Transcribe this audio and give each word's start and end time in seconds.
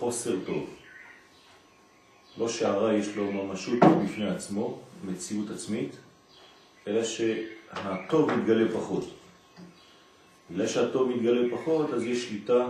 לחוסר 0.00 0.34
טוב. 0.46 0.70
לא 2.38 2.48
שהרע 2.48 2.92
יש 2.92 3.16
לו 3.16 3.32
ממשות 3.32 3.78
בפני 4.04 4.28
עצמו, 4.28 4.78
מציאות 5.04 5.50
עצמית, 5.50 5.96
אלא 6.86 7.04
שהטוב 7.04 8.30
מתגלה 8.30 8.72
פחות. 8.74 9.04
בגלל 10.50 10.66
שהטוב 10.66 11.08
מתגלה 11.08 11.56
פחות, 11.56 11.90
אז 11.94 12.02
יש 12.02 12.28
שליטה 12.28 12.66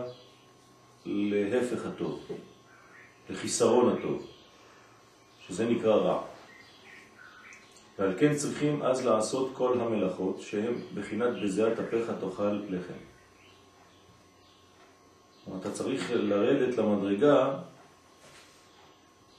להפך 1.06 1.86
הטוב, 1.86 2.26
לחיסרון 3.30 3.98
הטוב, 3.98 4.26
שזה 5.46 5.68
נקרא 5.68 5.94
רע. 5.94 6.22
ועל 7.98 8.14
כן 8.18 8.34
צריכים 8.34 8.82
אז 8.82 9.06
לעשות 9.06 9.50
כל 9.54 9.80
המלאכות 9.80 10.40
שהן 10.40 10.74
בחינת 10.94 11.30
בזיעת 11.42 11.78
אפיך 11.78 12.12
תאכל 12.20 12.60
לחם. 12.68 13.09
אתה 15.60 15.70
צריך 15.70 16.10
לרדת 16.14 16.78
למדרגה 16.78 17.50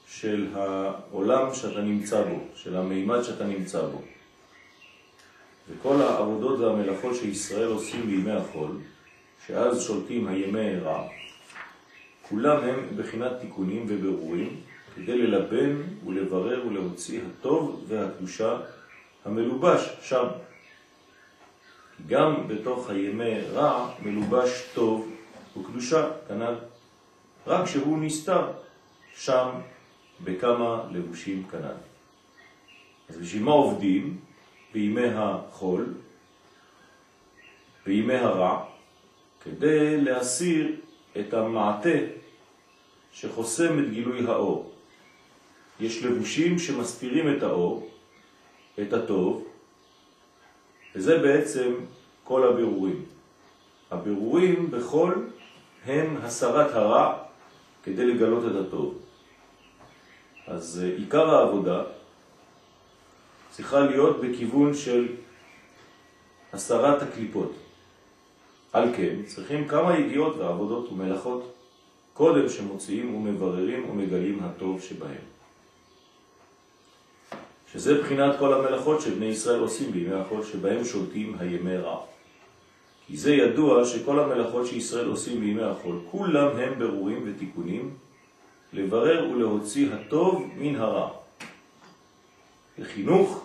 של 0.06 0.46
העולם 0.54 1.54
שאתה 1.54 1.80
נמצא 1.80 2.22
בו, 2.22 2.38
של 2.54 2.76
המימד 2.76 3.22
שאתה 3.22 3.44
נמצא 3.44 3.82
בו. 3.82 4.02
וכל 5.68 6.02
העבודות 6.02 6.60
והמלאכות 6.60 7.14
שישראל 7.16 7.68
עושים 7.68 8.06
בימי 8.06 8.32
החול, 8.32 8.70
שאז 9.46 9.82
שולטים 9.82 10.28
הימי 10.28 10.76
רע, 10.76 11.08
כולם 12.28 12.56
הם 12.56 12.88
בחינת 12.96 13.32
תיקונים 13.40 13.84
וברורים, 13.88 14.56
כדי 14.96 15.18
ללבן 15.18 15.82
ולברר 16.06 16.66
ולהוציא 16.66 17.20
הטוב 17.22 17.84
והקדושה 17.88 18.58
המלובש 19.24 19.96
שם. 20.02 20.26
גם 22.06 22.48
בתוך 22.48 22.90
הימי 22.90 23.40
רע 23.40 23.90
מלובש 24.02 24.64
טוב 24.74 25.11
וקדושה, 25.56 26.08
כנ"ל, 26.28 26.54
רק 27.46 27.66
שהוא 27.66 27.98
נסתר 27.98 28.52
שם 29.16 29.48
בכמה 30.24 30.84
לבושים 30.90 31.44
כנ"ל. 31.50 31.74
אז 33.08 33.16
בשביל 33.16 33.42
מה 33.42 33.52
עובדים? 33.52 34.18
בימי 34.72 35.08
החול, 35.14 35.94
בימי 37.86 38.14
הרע, 38.14 38.64
כדי 39.44 40.00
להסיר 40.00 40.76
את 41.20 41.34
המעטה 41.34 41.98
שחוסם 43.12 43.78
את 43.78 43.90
גילוי 43.90 44.26
האור. 44.26 44.72
יש 45.80 46.02
לבושים 46.02 46.58
שמסתירים 46.58 47.36
את 47.36 47.42
האור, 47.42 47.90
את 48.82 48.92
הטוב, 48.92 49.44
וזה 50.94 51.18
בעצם 51.18 51.74
כל 52.24 52.48
הבירורים. 52.48 53.04
הבירורים 53.90 54.70
בחול 54.70 55.30
הם 55.86 56.16
הסרת 56.22 56.74
הרע 56.74 57.18
כדי 57.82 58.06
לגלות 58.06 58.44
את 58.44 58.66
הטוב. 58.66 58.98
אז 60.46 60.82
אה, 60.84 60.96
עיקר 60.96 61.34
העבודה 61.34 61.82
צריכה 63.50 63.80
להיות 63.80 64.20
בכיוון 64.20 64.74
של 64.74 65.08
הסרת 66.52 67.02
הקליפות. 67.02 67.52
על 68.72 68.88
כן, 68.96 69.22
צריכים 69.26 69.68
כמה 69.68 69.98
יגיעות 69.98 70.36
ועבודות 70.36 70.92
ומלאכות 70.92 71.54
קודם 72.14 72.48
שמוציאים 72.48 73.14
ומבררים 73.14 73.90
ומגלים 73.90 74.42
הטוב 74.42 74.82
שבהם. 74.82 75.24
שזה 77.72 78.02
בחינת 78.02 78.38
כל 78.38 78.54
המלאכות 78.54 79.00
שבני 79.00 79.26
ישראל 79.26 79.60
עושים 79.60 79.92
בימי 79.92 80.14
החול 80.14 80.44
שבהם 80.44 80.84
שולטים 80.84 81.36
הימי 81.38 81.76
רע. 81.76 82.00
כי 83.12 83.18
זה 83.18 83.34
ידוע 83.34 83.84
שכל 83.84 84.18
המלאכות 84.18 84.66
שישראל 84.66 85.06
עושים 85.06 85.40
בימי 85.40 85.62
החול, 85.62 85.98
כולם 86.10 86.56
הם 86.56 86.78
ברורים 86.78 87.22
ותיקונים, 87.26 87.94
לברר 88.72 89.30
ולהוציא 89.30 89.88
הטוב 89.92 90.50
מן 90.56 90.76
הרע. 90.76 91.10
לחינוך, 92.78 93.44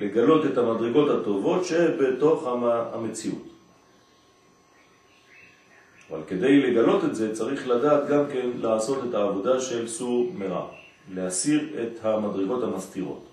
לגלות 0.00 0.46
את 0.46 0.58
המדרגות 0.58 1.10
הטובות 1.10 1.64
שבתוך 1.64 2.46
המציאות. 2.92 3.46
אבל 6.10 6.20
כדי 6.26 6.60
לגלות 6.60 7.04
את 7.04 7.14
זה 7.14 7.34
צריך 7.34 7.68
לדעת 7.68 8.08
גם 8.08 8.24
כן 8.32 8.50
לעשות 8.54 8.98
את 9.08 9.14
העבודה 9.14 9.60
של 9.60 9.88
סור 9.88 10.32
מרע, 10.34 10.66
להסיר 11.14 11.68
את 11.82 12.04
המדרגות 12.04 12.62
המסתירות. 12.62 13.24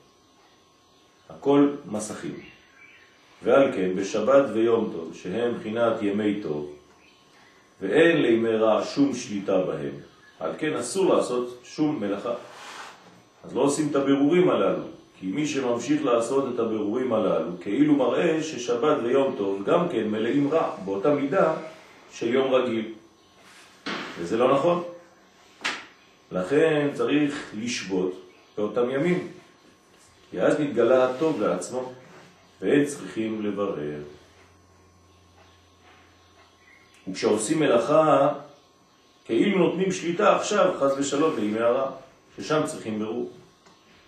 הכל 1.29 1.69
מסכים. 1.85 2.58
ועל 3.43 3.71
כן 3.71 3.95
בשבת 3.95 4.45
ויום 4.53 4.89
טוב, 4.93 5.13
שהם 5.13 5.53
בחינת 5.59 5.93
ימי 6.01 6.41
טוב, 6.41 6.75
ואין 7.81 8.21
לימי 8.21 8.55
רע 8.55 8.85
שום 8.85 9.15
שליטה 9.15 9.61
בהם, 9.61 9.91
על 10.39 10.51
כן 10.57 10.75
אסור 10.75 11.15
לעשות 11.15 11.59
שום 11.63 11.99
מלאכה. 11.99 12.33
אז 13.43 13.55
לא 13.55 13.61
עושים 13.61 13.87
את 13.91 13.95
הבירורים 13.95 14.49
הללו, 14.49 14.83
כי 15.19 15.25
מי 15.25 15.47
שממשיך 15.47 16.05
לעשות 16.05 16.53
את 16.55 16.59
הבירורים 16.59 17.13
הללו, 17.13 17.51
כאילו 17.61 17.95
מראה 17.95 18.43
ששבת 18.43 18.97
ויום 19.03 19.35
טוב 19.37 19.63
גם 19.65 19.89
כן 19.89 20.07
מלאים 20.07 20.51
רע, 20.51 20.75
באותה 20.85 21.13
מידה 21.13 21.53
של 22.13 22.33
יום 22.33 22.53
רגיל. 22.53 22.85
וזה 24.19 24.37
לא 24.37 24.53
נכון. 24.53 24.83
לכן 26.31 26.89
צריך 26.93 27.51
לשבות 27.59 28.21
באותם 28.57 28.89
ימים, 28.89 29.27
כי 30.31 30.41
אז 30.41 30.59
נתגלה 30.59 31.09
הטוב 31.09 31.41
לעצמו, 31.41 31.93
והם 32.61 32.85
צריכים 32.85 33.45
לברר. 33.45 34.01
וכשעושים 37.07 37.59
מלאכה, 37.59 38.29
כאילו 39.25 39.59
נותנים 39.59 39.91
שליטה 39.91 40.35
עכשיו, 40.35 40.73
חז 40.79 40.91
ושלום, 40.97 41.39
לימי 41.39 41.59
הרע, 41.59 41.91
ששם 42.37 42.61
צריכים 42.65 42.99
ברור. 42.99 43.31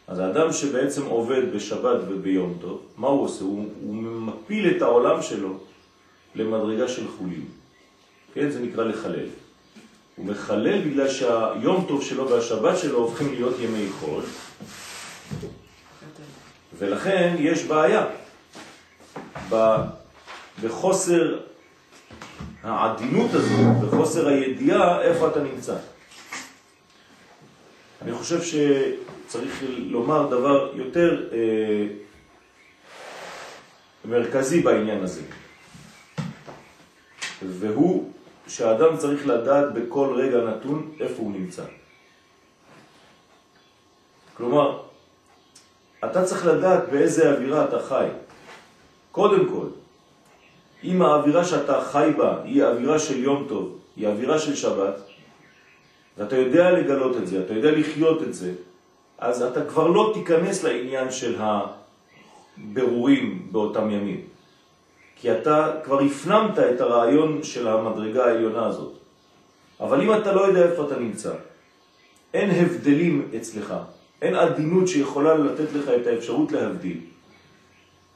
אז 0.07 0.19
האדם 0.19 0.53
שבעצם 0.53 1.05
עובד 1.05 1.55
בשבת 1.55 1.99
וביום 2.07 2.57
טוב, 2.61 2.81
מה 2.97 3.07
הוא 3.07 3.23
עושה? 3.23 3.43
הוא, 3.43 3.65
הוא 3.81 3.95
מפיל 3.95 4.77
את 4.77 4.81
העולם 4.81 5.21
שלו 5.21 5.57
למדרגה 6.35 6.87
של 6.87 7.07
חולים. 7.17 7.45
כן, 8.33 8.49
זה 8.49 8.59
נקרא 8.59 8.83
לחלל. 8.83 9.25
הוא 10.15 10.25
מחלל 10.25 10.81
בגלל 10.81 11.09
שהיום 11.09 11.85
טוב 11.87 12.03
שלו 12.03 12.29
והשבת 12.29 12.77
שלו 12.77 12.97
הופכים 12.97 13.33
להיות 13.33 13.55
ימי 13.59 13.89
חול, 13.99 14.23
ולכן 16.77 17.35
יש 17.39 17.63
בעיה 17.63 18.05
בחוסר 20.63 21.39
העדינות 22.63 23.33
הזו, 23.33 23.63
בחוסר 23.81 24.27
הידיעה 24.27 25.01
איפה 25.01 25.27
אתה 25.27 25.39
נמצא. 25.43 25.75
אני 28.01 28.13
חושב 28.13 28.41
שצריך 28.41 29.63
לומר 29.77 30.27
דבר 30.27 30.71
יותר 30.75 31.29
אה, 31.33 31.87
מרכזי 34.05 34.61
בעניין 34.61 35.03
הזה, 35.03 35.21
והוא 37.41 38.11
שהאדם 38.47 38.97
צריך 38.97 39.27
לדעת 39.27 39.73
בכל 39.73 40.13
רגע 40.15 40.37
נתון 40.37 40.91
איפה 40.99 41.21
הוא 41.21 41.31
נמצא. 41.31 41.63
כלומר, 44.37 44.81
אתה 46.05 46.25
צריך 46.25 46.45
לדעת 46.45 46.89
באיזה 46.91 47.31
אווירה 47.31 47.65
אתה 47.65 47.79
חי. 47.79 48.07
קודם 49.11 49.49
כל, 49.49 49.67
אם 50.83 51.01
האווירה 51.01 51.45
שאתה 51.45 51.81
חי 51.81 52.09
בה 52.17 52.37
היא 52.43 52.63
האווירה 52.63 52.99
של 52.99 53.23
יום 53.23 53.45
טוב, 53.49 53.77
היא 53.95 54.07
האווירה 54.07 54.39
של 54.39 54.55
שבת, 54.55 55.01
ואתה 56.17 56.35
יודע 56.37 56.71
לגלות 56.71 57.17
את 57.17 57.27
זה, 57.27 57.43
אתה 57.45 57.53
יודע 57.53 57.71
לחיות 57.71 58.23
את 58.23 58.33
זה, 58.33 58.53
אז 59.17 59.41
אתה 59.41 59.65
כבר 59.65 59.87
לא 59.87 60.11
תיכנס 60.13 60.63
לעניין 60.63 61.11
של 61.11 61.35
הבירורים 62.57 63.47
באותם 63.51 63.89
ימים. 63.91 64.21
כי 65.15 65.31
אתה 65.31 65.71
כבר 65.83 65.99
הפנמת 65.99 66.59
את 66.59 66.81
הרעיון 66.81 67.43
של 67.43 67.67
המדרגה 67.67 68.25
העליונה 68.25 68.65
הזאת. 68.65 68.93
אבל 69.79 70.01
אם 70.01 70.13
אתה 70.13 70.31
לא 70.31 70.41
יודע 70.41 70.63
איפה 70.63 70.85
אתה 70.87 70.99
נמצא, 70.99 71.33
אין 72.33 72.49
הבדלים 72.49 73.29
אצלך, 73.37 73.73
אין 74.21 74.35
עדינות 74.35 74.87
שיכולה 74.87 75.33
לתת 75.33 75.73
לך 75.73 75.89
את 76.01 76.07
האפשרות 76.07 76.51
להבדיל. 76.51 77.10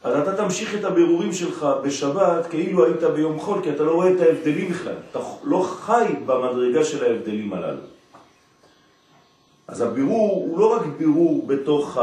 אז 0.05 0.15
אתה 0.15 0.37
תמשיך 0.37 0.75
את 0.75 0.83
הבירורים 0.83 1.33
שלך 1.33 1.67
בשבת 1.83 2.45
כאילו 2.45 2.85
היית 2.85 3.03
ביום 3.03 3.39
חול, 3.39 3.63
כי 3.63 3.69
אתה 3.69 3.83
לא 3.83 3.91
רואה 3.91 4.11
את 4.11 4.21
ההבדלים 4.21 4.69
בכלל. 4.71 4.93
אתה 5.11 5.19
לא 5.43 5.63
חי 5.63 6.13
במדרגה 6.25 6.85
של 6.85 7.03
ההבדלים 7.03 7.53
הללו. 7.53 7.81
אז 9.67 9.81
הבירור 9.81 10.45
הוא 10.47 10.59
לא 10.59 10.75
רק 10.75 10.85
בירור 10.97 11.47
בתוך 11.47 11.97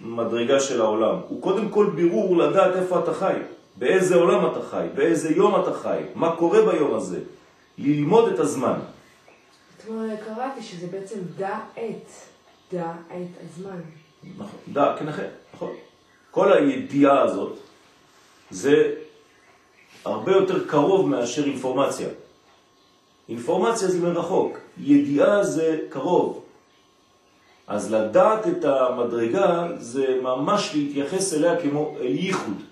המדרגה 0.00 0.60
של 0.60 0.80
העולם, 0.80 1.16
הוא 1.28 1.42
קודם 1.42 1.68
כל 1.68 1.90
בירור 1.94 2.36
לדעת 2.36 2.76
איפה 2.76 2.98
אתה 2.98 3.14
חי, 3.14 3.34
באיזה 3.76 4.14
עולם 4.14 4.52
אתה 4.52 4.62
חי, 4.62 4.86
באיזה 4.94 5.30
יום 5.30 5.60
אתה 5.62 5.72
חי, 5.72 6.00
מה 6.14 6.36
קורה 6.36 6.62
ביום 6.62 6.94
הזה, 6.94 7.20
ללמוד 7.78 8.32
את 8.32 8.38
הזמן. 8.38 8.78
אתמול 9.76 10.08
קראתי 10.26 10.62
שזה 10.62 10.86
בעצם 10.86 11.18
דע 11.36 11.58
עת, 11.76 12.10
דע 12.72 12.92
עת 13.10 13.44
הזמן. 13.44 13.80
נכון, 14.38 14.60
דע, 14.72 14.96
כן, 14.98 15.06
נכון. 15.54 15.70
כל 16.30 16.52
הידיעה 16.52 17.20
הזאת 17.22 17.52
זה 18.50 18.94
הרבה 20.04 20.32
יותר 20.32 20.68
קרוב 20.68 21.08
מאשר 21.08 21.44
אינפורמציה. 21.44 22.08
אינפורמציה 23.28 23.88
זה 23.88 24.00
מרחוק, 24.00 24.58
ידיעה 24.78 25.44
זה 25.44 25.78
קרוב. 25.88 26.44
אז 27.66 27.92
לדעת 27.92 28.46
את 28.46 28.64
המדרגה 28.64 29.68
זה 29.78 30.20
ממש 30.22 30.70
להתייחס 30.74 31.34
אליה 31.34 31.60
כמו 31.60 31.96
אל 32.00 32.14
ייחוד. 32.14 32.62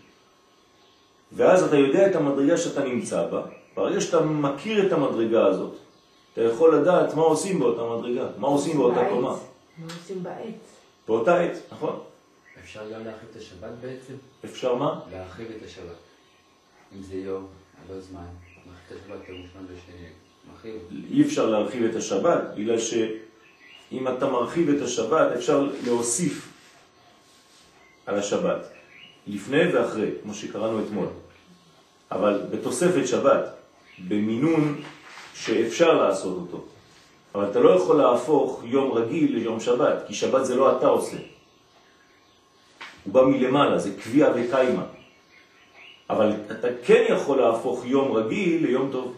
ואז 1.32 1.62
אתה 1.64 1.76
יודע 1.76 2.06
את 2.06 2.17
המדרגה 2.17 2.56
שאתה 2.56 2.85
נמצא 2.85 3.26
בה, 3.26 3.43
ברגע 3.76 4.00
שאתה 4.00 4.20
מכיר 4.20 4.87
את 4.87 4.93
המדרגה 4.93 5.47
הזאת, 5.47 5.73
אתה 6.32 6.43
יכול 6.43 6.76
לדעת 6.76 7.14
מה 7.14 7.23
עושים 7.23 7.59
באותה 7.59 7.82
מדרגה, 7.85 8.26
מה 8.38 8.49
עושים 8.49 8.76
באותה 8.76 9.05
קומה. 9.11 9.37
מה 9.79 9.87
עושים 10.00 10.23
בעת? 10.23 10.55
באותה 11.09 11.41
עת, 11.41 11.56
נכון. 11.73 11.99
אפשר 12.64 12.91
גם 12.93 13.05
להרחיב 13.05 13.29
את 13.31 13.37
השבת 13.37 13.73
בעצם? 13.81 14.14
אפשר 14.44 14.75
מה? 14.75 15.00
להרחיב 15.12 15.47
את 15.56 15.62
השבת. 15.67 15.97
אם 16.97 17.03
זה 17.03 17.17
יום, 17.17 17.47
לא 17.91 18.00
זמן. 18.00 18.25
להרחיב 18.67 18.97
את 18.97 19.20
השבת 19.26 19.56
מה 19.56 19.67
זה 19.69 19.75
שמרחיב. 19.87 20.81
אי 21.11 21.23
אפשר 21.23 21.47
להרחיב 21.47 21.85
את 21.85 21.97
השבת, 21.97 22.41
בגלל 22.56 22.79
שאם 22.79 24.08
אתה 24.08 24.26
מרחיב 24.26 24.69
את 24.69 24.82
השבת 24.82 25.32
אפשר 25.37 25.69
להוסיף 25.85 26.53
על 28.06 28.19
השבת, 28.19 28.67
לפני 29.26 29.73
ואחרי, 29.73 30.11
כמו 30.23 30.35
שקראנו 30.35 30.85
אתמול. 30.85 31.09
אבל 32.11 32.43
בתוספת 32.50 33.09
שבת, 33.09 33.55
במינון 34.09 34.82
שאפשר 35.35 35.94
לעשות 36.02 36.37
אותו. 36.37 36.64
אבל 37.35 37.50
אתה 37.50 37.61
לא 37.61 37.70
יכול 37.70 37.97
להפוך 37.97 38.62
יום 38.64 38.93
רגיל 38.93 39.37
ליום 39.37 39.61
שבת, 39.61 40.05
כי 40.06 40.14
שבת 40.14 40.44
זה 40.47 40.56
לא 40.56 40.79
אתה 40.79 40.87
עושה. 40.87 41.17
הוא 43.06 43.14
בא 43.14 43.23
מלמעלה, 43.23 43.79
זה 43.79 43.91
קביעה 44.03 44.31
וקיימה. 44.35 44.85
אבל 46.11 46.32
אתה 46.50 46.69
כן 46.85 47.05
יכול 47.08 47.41
להפוך 47.41 47.87
יום 47.87 48.12
רגיל 48.12 48.67
ליום 48.67 48.88
טוב. 48.93 49.14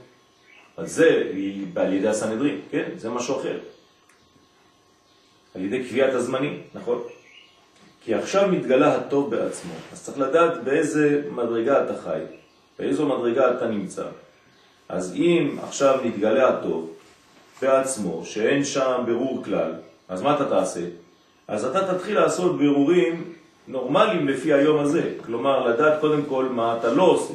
אז 0.76 0.92
זה 0.92 1.32
על 1.76 1.92
ידי 1.92 2.08
הסנהדרין, 2.08 2.60
כן? 2.70 2.88
זה 2.96 3.10
משהו 3.10 3.40
אחר. 3.40 3.58
על 5.54 5.64
ידי 5.64 5.84
קביעת 5.84 6.14
הזמנים, 6.14 6.62
נכון? 6.74 7.02
כי 8.04 8.14
עכשיו 8.14 8.48
מתגלה 8.48 8.96
הטוב 8.96 9.30
בעצמו, 9.30 9.72
אז 9.92 10.04
צריך 10.04 10.18
לדעת 10.18 10.64
באיזה 10.64 11.22
מדרגה 11.30 11.84
אתה 11.84 12.02
חי, 12.04 12.20
באיזו 12.78 13.06
מדרגה 13.06 13.56
אתה 13.56 13.68
נמצא. 13.68 14.04
אז 14.88 15.14
אם 15.14 15.56
עכשיו 15.62 16.00
מתגלה 16.04 16.48
הטוב 16.48 16.92
בעצמו, 17.62 18.22
שאין 18.24 18.64
שם 18.64 19.02
ברור 19.06 19.44
כלל, 19.44 19.72
אז 20.08 20.22
מה 20.22 20.34
אתה 20.34 20.48
תעשה? 20.48 20.80
אז 21.48 21.64
אתה 21.64 21.94
תתחיל 21.94 22.20
לעשות 22.20 22.58
בירורים 22.58 23.32
נורמליים 23.68 24.28
לפי 24.28 24.52
היום 24.52 24.78
הזה. 24.78 25.10
כלומר, 25.26 25.68
לדעת 25.68 26.00
קודם 26.00 26.22
כל 26.28 26.44
מה 26.44 26.76
אתה 26.78 26.92
לא 26.92 27.02
עושה. 27.02 27.34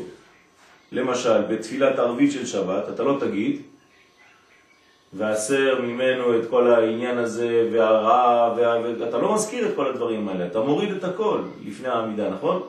למשל, 0.92 1.42
בתפילת 1.42 2.00
ערבית 2.00 2.32
של 2.32 2.46
שבת, 2.46 2.90
אתה 2.90 3.04
לא 3.04 3.18
תגיד, 3.20 3.62
ועשר 5.14 5.82
ממנו 5.82 6.40
את 6.40 6.50
כל 6.50 6.72
העניין 6.72 7.18
הזה, 7.18 7.70
והרעה, 7.72 8.54
ואתה 9.00 9.18
לא 9.18 9.34
מזכיר 9.34 9.68
את 9.68 9.76
כל 9.76 9.88
הדברים 9.88 10.30
האלה, 10.30 10.46
אתה 10.48 10.60
מוריד 10.60 10.92
את 10.92 11.04
הכל 11.04 11.40
לפני 11.66 11.88
העמידה, 11.88 12.30
נכון? 12.30 12.62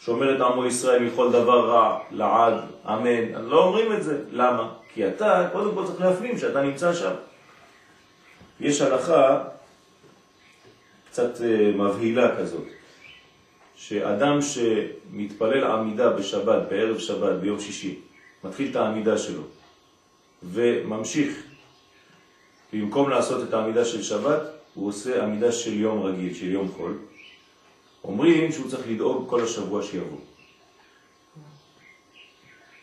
שומר 0.00 0.36
את 0.36 0.40
עמו 0.40 0.66
ישראל 0.66 1.02
מכל 1.02 1.32
דבר 1.32 1.70
רע, 1.70 1.98
לעד, 2.10 2.54
אמן. 2.88 3.44
לא 3.44 3.64
אומרים 3.64 3.92
את 3.92 4.02
זה. 4.02 4.18
למה? 4.32 4.68
כי 4.94 5.08
אתה, 5.08 5.48
קודם 5.52 5.74
כל 5.74 5.84
צריך 5.86 6.00
להפנים 6.00 6.38
שאתה 6.38 6.62
נמצא 6.62 6.92
שם. 6.92 7.12
יש 8.60 8.80
הלכה 8.80 9.44
קצת 11.12 11.40
אה, 11.40 11.72
מבהילה 11.74 12.36
כזאת, 12.36 12.64
שאדם 13.76 14.38
שמתפלל 14.42 15.64
עמידה 15.64 16.10
בשבת, 16.10 16.62
בערב 16.68 16.98
שבת, 16.98 17.40
ביום 17.40 17.60
שישי, 17.60 17.98
מתחיל 18.44 18.70
את 18.70 18.76
העמידה 18.76 19.18
שלו, 19.18 19.42
וממשיך, 20.42 21.42
במקום 22.72 23.10
לעשות 23.10 23.48
את 23.48 23.54
העמידה 23.54 23.84
של 23.84 24.02
שבת, 24.02 24.40
הוא 24.74 24.88
עושה 24.88 25.24
עמידה 25.24 25.52
של 25.52 25.80
יום 25.80 26.02
רגיל, 26.02 26.34
של 26.34 26.50
יום 26.50 26.68
חול, 26.76 26.98
אומרים 28.04 28.52
שהוא 28.52 28.70
צריך 28.70 28.88
לדאוג 28.88 29.28
כל 29.28 29.44
השבוע 29.44 29.82
שיבוא. 29.82 30.18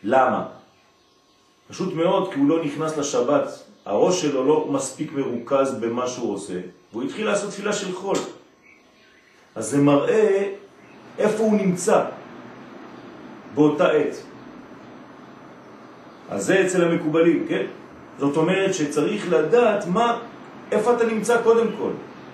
למה? 0.04 0.48
פשוט 1.68 1.94
מאוד, 1.94 2.34
כי 2.34 2.40
הוא 2.40 2.50
לא 2.50 2.66
נכנס 2.66 2.98
לשבת, 2.98 3.64
הראש 3.86 4.22
שלו 4.22 4.46
לא 4.46 4.68
מספיק 4.68 5.12
מרוכז 5.12 5.76
במה 5.80 6.08
שהוא 6.08 6.34
עושה, 6.34 6.60
והוא 6.92 7.04
התחיל 7.04 7.26
לעשות 7.26 7.50
תפילה 7.50 7.74
של 7.74 7.96
חול. 7.96 8.18
אז 9.56 9.70
זה 9.70 9.78
מראה 9.78 10.50
איפה 11.18 11.44
הוא 11.44 11.58
נמצא 11.58 12.04
באותה 13.56 13.92
עת. 13.92 14.16
אז 16.30 16.46
זה 16.46 16.62
אצל 16.66 16.84
המקובלים, 16.84 17.46
כן? 17.50 17.66
זאת 18.20 18.38
אומרת 18.38 18.74
שצריך 18.74 19.32
לדעת 19.32 19.88
מה, 19.88 20.20
איפה 20.72 20.94
אתה 20.94 21.06
נמצא 21.06 21.42
קודם 21.42 21.68
כל. 21.78 21.92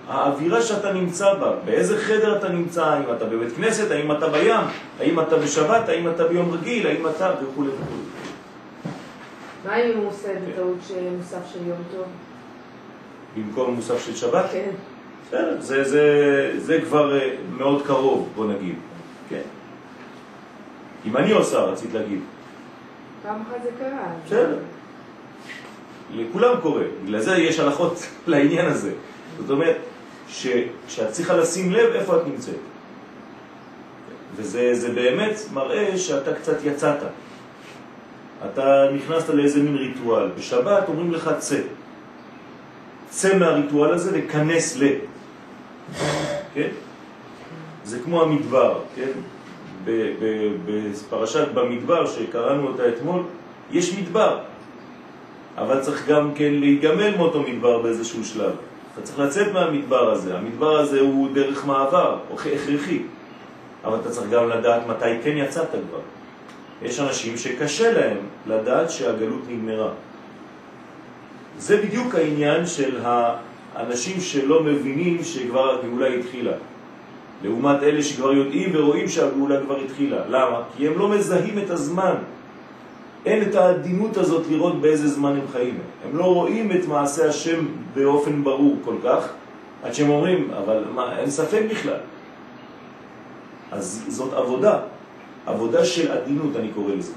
האווירה 0.08 0.62
שאתה 0.62 0.92
נמצא 0.92 1.34
בה, 1.34 1.52
באיזה 1.64 1.98
חדר 1.98 2.38
אתה 2.38 2.48
נמצא, 2.48 2.84
האם 2.84 3.16
אתה 3.16 3.24
בבית 3.24 3.56
כנסת, 3.56 3.90
האם 3.90 4.12
אתה 4.12 4.28
בים, 4.28 4.60
האם 5.00 5.20
אתה 5.20 5.36
בשבת, 5.36 5.88
האם 5.88 6.10
אתה 6.10 6.28
ביום 6.28 6.50
רגיל, 6.52 6.86
האם 6.86 7.06
אתה 7.08 7.34
וכו' 7.42 7.64
וכו'. 7.64 7.94
מה 9.64 9.76
אם 9.76 9.98
הוא 9.98 10.08
עושה 10.08 10.28
בטעות 10.48 10.78
מוסף 11.18 11.52
של 11.52 11.66
יום 11.66 11.78
טוב? 11.92 12.06
במקום 13.36 13.74
מוסף 13.74 14.06
של 14.06 14.16
שבת? 14.16 14.44
כן. 14.52 14.70
בסדר, 15.28 15.56
זה, 15.60 15.84
זה, 15.84 16.52
זה 16.58 16.80
כבר 16.80 17.18
אה, 17.20 17.30
מאוד 17.56 17.82
קרוב, 17.86 18.28
בוא 18.34 18.46
נגיד. 18.46 18.74
כן. 19.28 19.42
אם 21.06 21.16
אני 21.16 21.32
עושה, 21.32 21.58
רצית 21.58 21.94
להגיד. 21.94 22.20
פעם 23.22 23.42
אחת 23.42 23.62
זה 23.62 23.70
קרה. 23.78 24.06
בסדר. 24.26 24.58
לכולם 26.14 26.60
קורה, 26.62 26.84
בגלל 27.04 27.20
זה 27.20 27.36
יש 27.36 27.60
הלכות 27.60 28.06
לעניין 28.26 28.66
הזה. 28.66 28.92
זאת 29.38 29.50
אומרת, 29.50 29.76
שאת 30.28 31.10
צריכה 31.10 31.36
לשים 31.36 31.72
לב 31.72 31.92
איפה 31.94 32.16
את 32.16 32.26
נמצאת. 32.26 32.54
וזה 34.36 34.88
באמת 34.94 35.40
מראה 35.52 35.98
שאתה 35.98 36.34
קצת 36.34 36.56
יצאת. 36.64 36.98
אתה 38.44 38.86
נכנסת 38.94 39.28
לאיזה 39.28 39.62
מין 39.62 39.76
ריטואל. 39.76 40.28
בשבת 40.38 40.88
אומרים 40.88 41.12
לך 41.12 41.30
צא. 41.38 41.60
צא 43.08 43.38
מהריטואל 43.38 43.92
הזה 43.92 44.10
וכנס 44.14 44.76
ל. 44.76 44.84
כן? 46.54 46.68
זה 47.84 47.98
כמו 48.04 48.22
המדבר, 48.22 48.78
כן? 48.96 49.10
בפרשת 50.66 51.48
במדבר 51.54 52.06
שקראנו 52.06 52.66
אותה 52.66 52.88
אתמול, 52.88 53.22
יש 53.72 53.98
מדבר, 53.98 54.38
אבל 55.58 55.80
צריך 55.80 56.08
גם 56.08 56.34
כן 56.34 56.54
להיגמל 56.54 57.16
מאותו 57.16 57.42
מדבר 57.42 57.82
באיזשהו 57.82 58.24
שלב. 58.24 58.52
אתה 58.94 59.02
צריך 59.02 59.18
לצאת 59.18 59.52
מהמדבר 59.52 60.10
הזה, 60.10 60.38
המדבר 60.38 60.78
הזה 60.78 61.00
הוא 61.00 61.28
דרך 61.34 61.66
מעבר, 61.66 62.18
או 62.30 62.34
הכרחי, 62.34 63.02
אבל 63.84 63.98
אתה 64.00 64.10
צריך 64.10 64.30
גם 64.30 64.48
לדעת 64.48 64.86
מתי 64.86 65.22
כן 65.24 65.36
יצאת 65.36 65.70
כבר. 65.70 66.00
יש 66.82 67.00
אנשים 67.00 67.36
שקשה 67.36 67.92
להם 67.92 68.16
לדעת 68.46 68.90
שהגלות 68.90 69.40
נגמרה. 69.48 69.90
זה 71.58 71.82
בדיוק 71.82 72.14
העניין 72.14 72.66
של 72.66 72.98
האנשים 73.02 74.20
שלא 74.20 74.62
מבינים 74.62 75.24
שכבר 75.24 75.78
הגאולה 75.78 76.08
התחילה. 76.08 76.52
לעומת 77.42 77.82
אלה 77.82 78.02
שכבר 78.02 78.32
יודעים 78.32 78.70
ורואים 78.74 79.08
שהגאולה 79.08 79.60
כבר 79.60 79.80
התחילה. 79.80 80.16
למה? 80.28 80.62
כי 80.76 80.88
הם 80.88 80.98
לא 80.98 81.08
מזהים 81.08 81.58
את 81.58 81.70
הזמן. 81.70 82.14
אין 83.26 83.42
את 83.42 83.54
העדינות 83.54 84.16
הזאת 84.16 84.46
לראות 84.50 84.80
באיזה 84.80 85.08
זמן 85.08 85.32
הם 85.32 85.48
חיים. 85.52 85.78
הם 86.04 86.16
לא 86.16 86.24
רואים 86.24 86.72
את 86.72 86.86
מעשה 86.88 87.28
השם 87.28 87.66
באופן 87.94 88.44
ברור 88.44 88.76
כל 88.84 88.94
כך, 89.04 89.28
עד 89.82 89.94
שהם 89.94 90.10
אומרים, 90.10 90.50
אבל 90.58 90.84
מה, 90.94 91.18
אין 91.18 91.30
ספק 91.30 91.62
בכלל. 91.70 91.98
אז 93.72 94.04
זאת 94.08 94.32
עבודה, 94.32 94.80
עבודה 95.46 95.84
של 95.84 96.12
עדינות 96.12 96.56
אני 96.56 96.68
קורא 96.74 96.94
לזה. 96.94 97.12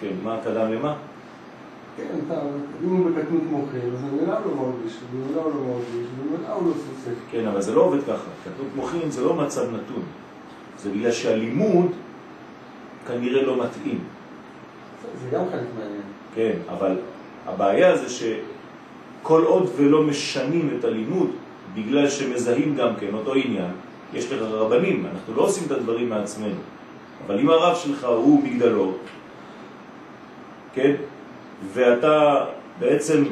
כן, 0.00 0.14
מה 0.22 0.36
קדם 0.44 0.72
למה? 0.72 0.94
כן, 1.96 2.34
אם 2.84 2.88
הוא 2.88 3.10
בקטנות 3.10 3.42
מוחין, 3.50 3.80
אז 3.94 4.02
ממילא 4.02 4.32
הוא 4.32 4.56
לא 4.56 4.62
מרגיש, 4.62 4.96
ממילא 5.14 5.40
הוא 5.40 5.52
לא 5.54 5.60
מרגיש, 5.60 6.08
ממילא 6.18 6.54
הוא 6.54 6.68
לא 6.68 6.72
סופק. 6.72 7.14
כן, 7.30 7.46
אבל 7.46 7.60
זה 7.60 7.74
לא 7.74 7.80
עובד 7.80 8.02
ככה. 8.02 8.30
קטנות 8.44 8.68
מוחין 8.76 9.10
זה 9.10 9.24
לא 9.24 9.34
מצב 9.34 9.62
נתון. 9.62 10.02
זה 10.78 10.90
בגלל 10.90 11.12
שהלימוד 11.12 11.86
כנראה 13.06 13.42
לא 13.42 13.64
מתאים. 13.64 13.98
זה 15.22 15.30
גם 15.30 15.44
חלק 15.50 15.66
מעניין. 15.78 16.02
כן, 16.34 16.52
אבל 16.68 16.98
הבעיה 17.46 17.96
זה 17.96 18.08
שכל 18.08 19.44
עוד 19.44 19.70
ולא 19.76 20.02
משנים 20.02 20.70
את 20.78 20.84
הלימוד, 20.84 21.30
בגלל 21.74 22.08
שמזהים 22.08 22.76
גם 22.76 22.96
כן 23.00 23.14
אותו 23.14 23.34
עניין, 23.34 23.70
יש 24.14 24.32
לך 24.32 24.42
רבנים, 24.42 25.06
אנחנו 25.06 25.34
לא 25.34 25.42
עושים 25.42 25.66
את 25.66 25.70
הדברים 25.70 26.08
מעצמנו. 26.08 26.60
אבל 27.26 27.40
אם 27.40 27.50
הרב 27.50 27.76
שלך 27.76 28.04
הוא 28.04 28.44
מגדלו, 28.44 28.92
כן, 30.74 30.94
ואתה 31.72 32.44
בעצם 32.78 33.24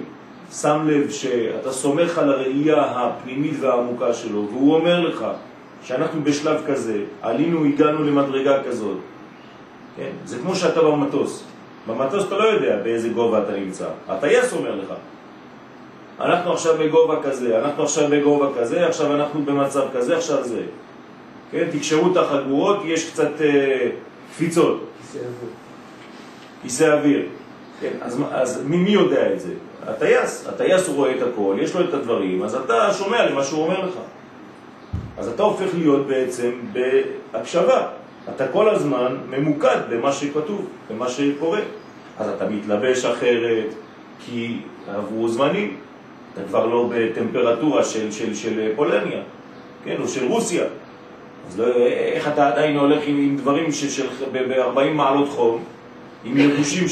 שם 0.53 0.89
לב 0.89 1.11
שאתה 1.11 1.73
סומך 1.73 2.19
על 2.19 2.33
הראייה 2.33 2.83
הפנימית 2.83 3.55
והעמוקה 3.61 4.15
שלו, 4.15 4.47
והוא 4.51 4.75
אומר 4.75 5.01
לך 5.01 5.27
שאנחנו 5.85 6.25
בשלב 6.25 6.63
כזה, 6.67 7.03
עלינו, 7.23 7.65
הגענו 7.65 8.05
למדרגה 8.05 8.63
כזאת. 8.63 8.97
כן? 9.97 10.11
זה 10.25 10.39
כמו 10.39 10.55
שאתה 10.55 10.83
במטוס. 10.83 11.45
במטוס 11.87 12.27
אתה 12.27 12.39
לא 12.39 12.45
יודע 12.45 12.77
באיזה 12.83 13.09
גובה 13.09 13.43
אתה 13.43 13.53
נמצא. 13.53 13.87
הטייס 14.09 14.53
אומר 14.53 14.75
לך. 14.75 14.93
אנחנו 16.21 16.53
עכשיו 16.53 16.77
בגובה 16.79 17.23
כזה, 17.23 17.59
אנחנו 17.59 17.83
עכשיו 17.83 18.09
בגובה 18.11 18.49
כזה, 18.59 18.87
עכשיו 18.87 19.15
אנחנו 19.15 19.45
במצב 19.45 19.83
כזה, 19.95 20.17
עכשיו 20.17 20.45
זה. 20.45 20.63
כן? 21.51 21.69
תקשרו 21.73 22.13
את 22.13 22.17
החגורות, 22.17 22.79
יש 22.85 23.11
קצת 23.11 23.41
אה, 23.41 23.89
קפיצות. 24.33 24.85
כיסא 25.03 25.19
אוויר. 25.19 25.51
כיסא 26.63 26.85
אוויר. 26.85 27.27
כן, 27.81 27.93
אז, 28.01 28.23
אז 28.31 28.63
מי, 28.67 28.77
מי 28.77 28.91
יודע 28.91 29.33
את 29.33 29.41
זה? 29.41 29.53
הטייס. 29.87 30.47
הטייס 30.49 30.89
הוא 30.89 30.97
רואה 30.97 31.17
את 31.17 31.23
הכל, 31.23 31.57
יש 31.61 31.75
לו 31.75 31.89
את 31.89 31.95
הדברים, 31.95 32.43
אז 32.43 32.55
אתה 32.55 32.93
שומע 32.93 33.31
למה 33.31 33.45
שהוא 33.45 33.63
אומר 33.65 33.87
לך. 33.87 33.95
אז 35.19 35.29
אתה 35.29 35.43
הופך 35.43 35.75
להיות 35.75 36.07
בעצם 36.07 36.51
בהקשבה. 36.73 37.87
אתה 38.35 38.49
כל 38.49 38.69
הזמן 38.69 39.17
ממוקד 39.31 39.79
במה 39.91 40.13
שכתוב, 40.13 40.69
במה 40.91 41.09
שקורה. 41.09 41.61
אז 42.19 42.29
אתה 42.29 42.49
מתלבש 42.49 43.05
אחרת, 43.05 43.67
כי 44.21 44.61
עברו 44.95 45.29
זמנים. 45.29 45.77
אתה 46.35 46.49
כבר 46.49 46.67
לא 46.67 46.91
בטמפרטורה 46.95 47.85
של, 47.85 48.13
של, 48.13 48.35
של 48.35 48.73
פולניה, 48.77 49.21
כן, 49.85 49.97
או 50.03 50.09
של 50.09 50.27
רוסיה. 50.27 50.65
אז 51.49 51.61
לא, 51.61 51.67
איך 51.87 52.29
אתה 52.29 52.49
עדיין 52.49 52.77
הולך 52.77 53.03
עם, 53.07 53.17
עם 53.17 53.37
דברים 53.37 53.73
ש, 53.73 53.85
של 53.85 54.07
ב-40 54.33 54.91
מעלות 54.95 55.29
חום, 55.29 55.65
עם 56.29 56.37
לבושים 56.37 56.85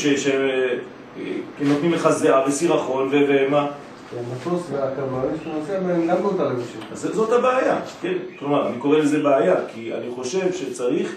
שנותנים 1.56 1.92
לך 1.92 2.08
זיעה 2.08 2.48
וסירחון 2.48 3.08
ו- 3.08 3.26
ומה? 3.28 3.70
המטוס 4.18 4.62
והקברניט 4.72 5.42
שאתה 5.44 5.50
נוסע 5.58 5.80
בהם 5.80 6.06
גם 6.06 6.22
באותה 6.22 6.44
לבושים. 6.44 6.80
אז 6.92 7.00
זאת 7.12 7.32
הבעיה, 7.32 7.80
כן? 8.02 8.14
כלומר, 8.38 8.68
אני 8.68 8.78
קורא 8.78 8.98
לזה 8.98 9.22
בעיה, 9.22 9.54
כי 9.74 9.94
אני 9.94 10.10
חושב 10.14 10.52
שצריך, 10.52 11.14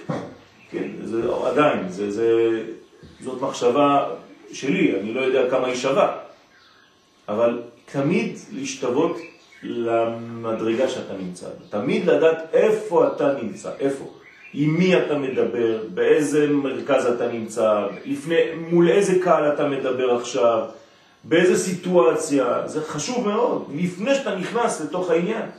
כן, 0.71 0.87
זה 1.03 1.21
עדיין, 1.45 1.89
זה, 1.89 2.11
זה, 2.11 2.61
זאת 3.21 3.41
מחשבה 3.41 4.09
שלי, 4.51 4.99
אני 4.99 5.13
לא 5.13 5.21
יודע 5.21 5.49
כמה 5.49 5.67
היא 5.67 5.75
שווה, 5.75 6.17
אבל 7.29 7.61
תמיד 7.91 8.37
להשתוות 8.51 9.17
למדרגה 9.63 10.89
שאתה 10.89 11.13
נמצא. 11.13 11.47
תמיד 11.69 12.05
לדעת 12.05 12.37
איפה 12.53 13.07
אתה 13.07 13.33
נמצא, 13.41 13.69
איפה. 13.79 14.05
עם 14.53 14.69
מי 14.69 14.97
אתה 14.97 15.17
מדבר, 15.17 15.83
באיזה 15.93 16.47
מרכז 16.47 17.05
אתה 17.05 17.27
נמצא, 17.27 17.87
לפני, 18.05 18.35
מול 18.69 18.89
איזה 18.89 19.19
קהל 19.23 19.53
אתה 19.53 19.67
מדבר 19.67 20.15
עכשיו, 20.15 20.65
באיזה 21.23 21.57
סיטואציה, 21.57 22.61
זה 22.65 22.83
חשוב 22.83 23.27
מאוד, 23.27 23.65
לפני 23.75 24.15
שאתה 24.15 24.35
נכנס 24.35 24.81
לתוך 24.81 25.09
העניין. 25.09 25.49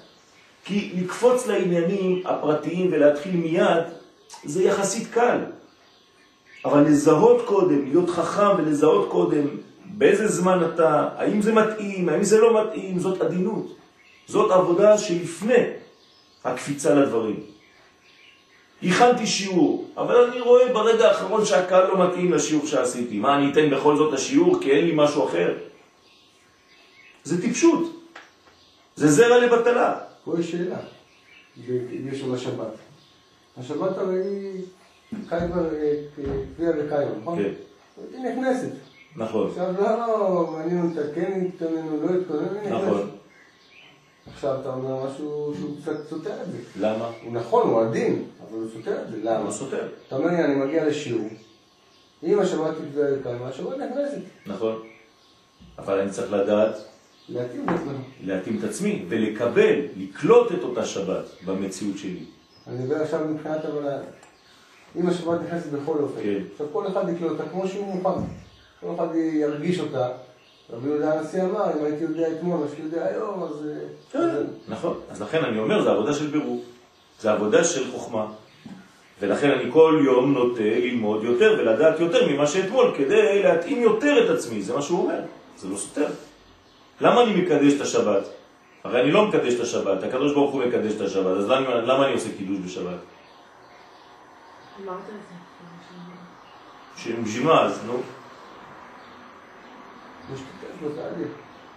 כי 0.64 0.92
לקפוץ 0.94 1.46
לעניינים 1.46 2.22
הפרטיים 2.24 2.88
ולהתחיל 2.92 3.36
מיד, 3.36 3.82
זה 4.44 4.62
יחסית 4.62 5.10
קל. 5.10 5.38
אבל 6.64 6.80
לזהות 6.80 7.46
קודם, 7.46 7.84
להיות 7.84 8.10
חכם 8.10 8.58
ולזהות 8.58 9.08
קודם 9.08 9.46
באיזה 9.84 10.28
זמן 10.28 10.58
אתה, 10.74 11.08
האם 11.16 11.42
זה 11.42 11.52
מתאים, 11.52 12.08
האם 12.08 12.24
זה 12.24 12.40
לא 12.40 12.62
מתאים, 12.62 12.98
זאת 12.98 13.20
עדינות. 13.20 13.76
זאת 14.26 14.50
עבודה 14.50 14.98
שלפני 14.98 15.64
הקפיצה 16.44 16.94
לדברים. 16.94 17.40
הכנתי 18.82 19.26
שיעור, 19.26 19.88
אבל 19.96 20.16
אני 20.16 20.40
רואה 20.40 20.72
ברגע 20.72 21.08
האחרון 21.08 21.44
שהקהל 21.44 21.88
לא 21.88 22.06
מתאים 22.06 22.32
לשיעור 22.32 22.66
שעשיתי. 22.66 23.18
מה, 23.18 23.36
אני 23.36 23.52
אתן 23.52 23.70
בכל 23.70 23.96
זאת 23.96 24.14
השיעור 24.14 24.60
כי 24.60 24.70
אין 24.70 24.84
לי 24.84 24.92
משהו 24.94 25.28
אחר? 25.28 25.54
זה 27.24 27.42
טיפשות. 27.42 28.00
זה 28.96 29.08
זרע 29.08 29.38
לבטלה. 29.38 29.98
פה 30.24 30.40
יש 30.40 30.50
שאלה, 30.50 30.78
בקשר 31.56 32.26
לשבת. 32.32 32.66
השבת 33.58 33.98
הרי 33.98 34.22
היא 34.24 34.62
קיימה, 35.28 35.56
קביעה 36.56 36.72
וקיימה, 36.78 37.10
נכון? 37.20 37.38
כן, 37.38 37.50
היא 38.12 38.24
נכנסת. 38.24 38.70
נכון, 39.16 39.48
עכשיו 39.48 39.72
לא 39.78 40.50
מעניין 40.52 40.90
אותה, 40.90 41.14
כן 41.14 41.46
התכוננו, 41.46 42.02
לא 42.02 42.20
התכוננו, 42.20 42.60
היא 42.60 42.70
נכנסת. 42.70 42.86
נכון. 42.86 43.10
עכשיו 44.34 44.60
אתה 44.60 44.68
אומר 44.68 45.06
משהו 45.06 45.54
שהוא 45.58 45.76
קצת 45.82 46.08
סותר 46.10 46.42
את 46.42 46.52
זה. 46.52 46.58
למה? 46.80 47.10
הוא 47.24 47.32
נכון, 47.32 47.68
הוא 47.68 47.82
עדין, 47.82 48.24
אבל 48.40 48.58
הוא 48.58 48.68
סותר 48.74 49.02
את 49.02 49.10
זה. 49.10 49.16
למה? 49.22 49.44
לא 49.44 49.50
סותר. 49.50 49.88
אתה 50.06 50.16
אומר 50.16 50.30
לי, 50.30 50.44
אני 50.44 50.54
מגיע 50.54 50.84
לשיעור. 50.84 51.28
אם 52.22 52.40
השבת 52.40 52.74
היא 52.80 52.90
קביעה 52.90 53.08
וקיימה, 53.20 53.48
השבת 53.48 53.76
נכנסת. 53.76 54.20
נכון. 54.46 54.82
אבל 55.78 56.00
אני 56.00 56.10
צריך 56.10 56.32
לדעת 56.32 56.74
להתאים 57.28 57.64
את 57.64 57.74
עצמנו. 57.74 57.98
להתאים 58.24 58.58
את 58.58 58.64
עצמי 58.64 59.04
ולקבל, 59.08 59.80
לקלוט 59.96 60.52
את 60.52 60.62
אותה 60.62 60.86
שבת 60.86 61.24
במציאות 61.44 61.98
שלי. 61.98 62.24
אני 62.66 62.78
מדבר 62.78 63.02
עכשיו 63.02 63.20
מבחינת 63.28 63.64
אבל 63.64 63.88
אם 64.96 65.08
השבת 65.08 65.40
נכנסת 65.40 65.70
בכל 65.70 65.96
אופן, 65.98 66.22
כן. 66.22 66.38
עכשיו 66.52 66.66
כל 66.72 66.86
אחד 66.86 67.08
יקלוט 67.08 67.30
אותה 67.30 67.50
כמו 67.50 67.68
שהוא 67.68 67.86
מוכן, 67.86 68.20
כל 68.80 68.94
אחד 68.94 69.14
ירגיש 69.14 69.80
אותה. 69.80 70.08
רבי 70.72 70.88
יהודה 70.88 71.18
הנשיא 71.18 71.42
אמר, 71.42 71.64
אם 71.80 71.84
הייתי 71.84 72.04
יודע 72.04 72.28
אתמול 72.32 72.60
מה 72.60 72.66
שאני 72.68 72.84
יודע 72.84 73.06
היום, 73.06 73.42
אז... 73.42 73.66
אה, 73.66 73.86
כן, 74.12 74.42
נכון. 74.68 75.00
אז 75.10 75.22
לכן 75.22 75.44
אני 75.44 75.58
אומר, 75.58 75.82
זה 75.82 75.90
עבודה 75.90 76.14
של 76.14 76.26
בירור. 76.26 76.62
זה 77.20 77.32
עבודה 77.32 77.64
של 77.64 77.90
חוכמה. 77.90 78.26
ולכן 79.20 79.50
אני 79.50 79.72
כל 79.72 80.02
יום 80.04 80.32
נוטה 80.32 80.62
ללמוד 80.62 81.24
יותר 81.24 81.56
ולדעת 81.58 82.00
יותר 82.00 82.28
ממה 82.28 82.46
שאתמול, 82.46 82.94
כדי 82.96 83.42
להתאים 83.42 83.82
יותר 83.82 84.24
את 84.24 84.30
עצמי, 84.30 84.62
זה 84.62 84.74
מה 84.74 84.82
שהוא 84.82 85.02
אומר. 85.02 85.20
זה 85.58 85.68
לא 85.68 85.76
סותר. 85.76 86.06
למה 87.00 87.22
אני 87.22 87.42
מקדש 87.42 87.74
את 87.76 87.80
השבת? 87.80 88.22
הרי 88.84 89.02
אני 89.02 89.10
לא 89.10 89.26
מקדש 89.26 89.54
את 89.54 89.60
השבת, 89.60 90.02
הקדוש 90.02 90.32
ברוך 90.32 90.52
הוא 90.52 90.64
מקדש 90.64 90.92
את 90.96 91.00
השבת, 91.00 91.36
אז 91.38 91.48
למה, 91.48 91.74
למה 91.74 92.04
אני 92.06 92.14
עושה 92.14 92.28
קידוש 92.38 92.58
בשבת? 92.58 92.98
אמרת 94.84 94.98
את 94.98 95.04
זה. 95.04 95.40
בשביל 97.24 97.46
מה 97.46 97.64
אז, 97.64 97.80
נו? 97.86 97.92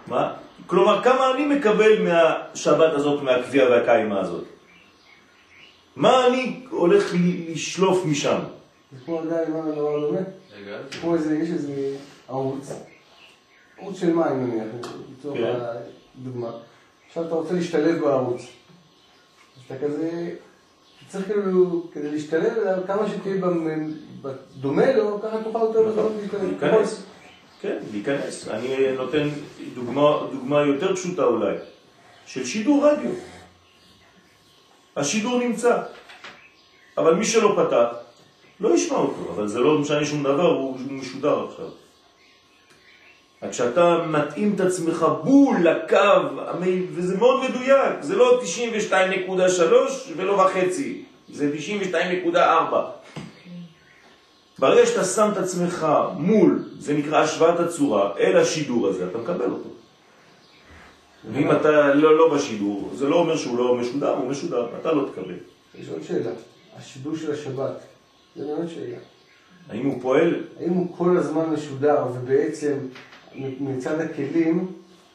מה? 0.06 0.32
כלומר, 0.66 1.02
כמה 1.02 1.30
אני 1.34 1.46
מקבל 1.46 2.02
מהשבת 2.02 2.92
הזאת, 2.94 3.22
מהקביעה 3.22 3.70
והקיימה 3.70 4.20
הזאת? 4.20 4.44
מה 5.96 6.26
אני 6.26 6.60
הולך 6.70 7.14
ל- 7.14 7.52
לשלוף 7.52 8.04
משם? 8.06 8.38
זה 8.92 9.04
כמו 9.04 9.18
עדיין 9.18 9.52
מה 9.52 9.58
הדבר 9.58 10.00
דומה, 10.00 10.18
כמו 11.00 11.14
איזה, 11.14 11.36
יש 11.36 11.50
איזה 11.50 11.96
ערוץ, 12.28 12.72
ערוץ 13.78 13.98
של 13.98 14.12
מים 14.14 14.46
נניח, 14.50 14.64
לצורך 15.18 15.38
כן. 15.38 15.54
הדוגמה. 16.18 16.50
עכשיו 17.08 17.26
אתה 17.26 17.34
רוצה 17.34 17.54
להשתלב 17.54 18.00
בערוץ. 18.00 18.40
אז 18.40 19.62
אתה 19.66 19.86
כזה, 19.86 20.30
צריך 21.08 21.26
כאילו, 21.26 21.82
כדי 21.92 22.10
להשתלב 22.10 22.52
כמה 22.86 23.08
שתהיה 23.08 23.36
בדומה 24.22 24.92
לו, 24.92 25.20
ככה 25.22 25.36
תוכל 25.44 25.58
יותר 25.58 25.82
בזמן 25.82 26.02
להשתלב. 26.20 27.04
כן, 27.64 27.76
להיכנס. 27.92 28.48
אני 28.48 28.92
נותן 28.96 29.28
דוגמה, 29.74 30.18
דוגמה 30.32 30.60
יותר 30.60 30.96
פשוטה 30.96 31.24
אולי, 31.24 31.54
של 32.26 32.44
שידור 32.44 32.86
רדיו. 32.86 33.10
השידור 34.96 35.38
נמצא, 35.38 35.82
אבל 36.98 37.14
מי 37.14 37.24
שלא 37.24 37.56
פתח, 37.56 37.86
לא 38.60 38.74
ישמע 38.74 38.96
אותו, 38.96 39.30
אבל 39.34 39.48
זה 39.48 39.60
לא 39.60 39.78
משנה 39.78 40.04
שום 40.04 40.22
דבר, 40.22 40.46
הוא 40.46 40.78
משודר 40.90 41.46
עכשיו. 41.48 41.68
רק 43.42 43.50
כשאתה 43.50 44.04
מתאים 44.08 44.54
את 44.54 44.60
עצמך 44.60 45.06
בול 45.22 45.56
לקו, 45.68 46.40
וזה 46.94 47.16
מאוד 47.16 47.50
מדויק, 47.50 47.92
זה 48.00 48.16
לא 48.16 48.40
92.3 48.90 48.92
ולא 50.16 50.32
וחצי, 50.32 51.02
זה 51.28 51.52
92.4. 52.34 52.36
ברגע 54.58 54.86
שאתה 54.86 55.04
שם 55.04 55.28
את 55.32 55.36
עצמך 55.36 55.86
מול, 56.16 56.68
זה 56.78 56.94
נקרא 56.94 57.18
השוואת 57.18 57.60
הצורה, 57.60 58.12
אל 58.18 58.36
השידור 58.36 58.88
הזה, 58.88 59.08
אתה 59.08 59.18
מקבל 59.18 59.50
אותו. 59.50 59.68
ואם 61.32 61.52
אתה 61.52 61.94
לא, 61.94 62.18
לא 62.18 62.34
בשידור, 62.34 62.90
זה 62.94 63.08
לא 63.08 63.16
אומר 63.16 63.36
שהוא 63.36 63.58
לא 63.58 63.76
משודר, 63.76 64.16
הוא 64.16 64.28
משודר, 64.28 64.68
אתה 64.80 64.92
לא 64.92 65.08
תקבל. 65.12 65.34
יש 65.78 65.88
עוד 65.88 66.02
שאלה, 66.02 66.30
השידור 66.76 67.16
של 67.16 67.32
השבת, 67.32 67.80
זה 68.36 68.44
באמת 68.46 68.68
שאלה. 68.68 68.96
האם 69.68 69.86
הוא 69.86 70.02
פועל? 70.02 70.44
האם 70.60 70.72
הוא 70.72 70.96
כל 70.96 71.16
הזמן 71.16 71.50
משודר 71.50 72.04
ובעצם 72.14 72.74
מצד 73.60 74.00
הכלים, 74.00 74.66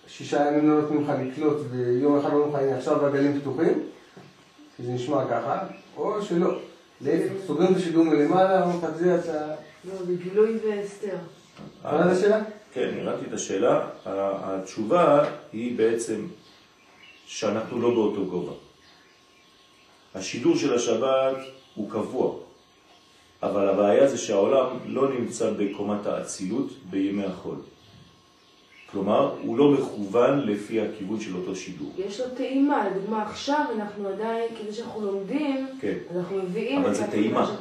שישה 0.07 0.47
ימים 0.47 0.69
לא 0.69 0.81
נותנים 0.81 1.03
לך 1.03 1.11
לקלוט 1.21 1.57
ויום 1.71 2.19
אחד 2.19 2.29
לא 2.29 2.37
נותנים 2.37 2.55
לך, 2.55 2.61
הנה 2.61 2.77
עכשיו 2.77 3.05
הגלים 3.05 3.39
פתוחים, 3.39 3.83
כי 4.77 4.83
זה 4.83 4.91
נשמע 4.91 5.25
ככה, 5.29 5.59
או 5.97 6.21
שלא. 6.21 6.59
סוגרים 7.47 7.71
את 7.71 7.77
השידור 7.77 8.05
מלמעלה, 8.05 8.63
אומרים 8.63 8.79
לך, 8.83 8.89
זה 8.97 9.19
אתה... 9.19 9.55
לא, 9.85 10.05
זה 10.05 10.15
גילוי 10.23 10.57
והסתר. 10.65 11.17
מה 11.83 12.03
זה 12.03 12.11
השאלה? 12.11 12.43
כן, 12.73 12.89
הבנתי 13.01 13.25
את 13.27 13.33
השאלה. 13.33 13.87
התשובה 14.05 15.29
היא 15.53 15.77
בעצם 15.77 16.27
שאנחנו 17.25 17.81
לא 17.81 17.89
באותו 17.89 18.25
גובה. 18.25 18.51
השידור 20.15 20.57
של 20.57 20.73
השבת 20.73 21.35
הוא 21.75 21.91
קבוע, 21.91 22.35
אבל 23.43 23.69
הבעיה 23.69 24.07
זה 24.07 24.17
שהעולם 24.17 24.65
לא 24.85 25.13
נמצא 25.13 25.51
בקומת 25.51 26.05
האצילות 26.05 26.69
בימי 26.89 27.25
החול. 27.25 27.57
כלומר, 28.91 29.35
הוא 29.41 29.57
לא 29.57 29.71
מכוון 29.71 30.39
לפי 30.39 30.81
הכיוון 30.81 31.19
של 31.19 31.35
אותו 31.35 31.55
שידור. 31.55 31.93
יש 31.97 32.19
לו 32.19 32.25
טעימה, 32.29 32.89
לדוגמה 32.89 33.23
עכשיו 33.23 33.65
אנחנו 33.75 34.07
עדיין, 34.07 34.55
כאילו 34.55 34.73
שאנחנו 34.73 35.05
לומדים, 35.05 35.67
כן. 35.81 35.97
אנחנו 36.15 36.37
מביאים... 36.37 36.81
אבל 36.81 36.93
זה 36.93 37.07
טעימה. 37.07 37.55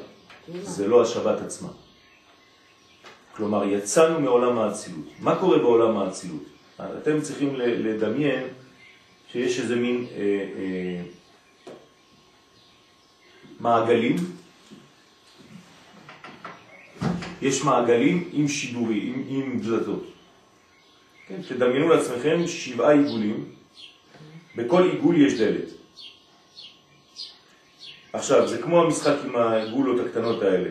טעימה. 0.46 0.64
זה 0.64 0.88
לא 0.88 1.02
השבת 1.02 1.40
עצמה. 1.40 1.68
כלומר, 3.36 3.64
יצאנו 3.64 4.20
מעולם 4.20 4.58
האצילות. 4.58 5.04
מה 5.20 5.36
קורה 5.36 5.58
בעולם 5.58 5.96
האצילות? 5.96 6.42
אתם 6.80 7.20
צריכים 7.20 7.56
לדמיין 7.56 8.42
שיש 9.32 9.60
איזה 9.60 9.76
מין 9.76 10.06
אה, 10.10 10.18
אה, 10.18 11.02
מעגלים. 13.60 14.16
יש 17.42 17.64
מעגלים 17.64 18.28
עם 18.32 18.48
שידורי, 18.48 19.12
עם, 19.14 19.24
עם 19.28 19.60
דלתות. 19.60 20.17
כן, 21.28 21.34
תדמיינו 21.48 21.88
לעצמכם 21.88 22.46
שבעה 22.46 22.92
עיגולים, 22.92 23.44
בכל 24.56 24.82
עיגול 24.82 25.20
יש 25.20 25.40
דלת. 25.40 25.68
עכשיו, 28.12 28.48
זה 28.48 28.58
כמו 28.58 28.82
המשחק 28.82 29.14
עם 29.24 29.36
הגולות 29.36 30.06
הקטנות 30.06 30.42
האלה. 30.42 30.70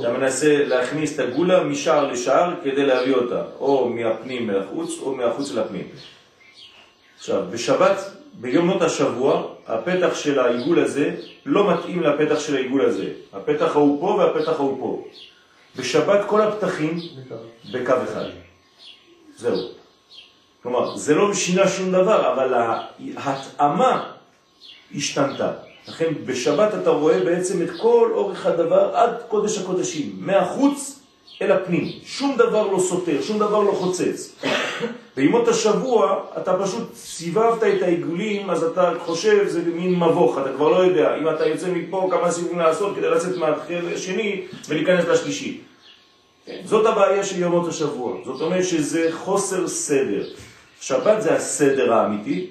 אתה 0.00 0.12
מנסה 0.12 0.64
להכניס 0.64 1.14
את 1.14 1.18
הגולה 1.20 1.64
משער 1.64 2.12
לשער 2.12 2.54
כדי 2.64 2.86
להביא 2.86 3.14
אותה, 3.14 3.44
או 3.58 3.88
מהפנים 3.88 4.50
לחוץ 4.50 4.98
או 5.02 5.14
מהחוץ 5.14 5.52
לפנים. 5.52 5.88
עכשיו, 7.18 7.44
בשבת, 7.50 7.98
ביומות 8.32 8.82
השבוע, 8.82 9.54
הפתח 9.66 10.14
של 10.14 10.38
העיגול 10.38 10.78
הזה 10.78 11.14
לא 11.46 11.72
מתאים 11.72 12.02
לפתח 12.02 12.40
של 12.40 12.56
העיגול 12.56 12.80
הזה. 12.80 13.12
הפתח 13.32 13.76
ההוא 13.76 14.00
פה 14.00 14.06
והפתח 14.06 14.52
ההוא 14.52 14.80
פה. 14.80 15.04
בשבת 15.76 16.20
כל 16.26 16.40
הפתחים. 16.40 16.98
בקו 17.72 17.92
אחד. 18.04 18.47
זהו. 19.38 19.68
כלומר, 20.62 20.96
זה 20.96 21.14
לא 21.14 21.34
שינה 21.34 21.68
שום 21.68 21.92
דבר, 21.92 22.32
אבל 22.32 22.54
ההתאמה 23.16 24.10
השתנתה. 24.94 25.52
לכן 25.88 26.12
בשבת 26.26 26.74
אתה 26.82 26.90
רואה 26.90 27.24
בעצם 27.24 27.62
את 27.62 27.70
כל 27.80 28.10
אורך 28.14 28.46
הדבר 28.46 28.96
עד 28.96 29.14
קודש 29.28 29.58
הקודשים, 29.58 30.12
מהחוץ 30.18 31.00
אל 31.42 31.52
הפנים. 31.52 31.92
שום 32.04 32.36
דבר 32.36 32.66
לא 32.66 32.78
סותר, 32.78 33.22
שום 33.22 33.38
דבר 33.38 33.62
לא 33.62 33.72
חוצץ. 33.72 34.34
בימות 35.16 35.48
השבוע 35.48 36.20
אתה 36.38 36.58
פשוט 36.62 36.94
סיבבת 36.94 37.62
את 37.62 37.82
העיגולים, 37.82 38.50
אז 38.50 38.62
אתה 38.62 38.92
חושב, 38.98 39.48
זה 39.48 39.62
מין 39.74 39.94
מבוך, 39.94 40.38
אתה 40.38 40.52
כבר 40.52 40.68
לא 40.68 40.76
יודע. 40.76 41.16
אם 41.16 41.28
אתה 41.28 41.46
יוצא 41.46 41.66
מפה, 41.70 42.08
כמה 42.10 42.30
סיבובים 42.30 42.58
לעשות 42.58 42.96
כדי 42.96 43.08
לצאת 43.08 43.36
מהחלק 43.36 43.94
השני 43.94 44.46
ולהיכנס 44.68 45.04
לשלישי. 45.04 45.60
זאת 46.64 46.86
הבעיה 46.86 47.24
של 47.24 47.40
יומות 47.40 47.68
השבוע. 47.68 48.16
זאת 48.24 48.40
אומרת 48.40 48.64
שזה 48.64 49.08
חוסר 49.12 49.68
סדר. 49.68 50.24
שבת 50.80 51.22
זה 51.22 51.34
הסדר 51.34 51.92
האמיתי, 51.92 52.46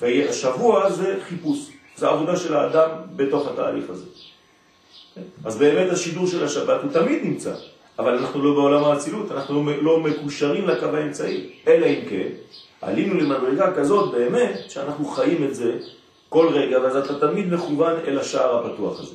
והשבוע 0.00 0.90
זה 0.90 1.18
חיפוש. 1.28 1.58
זה 1.96 2.08
העבודה 2.08 2.36
של 2.36 2.54
האדם 2.54 2.88
בתוך 3.16 3.48
התהליך 3.48 3.90
הזה. 3.90 4.04
אז 5.44 5.58
באמת 5.58 5.90
השידור 5.90 6.26
של 6.26 6.44
השבת 6.44 6.82
הוא 6.82 6.92
תמיד 6.92 7.24
נמצא, 7.24 7.54
אבל 7.98 8.18
אנחנו 8.18 8.44
לא 8.44 8.54
בעולם 8.54 8.84
האצילות, 8.84 9.32
אנחנו 9.32 9.70
לא 9.82 10.00
מקושרים 10.00 10.68
לקו 10.68 10.86
האמצעי. 10.86 11.50
אלא 11.66 11.86
אם 11.86 12.00
כן, 12.10 12.28
עלינו 12.80 13.14
למדרגה 13.14 13.74
כזאת 13.74 14.12
באמת, 14.12 14.60
שאנחנו 14.68 15.04
חיים 15.04 15.44
את 15.44 15.54
זה 15.54 15.78
כל 16.28 16.48
רגע, 16.52 16.80
ואז 16.80 16.96
אתה 16.96 17.20
תמיד 17.20 17.54
מכוון 17.54 17.96
אל 18.06 18.18
השער 18.18 18.66
הפתוח 18.66 19.00
הזה. 19.00 19.14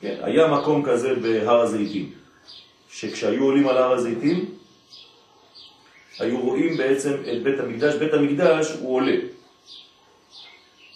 כן, 0.00 0.16
היה 0.22 0.46
מקום 0.46 0.82
כזה 0.84 1.14
בהר 1.14 1.60
הזיתים. 1.60 2.23
שכשהיו 2.94 3.44
עולים 3.44 3.68
על 3.68 3.76
הר 3.76 3.92
הזיתים, 3.92 4.44
היו 6.18 6.40
רואים 6.40 6.76
בעצם 6.76 7.14
את 7.32 7.42
בית 7.42 7.60
המקדש, 7.60 7.94
בית 7.94 8.12
המקדש 8.12 8.72
הוא 8.80 8.94
עולה. 8.96 9.16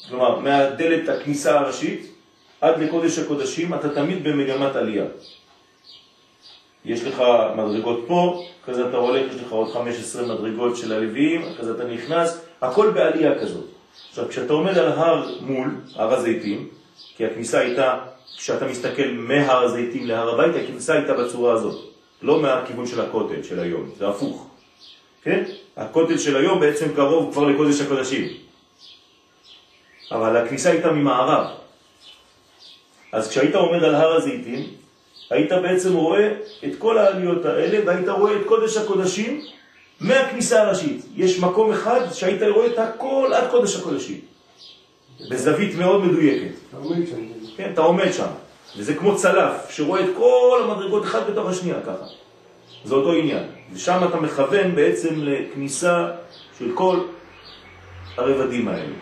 כלומר, 0.09 0.39
מהדלת 0.39 1.09
הכניסה 1.09 1.59
הראשית 1.59 2.13
עד 2.61 2.81
לקודש 2.81 3.19
הקודשים, 3.19 3.75
אתה 3.75 3.95
תמיד 3.95 4.25
במגמת 4.25 4.77
עלייה. 4.77 5.05
יש 6.85 7.05
לך 7.05 7.23
מדרגות 7.57 8.05
פה, 8.07 8.45
כזה 8.65 8.89
אתה 8.89 8.97
הולך, 8.97 9.35
יש 9.35 9.43
לך 9.43 9.53
עוד 9.53 9.73
15 9.73 10.23
מדרגות 10.23 10.77
של 10.77 10.93
הלוויים, 10.93 11.43
כזה 11.59 11.75
אתה 11.75 11.85
נכנס, 11.85 12.41
הכל 12.61 12.91
בעלייה 12.91 13.41
כזאת. 13.41 13.65
עכשיו, 14.09 14.29
כשאתה 14.29 14.53
עומד 14.53 14.79
על 14.79 14.93
הר 14.93 15.31
מול, 15.41 15.75
הר 15.95 16.15
הזיתים, 16.15 16.69
כי 17.17 17.27
הכניסה 17.27 17.59
הייתה, 17.61 17.99
כשאתה 18.37 18.67
מסתכל 18.67 19.09
מהר 19.13 19.65
הזיתים 19.65 20.07
להר 20.07 20.35
הבית, 20.35 20.65
הכניסה 20.65 20.95
הייתה 20.95 21.15
בצורה 21.15 21.53
הזאת, 21.53 21.88
לא 22.23 22.41
מהכיוון 22.41 22.87
של 22.87 23.01
הכותל 23.01 23.43
של 23.43 23.61
היום, 23.61 23.91
זה 23.99 24.09
הפוך. 24.09 24.47
כן? 25.23 25.45
הכותל 25.77 26.19
של 26.19 26.37
היום 26.37 26.61
בעצם 26.61 26.95
קרוב 26.95 27.33
כבר 27.33 27.45
לקודש 27.45 27.81
הקודשים. 27.81 28.29
אבל 30.11 30.37
הכניסה 30.37 30.71
הייתה 30.71 30.93
ממערב. 30.93 31.47
אז 33.13 33.31
כשהיית 33.31 33.55
עומד 33.55 33.85
על 33.85 33.95
הר 33.95 34.17
הזיתים, 34.17 34.67
היית 35.31 35.53
בעצם 35.53 35.95
רואה 35.95 36.33
את 36.65 36.73
כל 36.79 36.99
העליות 36.99 37.45
האלה, 37.45 37.87
והיית 37.87 38.09
רואה 38.09 38.37
את 38.37 38.47
קודש 38.47 38.77
הקודשים 38.77 39.41
מהכניסה 40.01 40.63
הראשית. 40.63 41.05
יש 41.17 41.39
מקום 41.39 41.73
אחד 41.73 42.13
שהיית 42.13 42.43
רואה 42.43 42.67
את 42.67 42.79
הכל 42.79 43.31
עד 43.35 43.51
קודש 43.51 43.77
הקודשים. 43.77 44.21
בזווית 45.31 45.75
מאוד 45.75 46.05
מדויקת. 46.05 46.55
אתה 46.69 46.77
עומד 46.77 47.07
שם. 47.07 47.17
כן, 47.57 47.71
אתה 47.73 47.81
עומד 47.81 48.13
שם. 48.13 48.29
וזה 48.77 48.95
כמו 48.95 49.17
צלף, 49.17 49.71
שרואה 49.71 50.05
את 50.05 50.11
כל 50.17 50.61
המדרגות 50.65 51.05
אחת 51.05 51.27
בתוך 51.31 51.49
השנייה 51.49 51.81
ככה. 51.81 52.07
זה 52.85 52.95
אותו 52.95 53.13
עניין. 53.13 53.45
ושם 53.73 54.01
אתה 54.09 54.17
מכוון 54.17 54.75
בעצם 54.75 55.15
לכניסה 55.17 56.11
של 56.59 56.71
כל 56.75 57.01
הרבדים 58.17 58.69
האלה. 58.69 58.93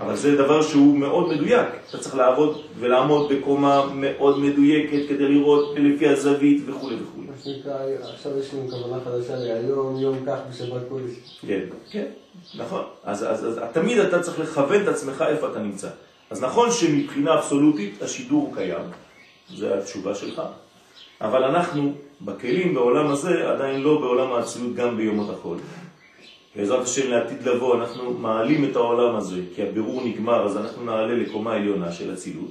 אבל 0.00 0.16
זה 0.16 0.36
דבר 0.36 0.62
שהוא 0.62 0.98
מאוד 0.98 1.28
מדויק. 1.28 1.66
אתה 1.88 1.98
צריך 1.98 2.14
לעבוד 2.14 2.62
ולעמוד 2.78 3.32
בקומה 3.32 3.86
מאוד 3.94 4.38
מדויקת 4.38 5.08
כדי 5.08 5.28
לראות 5.28 5.74
לפי 5.76 6.08
הזווית 6.08 6.62
וכו' 6.66 6.86
וכו'. 6.86 7.20
מה 7.20 7.32
שנקרא, 7.44 7.74
עכשיו 8.14 8.38
יש 8.38 8.54
לנו 8.54 8.70
כוונה 8.70 9.04
חדשה 9.04 9.36
להיום, 9.36 10.00
יום 10.00 10.18
כך 10.26 10.38
בשבת 10.50 10.82
קודש. 10.88 11.12
כן, 11.46 11.60
כן, 11.90 12.04
נכון. 12.54 12.82
אז, 13.04 13.24
אז, 13.24 13.44
אז 13.44 13.60
תמיד 13.72 13.98
אתה 13.98 14.22
צריך 14.22 14.38
לכוון 14.38 14.82
את 14.82 14.88
עצמך 14.88 15.24
איפה 15.28 15.48
אתה 15.50 15.58
נמצא. 15.58 15.88
אז 16.34 16.42
נכון 16.42 16.70
שמבחינה 16.70 17.34
אבסולוטית 17.34 18.02
השידור 18.02 18.52
קיים, 18.54 18.84
זו 19.50 19.74
התשובה 19.74 20.14
שלך, 20.14 20.42
אבל 21.20 21.44
אנחנו 21.44 21.92
בכלים 22.20 22.74
בעולם 22.74 23.10
הזה 23.10 23.50
עדיין 23.50 23.80
לא 23.80 24.00
בעולם 24.00 24.32
האצילות 24.32 24.74
גם 24.74 24.96
ביומות 24.96 25.30
החול. 25.30 25.58
בעזרת 26.56 26.84
השם 26.84 27.10
לעתיד 27.10 27.48
לבוא 27.48 27.76
אנחנו 27.80 28.14
מעלים 28.14 28.64
את 28.64 28.76
העולם 28.76 29.16
הזה, 29.16 29.40
כי 29.54 29.62
הבירור 29.62 30.04
נגמר, 30.04 30.46
אז 30.46 30.56
אנחנו 30.56 30.84
נעלה 30.84 31.14
לקומה 31.14 31.54
עליונה 31.54 31.92
של 31.92 32.14
אצילות. 32.14 32.50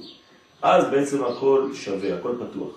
אז 0.62 0.84
בעצם 0.90 1.24
הכל 1.24 1.70
שווה, 1.74 2.14
הכל 2.14 2.32
פתוח. 2.40 2.74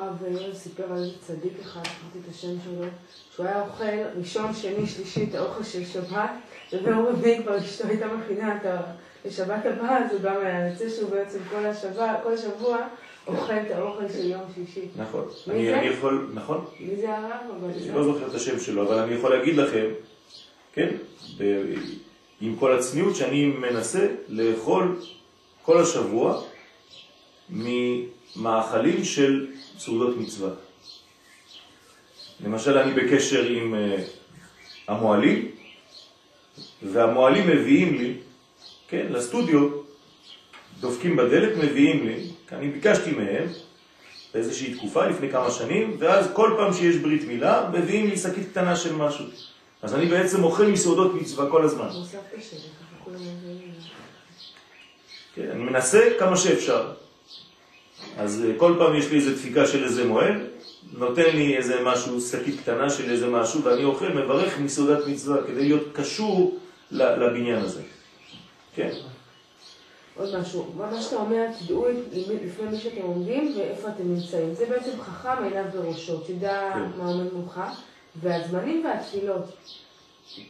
הרב 0.00 0.22
יואל 0.30 0.54
סיפר 0.54 0.92
על 0.92 1.10
צדיק 1.20 1.52
אחד, 1.62 1.80
אמרתי 1.80 2.18
את 2.24 2.34
השם 2.34 2.54
שלו, 2.64 2.84
שהוא 3.34 3.46
היה 3.46 3.62
אוכל 3.62 4.18
ראשון, 4.18 4.54
שני, 4.54 4.86
שלישי 4.86 5.26
את 5.30 5.34
האוכל 5.34 5.64
של 5.64 5.84
שבת, 5.84 6.30
וביום 6.72 7.06
רביעי 7.06 7.42
כבר 7.42 7.58
אשתו 7.58 7.88
הייתה 7.88 8.06
מכינה 8.06 8.56
את 8.56 8.66
ה... 8.66 8.80
לשבת 9.24 9.66
הבאה, 9.66 10.04
אז 10.04 10.12
הוא 10.12 10.20
גם 10.20 10.36
היה 10.40 10.68
יוצא 10.68 10.88
שהוא 10.90 11.10
בעצם 11.10 11.38
כל 11.50 11.66
השבוע, 11.66 12.14
כל 12.22 12.32
השבוע 12.34 12.78
אוכל 13.26 13.52
את 13.52 13.70
האוכל 13.70 14.08
של 14.12 14.30
יום 14.30 14.40
שישי. 14.54 14.86
נכון. 14.96 15.28
אני, 15.50 15.66
זה? 15.66 15.78
אני 15.78 15.86
יכול, 15.86 16.30
נכון? 16.34 16.64
מי 16.80 16.96
זה 16.96 17.16
הרב? 17.16 17.64
אני 17.64 17.78
זה- 17.80 17.92
לא 17.92 18.04
זוכר 18.04 18.26
את 18.26 18.34
השם 18.34 18.60
שלו, 18.60 18.82
אבל 18.82 18.98
אני 18.98 19.14
יכול 19.14 19.36
להגיד 19.36 19.56
לכם, 19.56 19.86
כן, 20.72 20.88
ב- 21.38 21.74
עם 22.40 22.56
כל 22.56 22.78
הצניעות 22.78 23.16
שאני 23.16 23.46
מנסה 23.46 24.06
לאכול 24.28 24.96
כל 25.62 25.80
השבוע 25.82 26.42
ממאכלים 27.50 29.04
של 29.04 29.46
סעודות 29.78 30.16
מצווה. 30.16 30.50
למשל, 32.44 32.78
אני 32.78 32.92
בקשר 32.94 33.44
עם 33.44 33.74
אה, 33.74 33.96
המועלים, 34.88 35.50
והמועלים 36.82 37.48
מביאים 37.48 37.94
לי, 37.98 38.14
כן, 38.88 39.06
לסטודיו, 39.10 39.68
דופקים 40.80 41.16
בדלת, 41.16 41.56
מביאים 41.56 42.06
לי, 42.06 42.30
כי 42.48 42.54
אני 42.54 42.68
ביקשתי 42.68 43.10
מהם, 43.10 43.46
באיזושהי 44.34 44.74
תקופה 44.74 45.06
לפני 45.06 45.30
כמה 45.30 45.50
שנים, 45.50 45.96
ואז 45.98 46.26
כל 46.32 46.54
פעם 46.56 46.72
שיש 46.72 46.96
ברית 46.96 47.24
מילה, 47.24 47.70
מביאים 47.72 48.06
לי 48.06 48.16
שקית 48.16 48.48
קטנה 48.50 48.76
של 48.76 48.94
משהו. 48.94 49.24
אז 49.82 49.94
אני 49.94 50.06
בעצם 50.06 50.44
אוכל 50.44 50.66
מסעודות 50.66 51.14
מצווה 51.14 51.50
כל 51.50 51.62
הזמן. 51.62 51.88
כן, 55.34 55.50
אני 55.50 55.62
מנסה 55.62 56.08
כמה 56.18 56.36
שאפשר. 56.36 56.92
אז 58.18 58.44
אה, 58.44 58.52
כל 58.56 58.74
פעם 58.78 58.96
יש 58.96 59.10
לי 59.10 59.16
איזה 59.16 59.34
דפיקה 59.34 59.66
של 59.66 59.84
איזה 59.84 60.04
מועד, 60.04 60.36
נותן 60.92 61.36
לי 61.36 61.56
איזה 61.56 61.80
משהו, 61.84 62.20
שקית 62.20 62.60
קטנה 62.60 62.90
של 62.90 63.10
איזה 63.10 63.26
משהו, 63.26 63.64
ואני 63.64 63.84
אוכל, 63.84 64.08
מברך 64.08 64.58
מסעודת 64.58 65.06
מצווה, 65.06 65.42
כדי 65.46 65.64
להיות 65.64 65.84
קשור 65.92 66.58
לבניין 66.90 67.58
הזה. 67.58 67.82
כן. 68.78 68.90
עוד 70.16 70.40
משהו, 70.40 70.66
מה 70.76 71.02
שאתה 71.02 71.16
אומר, 71.16 71.44
תדעו 71.60 71.86
לפני 72.44 72.70
מי 72.70 72.78
שאתם 72.78 73.02
עומדים 73.02 73.54
ואיפה 73.56 73.88
אתם 73.88 74.14
נמצאים. 74.14 74.54
זה 74.54 74.66
בעצם 74.66 74.90
חכם 75.00 75.44
עיניו 75.44 75.64
בראשו, 75.72 76.18
תדע 76.18 76.70
כן. 76.74 77.02
מה 77.02 77.08
עומד 77.08 77.32
מולך. 77.32 77.60
והזמנים 78.22 78.84
והתפילות. 78.84 79.44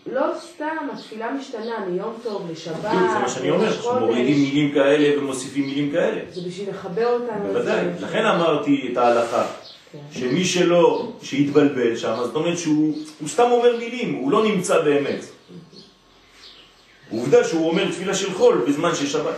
לא 0.07 0.27
סתם, 0.39 0.77
התפילה 0.93 1.33
משתנה 1.33 1.87
מיום 1.89 2.15
טוב 2.23 2.49
לשבת, 2.53 2.81
זה 2.83 3.19
מה 3.23 3.29
שאני 3.29 3.51
אומר, 3.51 3.73
שמורידים. 3.73 4.43
מילים 4.43 4.75
כאלה 4.75 5.19
ומוסיפים 5.19 5.67
מילים 5.67 5.93
כאלה. 5.93 6.21
זה 6.33 6.41
בשביל 6.49 6.71
לחבר 6.71 7.07
אותנו. 7.07 7.53
בוודאי. 7.53 7.85
לכן 8.01 8.25
אמרתי 8.25 8.89
את 8.93 8.97
ההלכה, 8.97 9.47
כן. 9.93 9.99
שמי 10.13 10.45
שלא, 10.45 11.13
שהתבלבל 11.23 11.97
שם, 11.97 12.15
זאת 12.17 12.35
אומרת 12.35 12.59
שהוא 12.59 12.99
הוא 13.21 13.29
סתם 13.29 13.49
אומר 13.51 13.77
מילים, 13.77 14.15
הוא 14.15 14.33
לא 14.33 14.45
נמצא 14.45 14.81
באמת. 14.83 15.25
עובדה 17.11 17.45
שהוא 17.45 17.71
אומר 17.71 17.91
תפילה 17.91 18.15
של 18.15 18.35
חול 18.35 18.65
בזמן 18.69 18.95
של 18.95 19.07
שבת. 19.07 19.35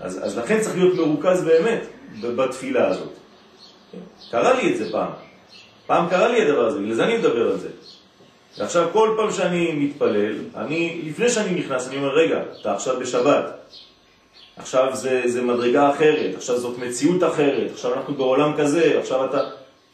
אז, 0.00 0.20
אז 0.24 0.38
לכן 0.38 0.60
צריך 0.60 0.76
להיות 0.76 0.94
מרוכז 0.94 1.44
באמת 1.44 1.82
בתפילה 2.20 2.88
הזאת. 2.88 3.12
קרה 4.30 4.52
לי 4.52 4.72
את 4.72 4.78
זה 4.78 4.92
פעם. 4.92 5.10
פעם 5.86 6.08
קרה 6.08 6.28
לי 6.28 6.42
הדבר 6.42 6.66
הזה, 6.66 6.78
בגלל 6.78 6.94
זה 6.94 7.04
אני 7.04 7.18
מדבר 7.18 7.50
על 7.50 7.58
זה. 7.58 7.68
ועכשיו 8.58 8.88
כל 8.92 9.14
פעם 9.16 9.32
שאני 9.32 9.72
מתפלל, 9.72 10.34
אני, 10.56 11.02
לפני 11.04 11.28
שאני 11.28 11.60
נכנס, 11.60 11.88
אני 11.88 11.96
אומר, 11.96 12.14
רגע, 12.14 12.42
אתה 12.60 12.74
עכשיו 12.74 13.00
בשבת. 13.00 13.44
עכשיו 14.56 14.90
זה, 14.96 15.22
זה 15.26 15.42
מדרגה 15.42 15.90
אחרת, 15.90 16.34
עכשיו 16.36 16.58
זאת 16.58 16.78
מציאות 16.78 17.22
אחרת, 17.22 17.70
עכשיו 17.72 17.94
אנחנו 17.94 18.14
בעולם 18.14 18.52
כזה, 18.58 18.98
עכשיו 19.00 19.24
אתה... 19.24 19.40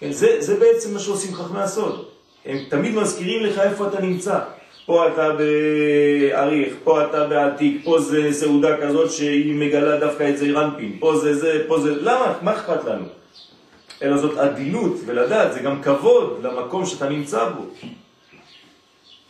כן, 0.01 0.13
זה, 0.13 0.37
זה 0.41 0.57
בעצם 0.57 0.95
מה 0.95 1.01
שעושים 1.01 1.35
חכמי 1.35 1.61
הסוד. 1.61 2.05
הם 2.45 2.59
תמיד 2.69 2.95
מזכירים 2.95 3.43
לך 3.43 3.59
איפה 3.59 3.89
אתה 3.89 4.01
נמצא. 4.01 4.39
פה 4.89 5.09
אתה 5.09 5.29
באריך, 5.33 6.75
פה 6.85 7.05
אתה 7.05 7.27
בעתיק, 7.27 7.85
פה 7.85 8.01
זה 8.01 8.33
סעודה 8.33 8.77
כזאת 8.77 9.11
שהיא 9.11 9.55
מגלה 9.55 10.01
דווקא 10.01 10.29
את 10.29 10.39
זעיר 10.39 10.65
אנפין, 10.65 10.97
פה 11.01 11.17
זה 11.17 11.35
זה, 11.35 11.65
פה 11.69 11.81
זה... 11.81 11.95
למה? 12.03 12.39
מה 12.43 12.53
אכפת 12.53 12.85
לנו? 12.85 13.05
אלא 14.03 14.17
זאת 14.17 14.39
עדינות, 14.39 14.93
ולדעת, 15.07 15.53
זה 15.53 15.61
גם 15.61 15.83
כבוד 15.83 16.41
למקום 16.43 16.87
שאתה 16.87 17.09
נמצא 17.09 17.49
בו. 17.49 17.63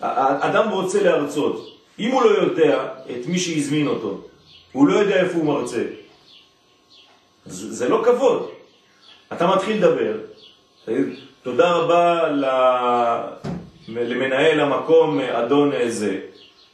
האדם 0.00 0.68
רוצה 0.68 1.02
להרצות. 1.02 1.78
אם 1.98 2.10
הוא 2.10 2.22
לא 2.22 2.30
יודע 2.30 2.88
את 3.10 3.26
מי 3.26 3.38
שהזמין 3.38 3.86
אותו, 3.86 4.20
הוא 4.72 4.88
לא 4.88 4.98
יודע 4.98 5.20
איפה 5.20 5.38
הוא 5.38 5.44
מרצה, 5.44 5.82
זה, 7.46 7.74
זה 7.74 7.88
לא 7.88 8.02
כבוד. 8.04 8.50
אתה 9.32 9.46
מתחיל 9.46 9.76
לדבר, 9.76 10.14
תודה 11.42 11.72
רבה 11.72 12.28
ל... 12.28 12.44
למנהל 13.88 14.60
המקום 14.60 15.20
אדון 15.20 15.72
זה, 15.88 16.20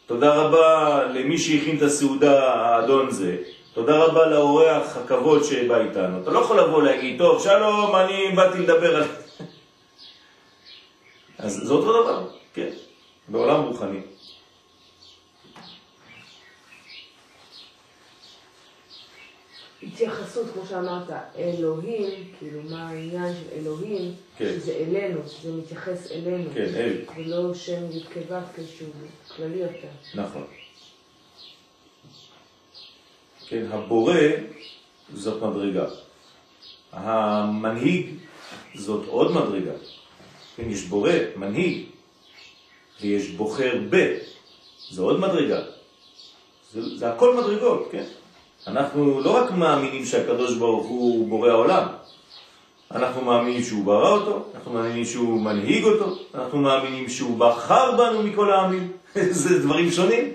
תודה 0.07 0.35
רבה 0.35 1.05
למי 1.05 1.39
שהכין 1.39 1.77
את 1.77 1.83
הסעודה 1.83 2.53
האדון 2.55 3.11
זה, 3.11 3.37
תודה 3.75 4.05
רבה 4.05 4.27
לאורח 4.27 4.97
הכבוד 4.97 5.45
שבא 5.45 5.81
איתנו. 5.81 6.23
אתה 6.23 6.31
לא 6.31 6.39
יכול 6.39 6.61
לבוא 6.61 6.83
להגיד, 6.83 7.19
טוב, 7.19 7.43
שלום, 7.43 7.97
אני 7.97 8.33
באתי 8.35 8.59
לדבר 8.59 8.97
על... 8.97 9.03
אז 11.39 11.61
זה 11.65 11.75
אותו 11.75 12.03
דבר, 12.03 12.27
כן, 12.55 12.71
בעולם 13.29 13.61
רוחני. 13.63 14.01
התייחסות, 19.95 20.47
כמו 20.53 20.67
שאמרת, 20.67 21.11
אלוהים, 21.39 22.11
כאילו 22.39 22.61
מה 22.71 22.89
העניין 22.89 23.35
של 23.35 23.59
אלוהים, 23.59 24.15
כן. 24.37 24.45
שזה 24.45 24.73
אלינו, 24.73 25.21
זה 25.43 25.53
מתייחס 25.53 26.13
אלינו. 26.13 26.51
כן, 26.55 26.75
אל. 26.75 27.05
ולא 27.17 27.55
שם 27.55 27.91
י"ק 27.91 28.19
כשהוא 28.57 28.89
כללי 29.37 29.59
יותר. 29.59 29.89
נכון. 30.15 30.45
כן, 33.49 33.67
הבורא 33.71 34.15
זאת 35.15 35.43
מדרגה. 35.43 35.87
המנהיג 36.93 38.07
זאת 38.75 39.07
עוד 39.07 39.33
מדרגה. 39.33 39.73
כן, 40.57 40.71
יש 40.71 40.85
בורא, 40.85 41.13
מנהיג, 41.37 41.85
ויש 43.01 43.31
בוחר 43.31 43.79
ב, 43.91 44.17
זו 44.91 45.05
עוד 45.05 45.21
מדרגה. 45.21 45.63
זה, 46.73 46.99
זה 46.99 47.13
הכל 47.13 47.37
מדרגות, 47.37 47.89
כן? 47.93 48.05
אנחנו 48.67 49.21
לא 49.21 49.37
רק 49.37 49.51
מאמינים 49.51 50.05
שהקדוש 50.05 50.57
ברוך 50.57 50.87
הוא 50.87 51.29
בורא 51.29 51.49
העולם, 51.49 51.87
אנחנו 52.95 53.25
מאמינים 53.25 53.63
שהוא 53.63 53.85
ברא 53.85 54.11
אותו, 54.13 54.45
אנחנו 54.55 54.73
מאמינים 54.73 55.05
שהוא 55.05 55.41
מנהיג 55.41 55.85
אותו, 55.85 56.17
אנחנו 56.35 56.59
מאמינים 56.59 57.09
שהוא 57.09 57.39
בחר 57.39 57.97
בנו 57.97 58.23
מכל 58.23 58.53
העמים. 58.53 58.93
זה 59.45 59.59
דברים 59.63 59.91
שונים. 59.91 60.33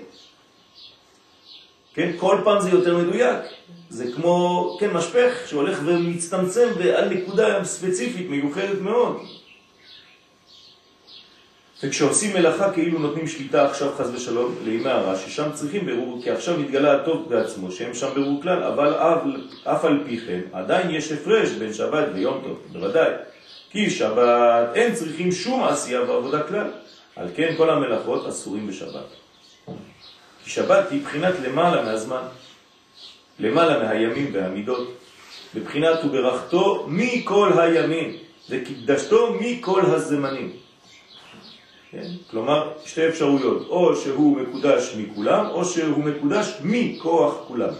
כן, 1.94 2.10
כל 2.16 2.36
פעם 2.44 2.60
זה 2.60 2.70
יותר 2.70 2.96
מדויק. 2.96 3.38
זה 3.90 4.12
כמו, 4.12 4.76
כן, 4.80 4.90
משפך 4.90 5.32
שהולך 5.46 5.78
ומצטמצם 5.84 6.68
על 6.96 7.08
נקודה 7.08 7.64
ספציפית, 7.64 8.30
מיוחדת 8.30 8.80
מאוד. 8.80 9.16
וכשעושים 11.82 12.34
מלאכה 12.34 12.72
כאילו 12.72 12.98
נותנים 12.98 13.28
שליטה 13.28 13.66
עכשיו 13.66 13.88
חז 13.98 14.10
ושלום 14.14 14.54
לימי 14.64 14.90
הרע, 14.90 15.16
ששם 15.16 15.52
צריכים 15.52 15.86
ברור, 15.86 16.22
כי 16.22 16.30
עכשיו 16.30 16.56
מתגלה 16.60 16.94
הטוב 16.94 17.28
בעצמו, 17.28 17.72
שהם 17.72 17.94
שם 17.94 18.08
ברור 18.14 18.42
כלל, 18.42 18.62
אבל 18.62 18.94
אף, 19.64 19.84
על 19.84 20.00
פי 20.06 20.20
כן, 20.20 20.40
עדיין 20.52 20.90
יש 20.90 21.12
הפרש 21.12 21.50
בין 21.50 21.72
שבת 21.72 22.04
ויום 22.14 22.40
טוב, 22.44 22.58
בוודאי. 22.72 23.10
כי 23.70 23.90
שבת 23.90 24.68
אין 24.74 24.94
צריכים 24.94 25.32
שום 25.32 25.64
עשייה 25.64 26.02
ועבודה 26.02 26.42
כלל, 26.42 26.66
על 27.16 27.28
כן 27.36 27.54
כל 27.56 27.70
המלאכות 27.70 28.28
אסורים 28.28 28.66
בשבת. 28.66 29.06
כי 30.44 30.50
שבת 30.50 30.90
היא 30.90 31.02
בחינת 31.02 31.34
למעלה 31.44 31.82
מהזמן, 31.82 32.22
למעלה 33.38 33.84
מהימים 33.84 34.30
והמידות, 34.32 34.88
בבחינת 35.54 36.04
וברכתו 36.04 36.84
מכל 36.88 37.52
הימים, 37.56 38.16
וקידשתו 38.50 39.36
מכל 39.40 39.82
הזמנים. 39.86 40.52
כן? 41.90 42.06
כלומר, 42.30 42.72
שתי 42.84 43.08
אפשרויות, 43.08 43.66
או 43.68 43.96
שהוא 43.96 44.40
מקודש 44.40 44.94
מכולם, 44.96 45.46
או 45.46 45.64
שהוא 45.64 46.04
מקודש 46.04 46.46
מכוח 46.62 47.34
כולם. 47.48 47.74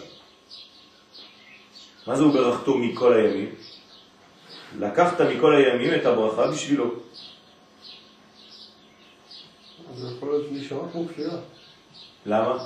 מה 2.06 2.16
זה 2.16 2.22
הוא 2.22 2.32
ברכתו 2.32 2.78
מכל 2.78 3.12
הימים? 3.12 3.54
לקחת 4.78 5.20
מכל 5.20 5.56
הימים 5.56 5.94
את 5.94 6.06
הברכה 6.06 6.50
בשבילו. 6.50 6.94
אז 9.90 9.98
זה 9.98 10.08
יכול 10.16 10.28
להיות 10.28 10.46
להישמע 10.52 10.78
כמו 10.92 11.08
כפירה. 11.08 11.36
למה? 12.26 12.58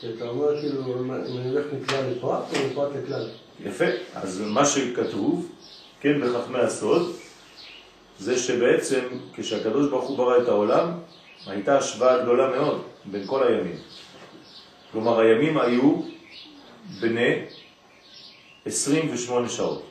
כי 0.00 0.06
אתה 0.16 0.28
אומר 0.28 0.60
כאילו, 0.60 1.00
אם 1.00 1.12
אני 1.12 1.50
הולך 1.50 1.64
מכלל 1.72 2.10
לפרט 2.10 2.42
או 2.52 2.66
מפרט 2.70 2.90
לכלל. 3.04 3.28
יפה. 3.64 3.84
אז 4.14 4.42
מה 4.46 4.66
שכתוב, 4.66 5.52
כן, 6.00 6.20
בחכמי 6.20 6.58
הסוד, 6.58 7.12
זה 8.20 8.38
שבעצם 8.38 9.00
כשהקדוש 9.34 9.88
ברוך 9.90 10.08
הוא 10.08 10.16
ברא 10.16 10.42
את 10.42 10.48
העולם, 10.48 10.92
הייתה 11.46 11.78
השוואה 11.78 12.22
גדולה 12.22 12.50
מאוד 12.50 12.82
בין 13.04 13.26
כל 13.26 13.46
הימים. 13.46 13.76
כלומר, 14.92 15.20
הימים 15.20 15.58
היו 15.58 16.02
בני 17.00 17.44
28 18.66 19.48
שעות. 19.48 19.82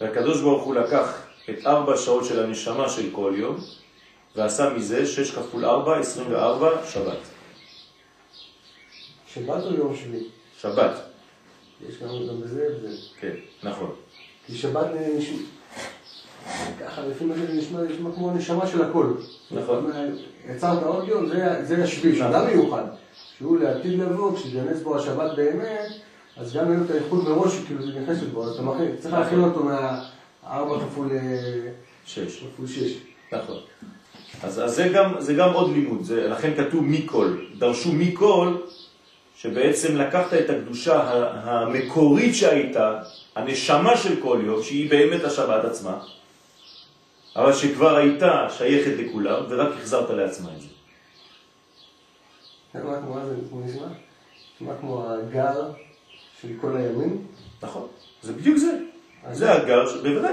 והקדוש 0.00 0.40
ברוך 0.40 0.62
הוא 0.64 0.74
לקח 0.74 1.26
את 1.50 1.66
ארבע 1.66 1.96
שעות 1.96 2.24
של 2.24 2.44
הנשמה 2.44 2.88
של 2.88 3.10
כל 3.12 3.34
יום, 3.36 3.56
ועשה 4.36 4.70
מזה 4.70 5.06
6 5.06 5.30
כפול 5.30 5.64
4, 5.64 5.98
24, 5.98 6.70
שבת. 6.92 7.18
שבת 9.34 9.64
או 9.64 9.74
יום 9.74 9.96
שני? 9.96 10.22
שבת, 10.60 10.92
יש 11.88 11.96
גם 12.02 12.08
גם 12.08 12.40
בזה 12.40 12.66
הבדל. 12.66 12.96
כן, 13.20 13.34
נכון. 13.62 13.94
כי 14.46 14.54
שבת. 14.54 14.86
ככה, 16.80 17.00
לפי 17.10 17.24
מה 17.24 17.34
שזה 17.34 17.52
נשמע, 17.52 17.80
נשמע 17.82 18.10
כמו 18.14 18.30
נשמה 18.34 18.66
של 18.66 18.82
הכל. 18.82 19.06
נכון. 19.50 19.90
יצרת 20.54 20.82
עוד 20.82 21.08
יום, 21.08 21.26
זה- 21.28 21.64
זה 21.64 21.86
שהוא 21.86 22.12
גם 22.32 22.46
מיוחד. 22.46 22.84
שהוא 23.38 23.58
לעתיד 23.58 23.98
לבוא, 23.98 24.36
כשייכנס 24.36 24.80
בו 24.82 24.96
השבת 24.96 25.36
באמת, 25.36 25.88
אז 26.36 26.56
גם 26.56 26.70
אין 26.72 26.78
לו 26.80 26.84
את 26.84 26.90
האיחוד 26.90 27.24
מראש, 27.28 27.52
כאילו 27.66 27.82
זה 27.86 28.00
נכנס 28.00 28.18
בו, 28.32 28.52
אתה 28.54 28.62
מכין, 28.62 28.96
צריך 29.00 29.14
להכין 29.14 29.40
אותו 29.44 29.64
מהארבע 29.64 30.78
כפול 30.84 31.08
אה, 31.12 31.70
שש. 32.06 32.44
כפול 32.54 32.66
שש. 32.66 32.92
נכון. 33.32 33.56
אז, 34.42 34.64
אז 34.64 34.74
זה, 34.74 34.88
גם, 34.94 35.14
זה 35.18 35.34
גם 35.34 35.52
עוד 35.52 35.70
לימוד, 35.72 36.02
זה, 36.04 36.28
לכן 36.28 36.50
כתוב 36.56 36.84
מכל. 36.84 37.36
דרשו 37.58 37.92
מכל, 37.92 38.54
שבעצם 39.36 39.96
לקחת 39.96 40.34
את 40.34 40.50
הקדושה 40.50 41.02
המקורית 41.44 42.34
שהייתה, 42.34 42.98
הנשמה 43.36 43.96
של 43.96 44.20
כל 44.22 44.38
יום, 44.44 44.62
שהיא 44.62 44.90
באמת 44.90 45.24
השבת 45.24 45.64
עצמה, 45.64 45.98
אבל 47.38 47.52
שכבר 47.52 47.96
הייתה 47.96 48.46
שייכת 48.50 48.92
לכולם, 48.98 49.42
ורק 49.48 49.68
החזרת 49.78 50.10
לעצמה 50.10 50.48
את 50.56 50.60
זה. 50.60 50.68
זה 52.72 52.80
נשמע? 53.52 54.74
כמו 54.80 55.06
הגר 55.06 55.70
של 56.40 56.48
כל 56.60 56.76
הימים. 56.76 57.26
נכון, 57.62 57.86
זה 58.22 58.32
בדיוק 58.32 58.56
זה. 58.56 58.78
זה 59.32 59.52
הגר, 59.52 59.84
בוודאי. 60.02 60.32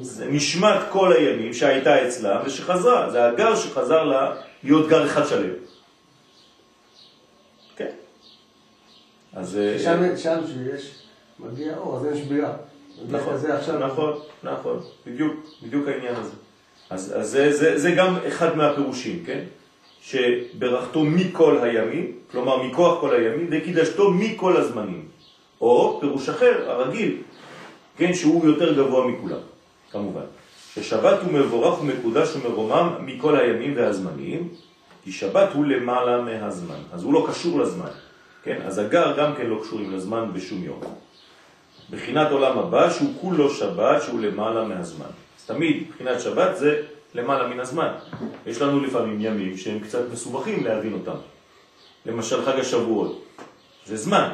זה 0.00 0.26
נשמת 0.28 0.80
כל 0.90 1.12
הימים 1.12 1.54
שהייתה 1.54 2.08
אצלם 2.08 2.40
ושחזרה. 2.44 3.10
זה 3.10 3.24
הגר 3.24 3.56
שחזר 3.56 4.04
לה 4.04 4.36
להיות 4.62 4.88
גר 4.88 5.06
אחד 5.06 5.26
שלם. 5.26 5.54
אז... 9.32 9.56
אה, 9.56 9.78
שם, 9.78 10.16
שם 10.16 10.38
שיש, 10.46 10.94
מגיע 11.38 11.76
אור, 11.76 11.96
אז 11.96 12.06
אין 12.06 12.24
שבירה. 12.24 12.52
נכון, 13.08 13.34
נכון, 13.80 14.12
נכון, 14.42 14.80
בדיוק, 15.06 15.32
בדיוק 15.62 15.88
העניין 15.88 16.14
הזה. 16.14 16.32
אז, 16.90 17.14
אז 17.16 17.30
זה, 17.30 17.52
זה, 17.52 17.78
זה 17.78 17.90
גם 17.90 18.16
אחד 18.28 18.56
מהפירושים, 18.56 19.22
כן? 19.26 19.44
שברכתו 20.02 21.04
מכל 21.04 21.58
הימים, 21.62 22.12
כלומר 22.30 22.62
מכוח 22.62 23.00
כל 23.00 23.14
הימים, 23.14 23.48
וקידשתו 23.50 24.10
מכל 24.10 24.56
הזמנים. 24.56 25.08
או 25.60 25.98
פירוש 26.00 26.28
אחר, 26.28 26.70
הרגיל, 26.70 27.16
כן, 27.96 28.14
שהוא 28.14 28.46
יותר 28.46 28.72
גבוה 28.72 29.06
מכולם, 29.06 29.40
כמובן. 29.90 30.24
ששבת 30.74 31.18
הוא 31.22 31.32
מבורך 31.32 31.82
ומקודש 31.82 32.36
ומרומם 32.36 32.88
מכל 33.00 33.36
הימים 33.36 33.76
והזמנים, 33.76 34.48
כי 35.04 35.12
שבת 35.12 35.48
הוא 35.54 35.64
למעלה 35.64 36.22
מהזמן, 36.22 36.80
אז 36.92 37.02
הוא 37.02 37.14
לא 37.14 37.26
קשור 37.30 37.60
לזמן, 37.60 37.90
כן? 38.42 38.60
אז 38.64 38.78
הגר 38.78 39.14
גם 39.18 39.34
כן 39.34 39.46
לא 39.46 39.58
קשורים 39.62 39.92
לזמן 39.92 40.30
בשום 40.32 40.64
יום. 40.64 40.80
בחינת 41.92 42.30
עולם 42.30 42.58
הבא 42.58 42.90
שהוא 42.90 43.14
כולו 43.20 43.50
שבת 43.50 44.02
שהוא 44.02 44.20
למעלה 44.20 44.64
מהזמן. 44.64 45.06
אז 45.38 45.46
תמיד 45.46 45.90
בחינת 45.90 46.20
שבת 46.20 46.56
זה 46.56 46.82
למעלה 47.14 47.48
מן 47.48 47.60
הזמן. 47.60 47.92
יש 48.46 48.62
לנו 48.62 48.80
לפעמים 48.80 49.20
ימים 49.20 49.56
שהם 49.56 49.80
קצת 49.80 50.00
מסובכים 50.12 50.64
להבין 50.64 50.92
אותם. 50.92 51.18
למשל 52.06 52.44
חג 52.44 52.58
השבועות, 52.58 53.24
זה 53.86 53.96
זמן. 53.96 54.28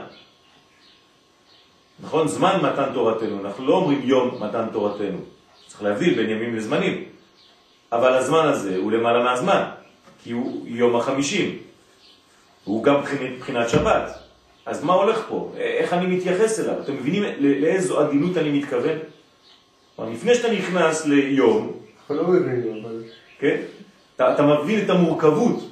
נכון? 2.01 2.29
זמן 2.29 2.61
מתן 2.63 2.95
תורתנו, 2.95 3.41
אנחנו 3.41 3.67
לא 3.67 3.75
אומרים 3.75 4.01
יום 4.05 4.43
מתן 4.45 4.67
תורתנו. 4.73 5.19
צריך 5.67 5.83
להבדיל 5.83 6.15
בין 6.15 6.31
ימים 6.31 6.57
לזמנים. 6.57 7.05
אבל 7.93 8.13
הזמן 8.15 8.47
הזה 8.47 8.77
הוא 8.77 8.93
למעלה 8.93 9.25
מהזמן, 9.25 9.63
כי 10.23 10.33
הוא 10.33 10.67
יום 10.67 10.97
החמישים. 10.97 11.59
הוא 12.65 12.85
גם 12.85 13.03
בחינת 13.39 13.69
שבת. 13.69 14.28
אז 14.69 14.85
מה 14.85 14.93
הולך 14.93 15.25
פה? 15.29 15.53
איך 15.57 15.93
אני 15.93 16.17
מתייחס 16.17 16.61
אליו? 16.61 16.75
אתם 16.83 16.95
מבינים 16.95 17.23
לאיזו 17.41 18.01
עדינות 18.01 18.37
אני 18.37 18.51
מתכוון? 18.51 18.99
לפני 19.99 20.35
שאתה 20.35 20.53
נכנס 20.53 21.07
ליום, 21.07 21.73
אנחנו 22.01 22.15
לא 22.15 22.29
מבינים, 22.29 22.85
אבל... 22.85 23.03
כן? 23.39 23.61
אתה, 24.17 24.35
אתה 24.35 24.43
מבין 24.43 24.85
את 24.85 24.91
המורכבות 24.91 25.71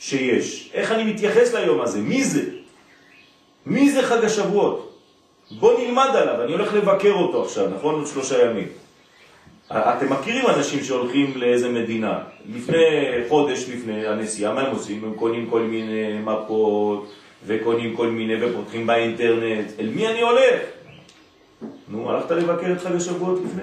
שיש. 0.00 0.70
איך 0.74 0.92
אני 0.92 1.12
מתייחס 1.12 1.54
ליום 1.54 1.80
הזה? 1.80 2.00
מי 2.00 2.24
זה? 2.24 2.42
מי 3.66 3.90
זה 3.90 4.02
חג 4.02 4.24
השבועות? 4.24 4.98
בוא 5.50 5.80
נלמד 5.80 6.10
עליו, 6.14 6.42
אני 6.42 6.52
הולך 6.52 6.74
לבקר 6.74 7.12
אותו 7.12 7.44
עכשיו, 7.44 7.68
נכון? 7.70 7.94
עוד 7.94 8.06
שלושה 8.06 8.50
ימים. 8.50 8.68
אתם 9.72 10.12
מכירים 10.12 10.46
אנשים 10.46 10.84
שהולכים 10.84 11.32
לאיזה 11.36 11.68
מדינה, 11.68 12.18
לפני 12.54 12.84
חודש 13.28 13.68
לפני 13.68 14.06
הנסיעה, 14.06 14.54
מה 14.54 14.60
הם 14.60 14.74
עושים? 14.74 15.04
הם 15.04 15.14
קונים 15.14 15.50
כל 15.50 15.62
מיני 15.62 16.18
מפות 16.18 17.12
וקונים 17.46 17.96
כל 17.96 18.08
מיני 18.08 18.44
ופותחים 18.44 18.86
באינטרנט. 18.86 19.66
אל 19.80 19.88
מי 19.88 20.08
אני 20.08 20.20
הולך? 20.20 20.62
נו, 21.88 22.10
הלכת 22.10 22.30
לבקר 22.30 22.72
את 22.72 22.80
חג 22.80 22.94
השבועות 22.96 23.38
לפני? 23.44 23.62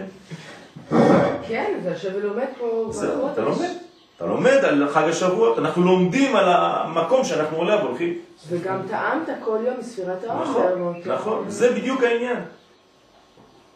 כן, 1.48 1.80
זה 1.84 1.90
יושב 1.90 2.12
ולומד 2.16 2.48
פה 2.60 2.88
זהו, 2.92 3.32
אתה 3.34 3.42
לומד. 3.42 3.70
אתה 4.18 4.26
לומד 4.26 4.58
על 4.66 4.90
חג 4.90 5.04
השבועות, 5.10 5.60
אנחנו 5.60 5.84
לומדים 5.84 6.36
על 6.36 6.46
המקום 6.48 7.24
שאנחנו 7.24 7.58
עולה 7.58 7.84
והולכים. 7.84 8.20
וגם 8.50 8.80
טעמת 8.90 9.30
כל 9.46 9.58
יום 9.66 9.76
מספירת 9.80 10.24
העומר. 10.24 10.44
נכון, 10.44 11.02
נכון, 11.06 11.46
זה 11.48 11.74
בדיוק 11.74 12.04
העניין. 12.04 12.40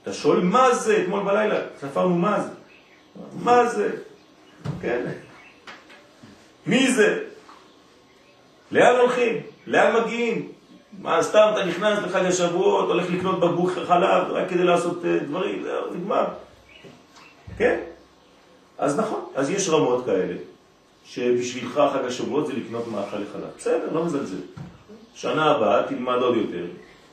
אתה 0.04 0.14
שואל 0.14 0.40
מה 0.40 0.76
זה, 0.76 1.02
אתמול 1.04 1.24
בלילה 1.24 1.56
ספרנו 1.80 2.16
מה 2.16 2.40
זה. 2.42 2.50
מה 3.44 3.66
זה? 3.66 3.90
כן. 4.82 5.02
מי 6.68 6.92
זה? 6.92 7.20
לאן 8.72 8.96
הולכים? 8.96 9.42
לאן 9.68 10.04
מגיעים? 10.04 10.48
מה, 11.02 11.24
סתם 11.24 11.50
אתה 11.54 11.66
נכנס 11.66 12.00
לחג 12.00 12.26
השבועות, 12.26 12.88
הולך 12.90 13.10
לקנות 13.10 13.40
בקבוק 13.40 13.72
חלב 13.72 14.32
רק 14.32 14.50
כדי 14.50 14.64
לעשות 14.64 15.06
אה, 15.06 15.18
דברים, 15.20 15.64
זהו, 15.64 15.94
נגמר. 15.94 16.26
כן? 17.58 17.80
אז 18.78 19.00
נכון, 19.00 19.26
אז 19.36 19.50
יש 19.50 19.70
רמות 19.70 20.06
כאלה, 20.06 20.34
שבשבילך 21.06 21.74
חג 21.74 22.06
השבועות 22.06 22.48
זה 22.48 22.54
לקנות 22.54 22.88
מאכל 22.88 23.18
לחלב. 23.18 23.50
בסדר, 23.58 23.88
לא 23.94 24.06
מזלזל. 24.06 24.38
שנה 25.16 25.52
הבאה 25.52 25.84
תלמד 25.84 26.18
עוד 26.22 26.38
יותר, 26.38 26.66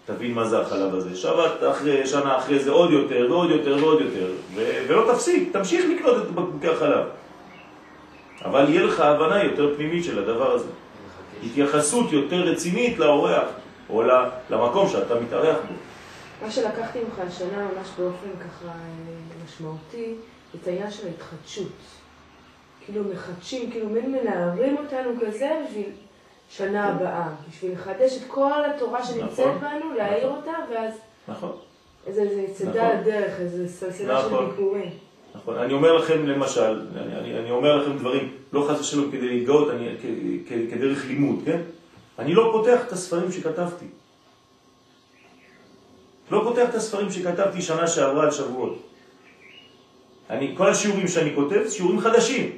תבין 0.07 0.35
מה 0.35 0.45
זה 0.45 0.61
החלב 0.61 0.95
הזה. 0.95 1.17
שבת 1.17 1.53
אחרי, 1.71 2.07
שנה 2.07 2.39
אחרי 2.39 2.59
זה 2.59 2.71
עוד 2.71 2.91
יותר 2.91 3.27
ועוד 3.31 3.51
יותר 3.51 3.77
ועוד 3.81 4.01
יותר, 4.01 4.33
ו- 4.55 4.85
ולא 4.89 5.13
תפסיק, 5.13 5.53
תמשיך 5.53 5.85
לקנות 5.91 6.17
את 6.17 6.31
בקבוקי 6.31 6.69
החלב. 6.69 7.05
אבל 8.45 8.69
יהיה 8.69 8.83
לך 8.83 9.01
הבנה 9.01 9.45
יותר 9.45 9.75
פנימית 9.77 10.05
של 10.05 10.19
הדבר 10.19 10.53
הזה. 10.53 10.69
התייחסות 11.43 12.13
יותר 12.13 12.37
רצינית 12.37 12.99
לאורח, 12.99 13.49
או 13.91 14.03
למקום 14.51 14.89
שאתה 14.89 15.21
מתארח 15.21 15.57
בו. 15.57 15.75
מה 16.43 16.51
שלקחתי 16.51 16.99
ממך 16.99 17.19
השנה 17.19 17.59
ממש 17.59 17.89
באופן 17.99 18.29
ככה 18.41 18.69
אה, 18.69 18.75
משמעותי, 19.45 20.15
את 20.55 20.67
העניין 20.69 20.91
של 20.91 21.07
ההתחדשות. 21.07 21.73
כאילו 22.85 23.05
מחדשים, 23.15 23.71
כאילו 23.71 23.89
מין 23.89 24.13
מנערים 24.13 24.77
אותנו 24.77 25.11
כזה 25.21 25.51
בשביל 25.69 25.91
שנה 26.51 26.87
כן. 26.87 26.95
הבאה, 26.97 27.29
בשביל 27.51 27.73
לחדש 27.73 28.17
את 28.17 28.23
כל 28.29 28.65
התורה 28.65 29.05
שנמצאת 29.05 29.47
נכון, 29.47 29.61
בנו, 29.61 29.95
להעיר 29.97 30.27
נכון. 30.27 30.37
אותה, 30.37 30.53
ואז 30.71 30.95
נכון, 31.29 31.53
איזה 32.07 32.45
צדה 32.55 32.71
נכון. 32.71 33.01
לדרך, 33.01 33.41
איזה 33.41 33.69
סלסלה 33.69 34.21
של 34.21 34.27
נכון. 34.27 34.51
ביקורים. 34.51 34.91
נכון. 35.35 35.59
אני 35.59 35.73
אומר 35.73 35.93
לכם 35.93 36.27
למשל, 36.27 36.81
אני, 36.97 37.19
אני, 37.19 37.39
אני 37.39 37.51
אומר 37.51 37.77
לכם 37.77 37.99
דברים, 37.99 38.33
לא 38.53 38.67
חס 38.69 38.81
ושלום 38.81 39.11
כדי 39.11 39.29
להתגאות, 39.29 39.71
אני, 39.71 39.89
כ, 40.03 40.05
כ, 40.49 40.53
כדרך 40.71 41.07
לימוד, 41.07 41.39
כן? 41.45 41.61
אני 42.19 42.35
לא 42.35 42.51
פותח 42.53 42.81
את 42.87 42.93
הספרים 42.93 43.33
שכתבתי. 43.33 43.87
לא 46.31 46.41
פותח 46.45 46.69
את 46.71 46.75
הספרים 46.75 47.13
שכתבתי 47.13 47.63
שנה 47.63 47.87
שעברה 47.87 48.25
על 48.25 48.31
שבועות. 48.31 48.83
אני, 50.31 50.55
כל 50.57 50.69
השיעורים 50.69 51.09
שאני 51.09 51.35
כותב, 51.35 51.63
שיעורים 51.69 52.01
חדשים. 52.01 52.51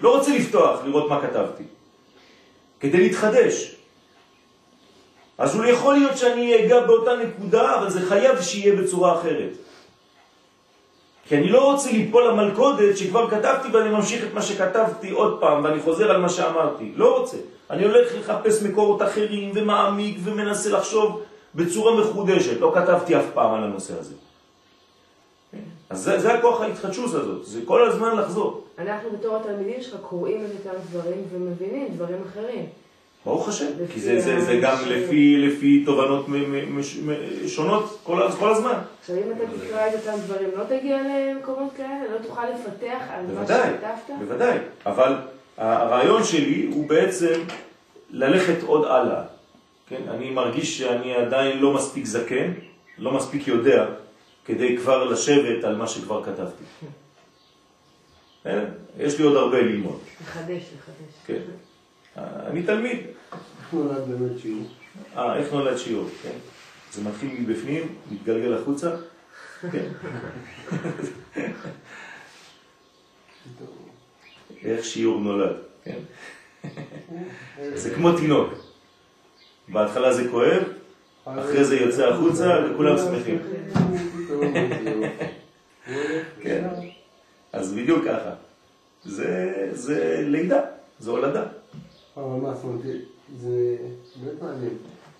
לא 0.00 0.16
רוצה 0.16 0.38
לפתוח, 0.38 0.80
לראות 0.84 1.10
מה 1.10 1.22
כתבתי. 1.22 1.64
כדי 2.80 2.98
להתחדש. 2.98 3.76
אז 5.38 5.56
אולי 5.56 5.70
יכול 5.70 5.94
להיות 5.94 6.18
שאני 6.18 6.66
אגע 6.66 6.80
באותה 6.80 7.10
נקודה, 7.16 7.78
אבל 7.78 7.90
זה 7.90 8.00
חייב 8.08 8.40
שיהיה 8.40 8.76
בצורה 8.76 9.20
אחרת. 9.20 9.65
כי 11.28 11.36
אני 11.36 11.48
לא 11.48 11.72
רוצה 11.72 11.90
ליפול 11.90 12.28
למלכודת 12.28 12.96
שכבר 12.96 13.30
כתבתי 13.30 13.68
ואני 13.72 13.88
ממשיך 13.90 14.24
את 14.24 14.34
מה 14.34 14.42
שכתבתי 14.42 15.10
עוד 15.10 15.40
פעם 15.40 15.64
ואני 15.64 15.80
חוזר 15.80 16.10
על 16.10 16.20
מה 16.20 16.28
שאמרתי. 16.28 16.92
לא 16.96 17.18
רוצה. 17.18 17.36
אני 17.70 17.84
הולך 17.84 18.14
לחפש 18.18 18.62
מקורות 18.62 19.02
אחרים 19.02 19.52
ומעמיק 19.54 20.18
ומנסה 20.24 20.70
לחשוב 20.70 21.22
בצורה 21.54 22.00
מחודשת. 22.00 22.60
לא 22.60 22.72
כתבתי 22.74 23.16
אף 23.16 23.24
פעם 23.34 23.54
על 23.54 23.64
הנושא 23.64 23.94
הזה. 23.98 24.14
אז 25.90 26.02
זה, 26.02 26.20
זה 26.20 26.34
הכוח 26.34 26.60
ההתחדשות 26.60 27.14
הזאת, 27.14 27.46
זה 27.46 27.60
כל 27.64 27.88
הזמן 27.88 28.16
לחזור. 28.16 28.64
אנחנו 28.78 29.10
בתור 29.10 29.36
התלמידים 29.36 29.82
שלך 29.82 30.00
קוראים 30.00 30.44
את 30.44 30.66
אותם 30.66 30.78
דברים 30.90 31.24
ומבינים 31.32 31.88
דברים 31.94 32.18
אחרים. 32.30 32.66
ברוך 33.26 33.48
השם, 33.48 33.66
כי 33.94 34.00
זה, 34.00 34.20
זה, 34.20 34.40
זה 34.40 34.58
גם 34.62 34.76
לפי, 34.86 35.36
לפי 35.38 35.82
תובנות 35.86 36.28
מ- 36.28 36.32
מ- 36.52 36.78
מש- 36.78 36.96
מ- 36.96 37.48
שונות 37.48 37.98
כל, 38.02 38.22
כל 38.38 38.50
הזמן. 38.50 38.78
עכשיו 39.00 39.16
אם 39.16 39.32
אתה 39.32 39.44
תקרא 39.66 39.88
את 39.88 39.94
אותם 39.94 40.18
דברים, 40.24 40.48
לא 40.56 40.64
תגיע 40.64 40.98
למקומות 41.02 41.72
כאלה? 41.76 42.04
לא 42.12 42.18
תוכל 42.26 42.42
לפתח 42.50 43.02
על 43.10 43.26
מה 43.34 43.46
שכתבת? 43.46 44.16
בוודאי. 44.18 44.58
אבל 44.86 45.14
הרעיון 45.56 46.24
שלי 46.24 46.68
הוא 46.72 46.88
בעצם 46.88 47.40
ללכת 48.10 48.62
עוד 48.62 48.84
הלאה. 48.84 49.22
כן? 49.88 50.00
אני 50.10 50.30
מרגיש 50.30 50.78
שאני 50.78 51.14
עדיין 51.14 51.58
לא 51.58 51.72
מספיק 51.74 52.06
זקן, 52.06 52.52
לא 52.98 53.12
מספיק 53.12 53.48
יודע, 53.48 53.86
כדי 54.44 54.76
כבר 54.76 55.04
לשבת 55.04 55.64
על 55.64 55.76
מה 55.76 55.86
שכבר 55.86 56.24
כתבתי. 56.24 56.64
כן? 58.44 58.64
יש 58.98 59.18
לי 59.18 59.24
עוד 59.24 59.36
הרבה 59.36 59.60
ללמוד. 59.60 59.98
לחדש, 60.22 60.48
לחדש. 60.50 61.14
כן. 61.26 61.40
אני 62.16 62.62
תלמיד. 62.62 62.96
איך 62.96 63.72
נולד 63.74 64.08
באמת 64.08 64.38
שיעור? 64.38 64.66
אה, 65.16 65.36
איך 65.36 65.52
נולד 65.52 65.76
שיעור, 65.76 66.08
כן? 66.22 66.38
זה 66.92 67.08
מתחיל 67.08 67.30
מבפנים, 67.40 67.94
מתגלגל 68.10 68.54
החוצה, 68.54 68.90
כן. 69.72 69.88
איך 74.64 74.84
שיעור 74.84 75.20
נולד, 75.20 75.56
כן? 75.84 75.98
זה 77.74 77.94
כמו 77.94 78.16
תינוק. 78.16 78.52
בהתחלה 79.68 80.12
זה 80.12 80.28
כואב, 80.30 80.62
אחרי 81.24 81.64
זה 81.64 81.76
יוצא 81.76 82.08
החוצה 82.08 82.58
וכולם 82.66 82.98
שמחים. 82.98 83.38
כן. 86.42 86.68
אז 87.52 87.72
בדיוק 87.72 88.04
ככה. 88.04 88.30
זה, 89.04 90.22
לידה, 90.26 90.60
זה 90.98 91.10
הולדה. 91.10 91.42
אבל 92.16 92.24
מה, 92.24 92.54
זאת 92.54 92.64
אומרת, 92.64 92.80
זה 93.36 93.76
באמת 94.24 94.42
מעניין. 94.42 94.70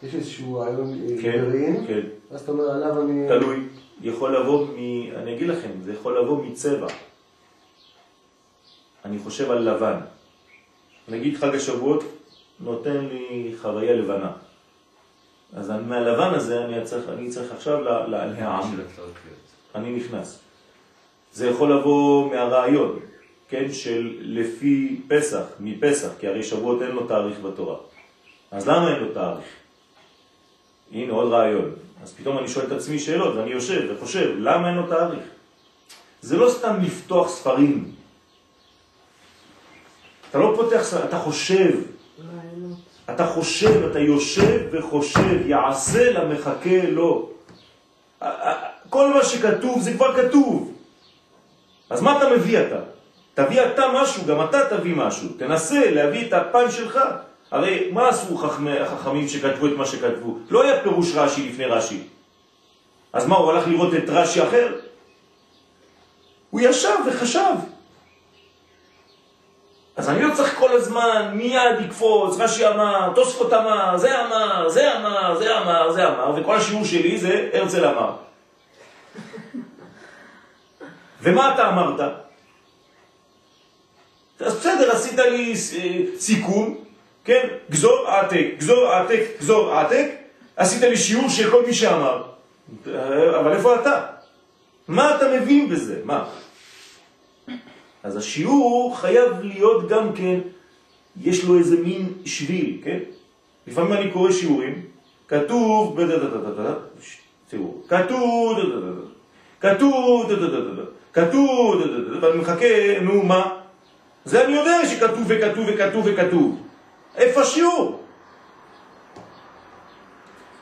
יש 0.02 0.14
איזשהו 0.14 0.54
רעיון 0.54 0.92
אה, 0.94 1.22
כן, 1.22 1.32
גרעין, 1.32 1.86
כן. 1.86 2.00
אז 2.30 2.40
אתה 2.42 2.52
אומר 2.52 2.70
עליו 2.70 3.02
אני... 3.02 3.28
תלוי. 3.28 3.56
יכול 4.02 4.36
לבוא 4.40 4.66
מ... 4.66 4.76
אני 5.16 5.34
אגיד 5.34 5.48
לכם, 5.48 5.70
זה 5.84 5.92
יכול 5.92 6.18
לבוא 6.18 6.44
מצבע. 6.44 6.86
אני 9.04 9.18
חושב 9.18 9.50
על 9.50 9.58
לבן. 9.74 9.96
נגיד 11.08 11.36
חג 11.36 11.54
השבועות 11.54 12.04
נותן 12.60 12.96
לי 13.04 13.54
חוויה 13.62 13.92
לבנה. 13.96 14.32
אז 15.52 15.70
מהלבן 15.86 16.34
הזה 16.34 16.64
אני 16.64 16.84
צריך, 16.84 17.08
אני 17.08 17.30
צריך 17.30 17.52
עכשיו 17.52 17.80
לה- 17.80 18.06
לה- 18.06 18.26
להעם. 18.26 18.72
של 18.76 18.80
הצעות 18.92 19.10
אני 19.74 19.96
נכנס. 19.96 20.38
זה 21.32 21.46
יכול 21.50 21.72
לבוא 21.78 22.30
מהרעיון, 22.30 22.98
כן, 23.48 23.72
של 23.72 24.16
לפי 24.20 25.00
פסח, 25.08 25.42
מפסח, 25.60 26.08
כי 26.20 26.26
הרי 26.26 26.42
שבועות 26.42 26.82
אין 26.82 26.90
לו 26.90 27.06
תאריך 27.06 27.40
בתורה. 27.40 27.76
אז 28.50 28.68
למה 28.68 28.94
אין 28.94 29.02
לו 29.02 29.14
תאריך? 29.14 29.44
הנה 30.92 31.12
עוד 31.12 31.32
רעיון. 31.32 31.72
אז 32.02 32.14
פתאום 32.14 32.38
אני 32.38 32.48
שואל 32.48 32.66
את 32.66 32.72
עצמי 32.72 32.98
שאלות, 32.98 33.34
ואני 33.34 33.50
יושב 33.50 33.88
וחושב, 33.90 34.34
למה 34.38 34.68
אין 34.68 34.76
לו 34.76 34.86
תאריך? 34.86 35.24
זה 36.22 36.36
לא 36.36 36.50
סתם 36.50 36.76
לפתוח 36.82 37.28
ספרים. 37.28 37.92
אתה 40.30 40.38
לא 40.38 40.52
פותח 40.56 40.82
ספרים, 40.82 41.04
אתה 41.04 41.18
חושב. 41.18 41.72
רעיונות. 42.18 42.78
אתה 43.10 43.26
חושב, 43.26 43.88
אתה 43.90 43.98
יושב 43.98 44.68
וחושב, 44.70 45.46
יעשה 45.46 46.12
למחכה 46.12 46.90
לו. 46.90 47.30
כל 48.90 49.14
מה 49.14 49.24
שכתוב 49.24 49.80
זה 49.82 49.92
כבר 49.92 50.16
כתוב. 50.16 50.72
אז 51.90 52.02
מה 52.02 52.18
אתה 52.18 52.30
מביא 52.30 52.60
אתה? 52.60 52.95
תביא 53.36 53.62
אתה 53.66 53.84
משהו, 53.94 54.24
גם 54.26 54.44
אתה 54.44 54.76
תביא 54.76 54.96
משהו. 54.96 55.28
תנסה 55.36 55.90
להביא 55.90 56.26
את 56.28 56.32
הפן 56.32 56.70
שלך. 56.70 56.98
הרי 57.50 57.90
מה 57.92 58.08
עשו 58.08 58.36
חכמי, 58.36 58.78
החכמים 58.78 59.28
שכתבו 59.28 59.66
את 59.66 59.72
מה 59.76 59.86
שכתבו? 59.86 60.38
לא 60.50 60.62
היה 60.62 60.82
פירוש 60.82 61.12
רש"י 61.14 61.48
לפני 61.48 61.64
רש"י. 61.64 62.02
אז 63.12 63.26
מה, 63.26 63.36
הוא 63.36 63.52
הלך 63.52 63.68
לראות 63.68 63.94
את 63.94 64.04
רש"י 64.08 64.42
אחר? 64.42 64.74
הוא 66.50 66.60
ישב 66.60 66.96
וחשב. 67.06 67.54
אז 69.96 70.08
אני 70.08 70.22
לא 70.22 70.34
צריך 70.34 70.58
כל 70.58 70.72
הזמן 70.72 71.30
מיד 71.34 71.80
לקפוץ, 71.80 72.40
רש"י 72.40 72.68
אמר, 72.68 73.12
תוספות 73.14 73.52
אמר, 73.52 73.96
זה 73.96 74.26
אמר, 74.26 74.68
זה 74.68 74.98
אמר, 74.98 75.38
זה 75.38 75.58
אמר, 75.58 75.92
זה 75.92 76.08
אמר, 76.08 76.32
וכל 76.36 76.56
השיעור 76.56 76.84
שלי 76.84 77.18
זה 77.18 77.50
הרצל 77.52 77.84
אמר. 77.86 78.12
ומה 81.22 81.54
אתה 81.54 81.68
אמרת? 81.68 82.25
אז 84.40 84.54
בסדר, 84.56 84.90
עשית 84.92 85.18
לי 85.18 85.52
אה, 85.52 86.00
סיכום, 86.18 86.76
כן? 87.24 87.48
גזור 87.70 88.08
העתק, 88.08 88.46
גזור 88.58 88.86
העתק, 88.86 89.20
גזור 89.40 89.72
העתק, 89.72 90.10
עשית 90.56 90.82
לי 90.82 90.96
שיעור 90.96 91.28
של 91.28 91.50
כל 91.50 91.66
מי 91.66 91.74
שאמר. 91.74 92.22
אבל 93.40 93.52
איפה 93.52 93.80
אתה? 93.80 94.06
מה 94.88 95.16
אתה 95.16 95.24
מבין 95.40 95.68
בזה? 95.68 96.00
מה? 96.04 96.24
אז 98.02 98.16
השיעור 98.16 98.96
חייב 98.98 99.32
להיות 99.42 99.88
גם 99.88 100.12
כן, 100.12 100.38
יש 101.20 101.44
לו 101.44 101.58
איזה 101.58 101.76
מין 101.76 102.12
שביל, 102.24 102.80
כן? 102.84 102.98
לפעמים 103.66 103.92
אני 103.92 104.10
קורא 104.10 104.32
שיעורים, 104.32 104.82
כתוב, 105.28 106.00
תראו, 107.48 107.74
כתוב, 107.88 108.58
כתוב, 109.60 110.32
כתוב, 111.12 111.82
ואני 112.20 112.38
מחכה, 112.38 113.00
נו 113.02 113.22
מה? 113.22 113.65
זה 114.26 114.44
אני 114.44 114.52
יודע 114.56 114.88
שכתוב 114.88 115.24
וכתוב 115.26 115.66
וכתוב 115.68 116.06
וכתוב. 116.06 116.62
איפה 117.16 117.40
השיעור? 117.40 118.02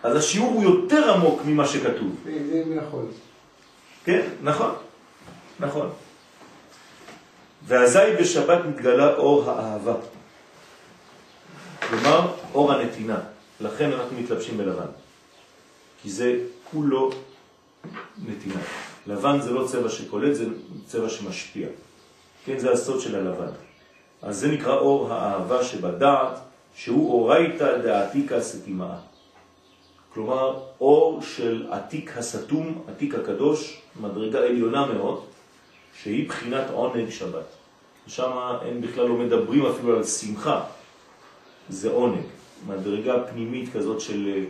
אז 0.03 0.17
השיעור 0.17 0.53
הוא 0.53 0.63
יותר 0.63 1.15
עמוק 1.15 1.41
ממה 1.45 1.67
שכתוב. 1.67 2.17
זה 2.25 2.65
יכול. 2.77 3.05
כן, 4.05 4.27
נכון, 4.43 4.75
נכון. 5.61 5.91
ואזי 7.67 7.99
בשבת 8.21 8.59
מתגלה 8.69 9.15
אור 9.15 9.51
האהבה. 9.51 9.95
כלומר, 11.89 12.33
אור 12.55 12.73
הנתינה. 12.73 13.21
לכן 13.61 13.93
אנחנו 13.93 14.17
מתלבשים 14.21 14.59
בלבן. 14.59 14.93
כי 16.03 16.11
זה 16.11 16.37
כולו 16.71 17.11
נתינה. 18.29 18.61
לבן 19.07 19.41
זה 19.41 19.51
לא 19.51 19.67
צבע 19.67 19.89
שקולט, 19.89 20.35
זה 20.35 20.45
צבע 20.87 21.09
שמשפיע. 21.09 21.69
כן, 22.45 22.59
זה 22.59 22.73
הסוד 22.73 23.01
של 23.01 23.17
הלבן. 23.17 23.51
אז 24.23 24.39
זה 24.39 24.49
נקרא 24.49 24.77
אור 24.77 25.13
האהבה 25.13 25.65
שבדעת, 25.65 26.39
שהוא 26.75 27.13
אורייתא 27.13 27.79
דעתיקה 27.79 28.41
סתימה. 28.41 28.97
כלומר, 30.15 30.61
אור 30.81 31.23
של 31.23 31.67
עתיק 31.71 32.17
הסתום, 32.17 32.83
עתיק 32.89 33.15
הקדוש, 33.15 33.81
מדרגה 34.01 34.39
עליונה 34.39 34.87
מאוד, 34.87 35.25
שהיא 36.03 36.29
בחינת 36.29 36.65
עונג 36.73 37.11
שבת. 37.11 37.45
שם 38.07 38.31
הם 38.63 38.81
בכלל 38.81 39.09
לא 39.09 39.15
מדברים 39.15 39.67
אפילו 39.67 39.97
על 39.97 40.05
שמחה, 40.05 40.65
זה 41.69 41.91
עונג, 41.91 42.21
מדרגה 42.67 43.15
פנימית 43.31 43.73
כזאת 43.73 44.01
של, 44.01 44.45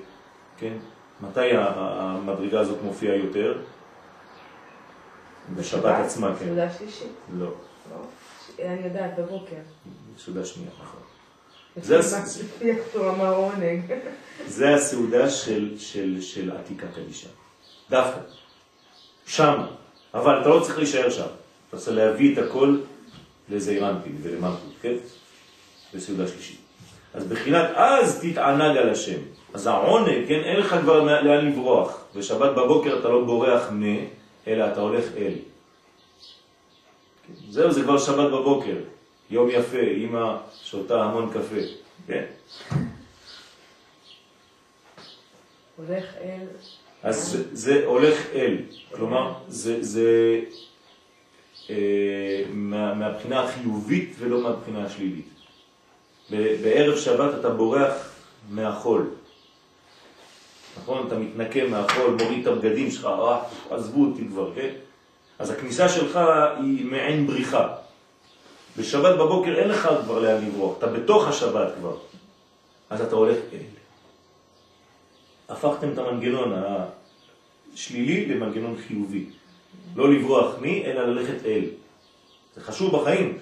כן, 0.59 0.73
מתי 1.21 1.51
המדרגה 1.57 2.61
הזאת 2.61 2.79
מופיעה 2.83 3.17
יותר? 3.17 3.59
בשבת 5.57 6.05
עצמה, 6.05 6.35
כן. 6.39 6.45
סעודה 6.47 6.71
שלישית. 6.71 7.13
לא, 7.39 7.47
לא? 7.47 7.53
אני 8.59 8.87
יודעת, 8.87 9.19
בבוקר. 9.19 9.57
סעודה 10.19 10.45
שנייה, 10.45 10.71
נכון. 10.83 11.01
לפי 11.77 11.87
זה 11.87 12.43
איך 12.61 12.79
אמר 12.97 13.35
עונג. 13.35 13.81
הסעודה 14.75 15.31
של, 15.31 15.75
של, 15.79 16.21
של 16.21 16.57
עתיקה 16.57 16.87
קדישה. 16.95 17.29
דווקא. 17.91 18.21
שם. 19.27 19.65
אבל 20.15 20.41
אתה 20.41 20.49
לא 20.49 20.61
צריך 20.61 20.79
להישאר 20.79 21.11
שם. 21.11 21.27
אתה 21.69 21.77
צריך 21.77 21.97
להביא 21.97 22.33
את 22.33 22.39
הכל 22.39 22.79
לזעירנטים 23.49 24.19
ולמלכות, 24.23 24.73
כן? 24.83 24.95
בסעודה 25.95 26.29
שלישית. 26.29 26.61
אז 27.15 27.27
בחינת 27.27 27.71
אז 27.75 28.21
תתענג 28.23 28.77
על 28.77 28.91
השם. 28.91 29.19
אז 29.55 29.67
העונג, 29.67 30.29
כן, 30.29 30.41
אין 30.45 30.57
לך 30.57 30.77
כבר 30.83 31.01
לאן 31.01 31.47
לברוח. 31.47 32.05
בשבת 32.17 32.51
בבוקר 32.51 32.99
אתה 33.01 33.09
לא 33.09 33.25
בורח 33.25 33.71
מ, 33.73 33.83
אלא 34.47 34.67
אתה 34.73 34.81
הולך 34.81 35.05
אל. 35.17 35.35
כן, 37.27 37.33
זהו, 37.51 37.73
זה 37.73 37.83
כבר 37.83 37.99
שבת 37.99 38.33
בבוקר. 38.33 38.77
יום 39.31 39.49
יפה, 39.51 39.81
אמא 39.81 40.37
שותה 40.63 41.05
המון 41.05 41.31
קפה. 41.31 41.61
כן. 42.07 42.25
הולך 45.77 46.05
אל... 46.21 46.47
אז 47.03 47.45
זה, 47.53 47.87
הולך 47.87 48.27
אל, 48.35 48.57
כלומר, 48.93 49.33
זה, 49.49 49.83
זה 49.83 50.41
אה, 51.71 52.45
מה, 52.53 52.95
מהבחינה 52.95 53.43
החיובית 53.43 54.15
ולא 54.19 54.43
מהבחינה 54.43 54.85
השלילית. 54.85 55.29
בערב 56.31 56.97
שבת 56.97 57.41
אתה 57.41 57.51
בורח 57.51 58.13
מהחול, 58.51 59.11
נכון? 60.77 61.07
אתה 61.07 61.19
מתנקה 61.19 61.69
מהחול, 61.69 62.17
מוריד 62.23 62.47
את 62.47 62.53
הבגדים 62.53 62.91
שלך, 62.91 63.05
אה, 63.05 63.43
עזבו 63.71 64.05
אותי 64.05 64.29
כבר, 64.29 64.55
כן? 64.55 64.75
אז 65.39 65.51
הכניסה 65.51 65.89
שלך 65.89 66.21
היא 66.59 66.85
מעין 66.85 67.27
בריחה. 67.27 67.75
בשבת 68.77 69.19
בבוקר 69.19 69.59
אין 69.59 69.69
לך 69.69 69.89
כבר 70.05 70.19
לאן 70.19 70.47
לברוח, 70.47 70.79
אתה 70.79 70.87
בתוך 70.87 71.29
השבת 71.29 71.75
כבר, 71.79 71.97
אז 72.91 73.01
אתה 73.01 73.17
הולך 73.17 73.37
אל. 73.53 73.59
הפכתם 75.49 75.93
את 75.93 75.99
המנגנון 75.99 76.53
השלילי 77.75 78.27
למנגנון 78.27 78.77
חיובי. 78.87 79.27
לא 79.97 80.15
לברוח 80.15 80.55
מי, 80.61 80.85
אלא 80.85 81.03
ללכת 81.03 81.45
אל. 81.45 81.65
זה 82.55 82.61
חשוב 82.61 83.01
בחיים. 83.01 83.39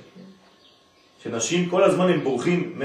שנשים 1.23 1.71
כל 1.71 1.85
הזמן 1.85 2.09
הם 2.09 2.21
בורחים 2.21 2.79
מ. 2.79 2.83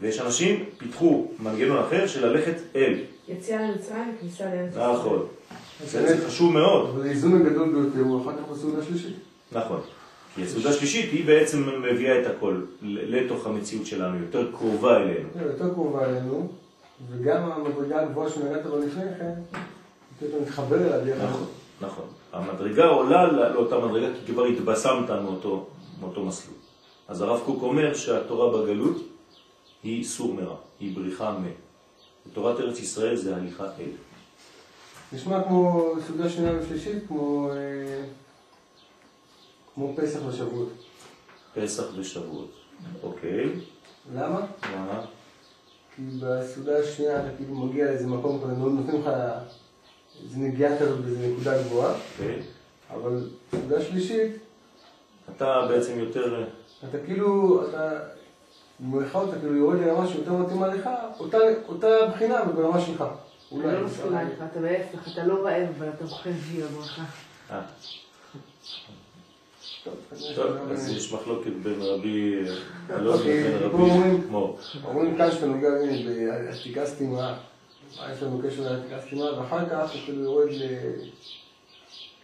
ויש 0.00 0.20
אנשים 0.20 0.64
פיתחו 0.78 1.26
מנגנון 1.38 1.78
אחר 1.78 2.06
של 2.06 2.26
ללכת 2.26 2.54
אל. 2.76 2.94
יציאה 3.28 3.62
למצרים 3.62 4.14
וכניסה 4.16 4.44
לארץ. 4.44 4.76
נכון. 4.76 5.28
זה 5.86 6.26
חשוב 6.26 6.52
מאוד. 6.52 6.90
אבל 6.90 7.02
האיזון 7.06 7.46
הגדול 7.46 7.72
ביותר 7.72 8.00
הוא 8.00 8.22
אחר 8.22 8.32
כך 8.36 8.48
בסעודה 8.52 8.82
שלישית. 8.84 9.16
נכון. 9.52 9.80
כי 10.34 10.42
הסעודה 10.42 10.72
שלישית 10.72 11.12
היא 11.12 11.26
בעצם 11.26 11.68
מביאה 11.92 12.20
את 12.20 12.26
הכל 12.26 12.60
לתוך 12.82 13.46
המציאות 13.46 13.86
שלנו, 13.86 14.18
יותר 14.18 14.50
קרובה 14.52 14.96
אלינו. 14.96 15.28
זה 15.34 15.42
יותר 15.42 15.74
קרובה 15.74 16.04
אלינו, 16.04 16.48
וגם 17.10 17.50
המדרגה 17.52 18.00
הגבוהה 18.02 18.30
שנגעת 18.30 18.66
בה 18.66 18.78
לפני 18.78 19.02
כן, 19.18 19.32
יותר 20.22 20.36
מתחבר 20.42 20.76
אליה 20.76 20.98
ביחד. 20.98 21.24
נכון, 21.24 21.46
נכון. 21.80 22.04
המדרגה 22.32 22.86
עולה 22.86 23.32
לא- 23.32 23.48
לאותה 23.54 23.78
מדרגה 23.78 24.06
כי 24.26 24.32
כבר 24.32 24.44
התבשמת 24.44 25.10
מאותו, 25.10 25.66
מאותו 26.00 26.24
מסלול. 26.24 26.56
אז 27.08 27.20
הרב 27.20 27.40
קוק 27.44 27.62
אומר 27.62 27.94
שהתורה 27.94 28.62
בגלות 28.62 28.96
היא 29.82 30.04
סור 30.04 30.34
מרע, 30.34 30.56
היא 30.80 30.96
בריחה 30.96 31.30
מ. 31.38 31.44
תורת 32.32 32.60
ארץ 32.60 32.80
ישראל 32.80 33.16
זה 33.16 33.36
הליכה 33.36 33.64
אל. 33.64 33.88
נשמע 35.12 35.42
כמו 35.42 35.92
סעודה 36.06 36.30
שנייה 36.30 36.52
ושלישית, 36.58 37.06
כמו, 37.08 37.50
אה, 37.50 38.04
כמו 39.74 39.92
פסח 39.96 40.18
ושבועות. 40.28 40.68
פסח 41.54 41.82
ושבועות. 41.96 42.50
אוקיי, 43.02 43.50
למה? 44.14 44.40
למה? 44.74 45.04
כי 45.96 46.02
בסעודה 46.20 46.78
השנייה 46.78 47.20
אתה 47.20 47.36
כאילו 47.36 47.54
מגיע 47.54 47.84
לאיזה 47.84 48.06
מקום 48.06 48.40
כזה, 48.44 48.52
נותנים 48.52 49.00
לך 49.00 49.10
איזה 50.24 50.38
נגיעה 50.38 50.78
כזאת 50.78 51.00
באיזה 51.00 51.28
נקודה 51.28 51.62
גבוהה, 51.62 51.94
אוקיי. 51.94 52.42
אבל 52.90 53.28
בסעודה 53.52 53.82
שלישית 53.82 54.32
אתה 55.36 55.66
בעצם 55.68 55.98
יותר... 55.98 56.44
אתה 56.88 56.98
כאילו, 57.06 57.60
אתה 57.68 57.98
במרכאות 58.80 59.28
אתה 59.28 59.38
כאילו 59.38 59.56
יורד 59.56 59.78
לרמה 59.78 60.08
שיותר 60.08 60.32
מתאימה 60.32 60.66
לך, 60.66 60.90
אותה, 61.18 61.38
אותה 61.68 61.88
בחינה 62.14 62.42
אבל 62.42 62.52
ברמה 62.52 62.80
שלך. 62.80 63.04
אני 63.54 63.72
לא 63.72 63.84
מסכימה 63.84 64.20
איתך, 64.22 64.42
אתה 64.52 64.60
בהפך, 64.60 65.12
אתה 65.12 65.26
לא 65.26 65.34
רעב, 65.46 65.66
אבל 65.78 65.88
אתה 65.88 66.04
אוכל 66.04 66.30
בשביל 66.30 66.64
הברכה. 66.64 67.02
אה, 67.50 67.60
טוב, 69.84 69.94
אז 70.70 70.92
יש 70.96 71.12
מחלוקת 71.12 71.50
בין 71.62 71.82
רבי 71.82 72.34
אלון 72.90 73.18
אוקיי, 73.18 73.44
לבין 73.44 73.70
פה 73.70 73.76
אומרים- 73.76 74.14
רבי 74.14 74.26
מור. 74.30 74.58
אומרים 74.84 75.16
כאן 75.16 75.30
שאתה 75.30 75.46
נוגע 75.46 75.68
הנה 75.68 76.12
בעתיקה 76.50 76.86
סתימה, 76.86 77.34
מה 78.00 78.12
יש 78.12 78.22
לנו 78.22 78.40
קשר 78.46 78.72
לעתיקה 78.72 79.00
סתימה, 79.06 79.38
ואחר 79.40 79.68
כך 79.68 79.92
הוא 79.92 80.00
כאילו 80.04 80.22
יורד 80.22 80.48
ל... 80.52 80.62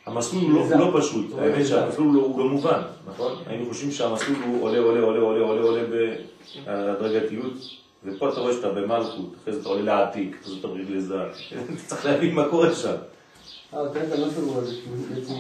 המסלול 0.07 0.43
הוא 0.45 0.53
לא- 0.71 0.75
הוא 0.75 0.93
לא 0.95 1.01
פשוט, 1.01 1.27
האמת 1.39 1.67
שהמסלול 1.67 2.15
הוא- 2.17 2.27
הוא 2.27 2.39
לא 2.39 2.49
מובן, 2.51 2.81
נכון? 3.07 3.33
היינו 3.47 3.69
חושבים 3.69 3.91
שהמסלול 3.93 4.37
הוא 4.47 4.63
עולה, 4.63 4.79
עולה, 4.79 5.01
עולה, 5.01 5.21
עולה, 5.21 5.45
עולה, 5.45 5.63
עולה 5.63 5.83
בהדרגתיות, 6.67 7.53
ופה 8.05 8.29
אתה 8.29 8.41
רואה 8.41 8.53
שאתה 8.53 8.69
במלכות, 8.69 9.35
אחרי 9.43 9.53
זה 9.55 9.61
אתה 9.61 9.69
עולה 9.69 9.83
לעתיק, 9.83 10.37
זה 10.45 10.55
אתה 10.61 10.69
עולה 10.69 10.85
לזה, 10.89 11.15
אתה 11.25 11.83
צריך 11.87 12.07
להבין 12.07 12.35
מה 12.35 12.49
קורה 12.49 12.75
שם. 12.75 12.95
אה, 13.75 13.89
תראה 13.93 14.07
את 14.07 14.13
הנוסח 14.13 14.39
הוא 14.39 14.59
הזה, 14.59 14.75
כאילו 14.75 14.97
בעצם 15.15 15.35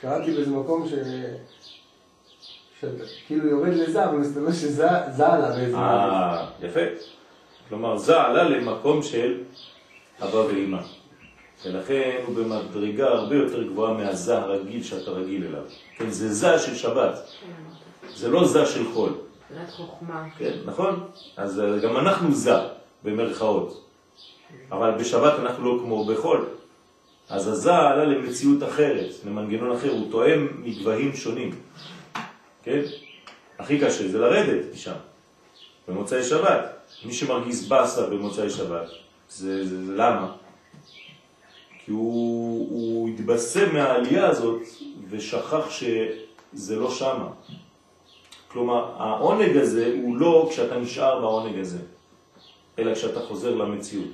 קראתי 0.00 0.34
באיזה 0.34 0.50
מקום 0.50 0.88
ש... 0.88 0.92
כאילו 3.26 3.48
יורד 3.48 3.74
לזה, 3.74 4.04
אבל 4.04 4.16
מסתבר 4.16 4.52
שזה 4.52 4.88
זה 5.16 5.26
עלה 5.26 5.50
באיזה... 5.50 5.76
אה, 5.76 6.46
יפה. 6.62 6.80
כלומר, 7.68 7.96
זה 7.96 8.20
עלה 8.20 8.42
למקום 8.42 9.02
של 9.02 9.40
אבא 10.20 10.36
ואמא. 10.36 10.82
ולכן 11.64 12.20
הוא 12.26 12.36
במדרגה 12.36 13.08
הרבה 13.08 13.36
יותר 13.36 13.62
גבוהה 13.62 13.92
מהזה 13.92 14.38
הרגיל 14.38 14.82
שאתה 14.82 15.10
רגיל 15.10 15.44
אליו. 15.44 15.62
כן, 15.96 16.10
זה 16.10 16.34
זה 16.34 16.58
של 16.58 16.74
שבת, 16.74 17.18
זה 18.14 18.28
לא 18.28 18.44
זה 18.48 18.66
של 18.66 18.92
חול. 18.94 19.12
חוכמה. 19.70 20.26
כן, 20.38 20.52
נכון? 20.64 21.10
אז 21.36 21.60
אה, 21.60 21.78
גם 21.78 21.96
אנחנו 21.96 22.34
זה, 22.34 22.54
במרכאות. 23.04 23.84
אבל 24.72 24.90
בשבת 24.90 25.38
אנחנו 25.38 25.64
לא 25.64 25.82
כמו 25.82 26.04
בחול. 26.04 26.46
אז 27.28 27.48
הזה 27.48 27.74
עלה 27.74 28.04
למציאות 28.04 28.62
אחרת, 28.62 29.10
למנגנון 29.26 29.76
אחר, 29.76 29.90
הוא 29.90 30.10
תואם 30.10 30.48
מגבהים 30.62 31.16
שונים. 31.16 31.50
כן? 32.62 32.80
הכי 33.58 33.78
קשה 33.80 34.08
זה 34.08 34.18
לרדת 34.18 34.74
משם, 34.74 34.92
במוצאי 35.88 36.22
שבת. 36.22 36.72
מי 37.04 37.12
שמרגיז 37.12 37.68
בסה 37.68 38.06
במוצאי 38.06 38.50
שבת, 38.50 38.88
זה, 39.28 39.64
זה, 39.64 39.86
זה 39.86 39.92
למה? 39.96 40.32
כי 41.84 41.90
הוא, 41.90 42.68
הוא 42.70 43.08
התבשם 43.08 43.74
מהעלייה 43.74 44.28
הזאת 44.28 44.62
ושכח 45.10 45.70
שזה 45.70 46.76
לא 46.76 46.90
שמה. 46.90 47.28
כלומר, 48.52 48.92
העונג 48.98 49.56
הזה 49.56 49.94
הוא 50.02 50.16
לא 50.16 50.46
כשאתה 50.50 50.78
נשאר 50.78 51.20
בעונג 51.20 51.58
הזה, 51.58 51.78
אלא 52.78 52.94
כשאתה 52.94 53.20
חוזר 53.20 53.54
למציאות. 53.54 54.10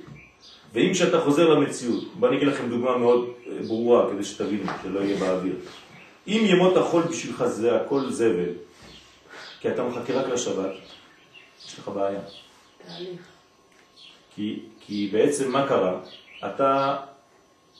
ואם 0.72 0.92
כשאתה 0.92 1.20
חוזר 1.20 1.48
למציאות, 1.48 2.04
בוא 2.14 2.28
אני 2.28 2.36
אגיד 2.36 2.48
לכם 2.48 2.70
דוגמה 2.70 2.98
מאוד 2.98 3.28
אה, 3.46 3.52
ברורה 3.66 4.10
כדי 4.10 4.24
שתבינו, 4.24 4.72
שלא 4.82 5.00
יהיה 5.00 5.20
באוויר. 5.20 5.54
אם 6.26 6.42
ימות 6.44 6.76
החול 6.76 7.02
בשבילך 7.02 7.44
זה 7.44 7.76
הכל 7.76 8.10
זבל, 8.10 8.52
כי 9.60 9.68
אתה 9.68 9.84
מחכה 9.84 10.12
רק 10.12 10.28
לשבת, 10.28 10.72
יש 11.66 11.78
לך 11.78 11.88
בעיה. 11.88 12.20
תהליך. 12.86 13.20
כי, 14.34 14.60
כי 14.80 15.08
בעצם 15.12 15.52
מה 15.52 15.68
קרה? 15.68 16.00
אתה 16.46 16.96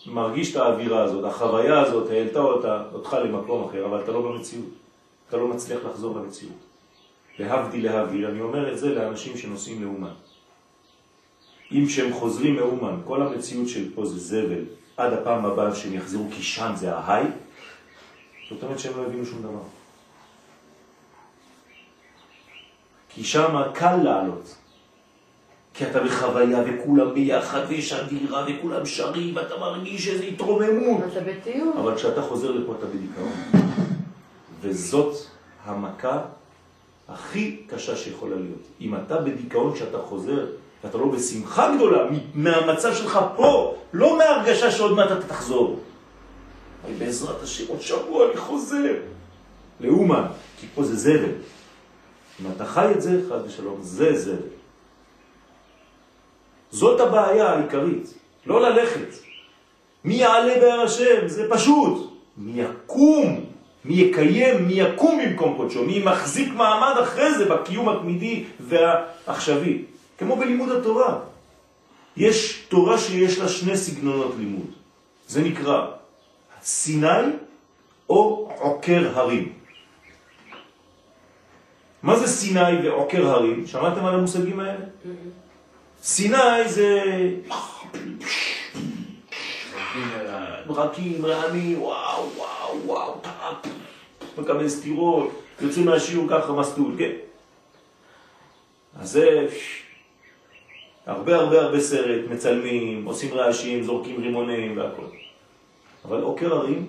מרגיש 0.07 0.51
את 0.53 0.57
האווירה 0.57 1.03
הזאת, 1.03 1.25
החוויה 1.25 1.81
הזאת 1.81 2.11
העלתה 2.11 2.41
אותה, 2.41 2.83
אותך 2.93 3.17
למקום 3.25 3.69
אחר, 3.69 3.87
אבל 3.87 4.01
אתה 4.01 4.13
לא 4.13 4.21
במציאות. 4.21 4.78
אתה 5.29 5.37
לא 5.37 5.49
מצליח 5.49 5.79
לחזור 5.85 6.17
למציאות. 6.17 6.59
להבדיל 7.39 7.85
להבדיל, 7.85 8.27
אני 8.27 8.41
אומר 8.41 8.73
את 8.73 8.79
זה 8.79 8.95
לאנשים 8.95 9.37
שנוסעים 9.37 9.83
לאומן. 9.83 10.15
אם 11.73 11.85
כשהם 11.87 12.13
חוזרים 12.13 12.57
מאומן, 12.57 13.01
כל 13.05 13.23
המציאות 13.23 13.69
של 13.69 13.95
פה 13.95 14.05
זה 14.05 14.19
זבל, 14.19 14.65
עד 14.97 15.13
הפעם 15.13 15.47
הבאה 15.47 15.75
שהם 15.75 15.95
יחזרו, 15.95 16.29
כי 16.31 16.43
שם 16.43 16.73
זה 16.77 16.95
ההיי, 16.95 17.27
זאת 18.51 18.63
אומרת 18.63 18.79
שהם 18.79 18.97
לא 18.97 19.07
הבינו 19.07 19.27
שום 19.27 19.43
דבר. 19.43 19.63
כי 23.09 23.25
שם 23.25 23.63
קל 23.75 23.97
לעלות. 23.97 24.57
כי 25.75 25.87
אתה 25.87 26.01
בחוויה 26.05 26.63
וכולם 26.67 27.15
ביחד 27.15 27.61
ויש 27.69 27.93
אדירה 27.93 28.47
וכולם 28.49 28.87
שרים 28.87 29.37
ואתה 29.37 29.57
מרגיש 29.57 30.09
איזו 30.09 30.25
התרוממות. 30.25 31.01
אתה 31.13 31.21
בטיול. 31.21 31.73
אבל 31.81 31.97
כשאתה 31.97 32.23
חוזר 32.23 32.51
לפה 32.51 32.75
אתה 32.79 32.87
בדיכאון. 32.87 33.33
וזאת 34.61 35.17
המכה 35.65 36.21
הכי 37.09 37.57
קשה 37.67 37.97
שיכולה 37.97 38.37
להיות. 38.37 38.63
אם 38.81 38.95
אתה 38.95 39.21
בדיכאון 39.21 39.75
כשאתה 39.75 39.99
חוזר, 39.99 40.47
ואתה 40.85 40.99
לא 40.99 41.07
בשמחה 41.07 41.75
גדולה 41.77 42.05
מהמצב 42.35 42.95
שלך 42.95 43.19
פה, 43.37 43.75
לא 43.93 44.19
מההרגשה 44.19 44.71
שעוד 44.71 44.93
מעט 44.93 45.13
אתה 45.13 45.27
תחזור. 45.27 45.81
אבל 46.85 46.93
בעזרת 46.99 47.43
השם, 47.43 47.65
עוד 47.69 47.81
שבוע 47.81 48.27
אני 48.31 48.37
חוזר. 48.37 48.95
לאומן, 49.81 50.25
כי 50.61 50.67
פה 50.75 50.85
זה 50.85 50.97
זבל. 50.97 51.33
אם 52.41 52.47
אתה 52.57 52.65
חי 52.67 52.93
את 52.93 53.03
זה, 53.03 53.21
חד 53.29 53.39
ושלום, 53.47 53.79
זה 53.83 54.19
זבל. 54.19 54.49
זאת 56.71 57.01
הבעיה 57.01 57.51
העיקרית, 57.51 58.15
לא 58.47 58.61
ללכת. 58.61 59.09
מי 60.05 60.15
יעלה 60.15 60.61
בהר 60.61 60.81
השם? 60.81 61.29
זה 61.29 61.47
פשוט. 61.51 62.11
מי 62.37 62.63
יקום? 62.63 63.45
מי 63.89 63.95
יקיים? 63.95 64.67
מי 64.67 64.73
יקום 64.73 65.21
במקום 65.25 65.57
קודשו? 65.57 65.85
מי 65.85 66.03
מחזיק 66.05 66.53
מעמד 66.53 66.95
אחרי 67.03 67.35
זה 67.35 67.45
בקיום 67.45 67.89
התמידי 67.89 68.45
והעכשווי? 68.61 69.83
כמו 70.19 70.37
בלימוד 70.37 70.71
התורה. 70.71 71.19
יש 72.17 72.65
תורה 72.69 72.99
שיש 72.99 73.39
לה 73.39 73.49
שני 73.49 73.77
סגנונות 73.77 74.35
לימוד. 74.39 74.67
זה 75.29 75.43
נקרא 75.43 75.87
סיני 76.63 77.33
או 78.11 78.53
עוקר 78.59 79.11
הרים. 79.15 79.53
מה 82.03 82.17
זה 82.17 82.27
סיני 82.27 82.89
ועוקר 82.89 83.31
הרים? 83.31 83.67
שמעתם 83.67 84.05
על 84.07 84.15
המושגים 84.15 84.61
האלה? 84.61 84.85
סיני 86.03 86.69
זה 86.69 87.03
ברקים, 90.67 91.27
רעמים, 91.27 91.83
וואו, 91.83 92.29
וואו, 92.37 92.87
וואו, 92.87 93.21
טאפ, 93.23 93.73
מקבל 94.41 94.69
סתירות, 94.69 95.31
יוצאים 95.61 95.87
מהשיעור 95.87 96.27
ככה 96.31 96.53
מסלול, 96.53 96.95
כן? 96.99 97.13
אז 99.01 99.11
זה 99.11 99.47
הרבה 101.07 101.37
הרבה 101.37 101.61
הרבה 101.61 101.81
סרט, 101.81 102.21
מצלמים, 102.31 103.05
עושים 103.05 103.35
רעשים, 103.35 103.83
זורקים 103.83 104.21
רימונים 104.21 104.79
והכל. 104.79 105.07
אבל 106.05 106.23
עוקר 106.23 106.55
הרים 106.55 106.87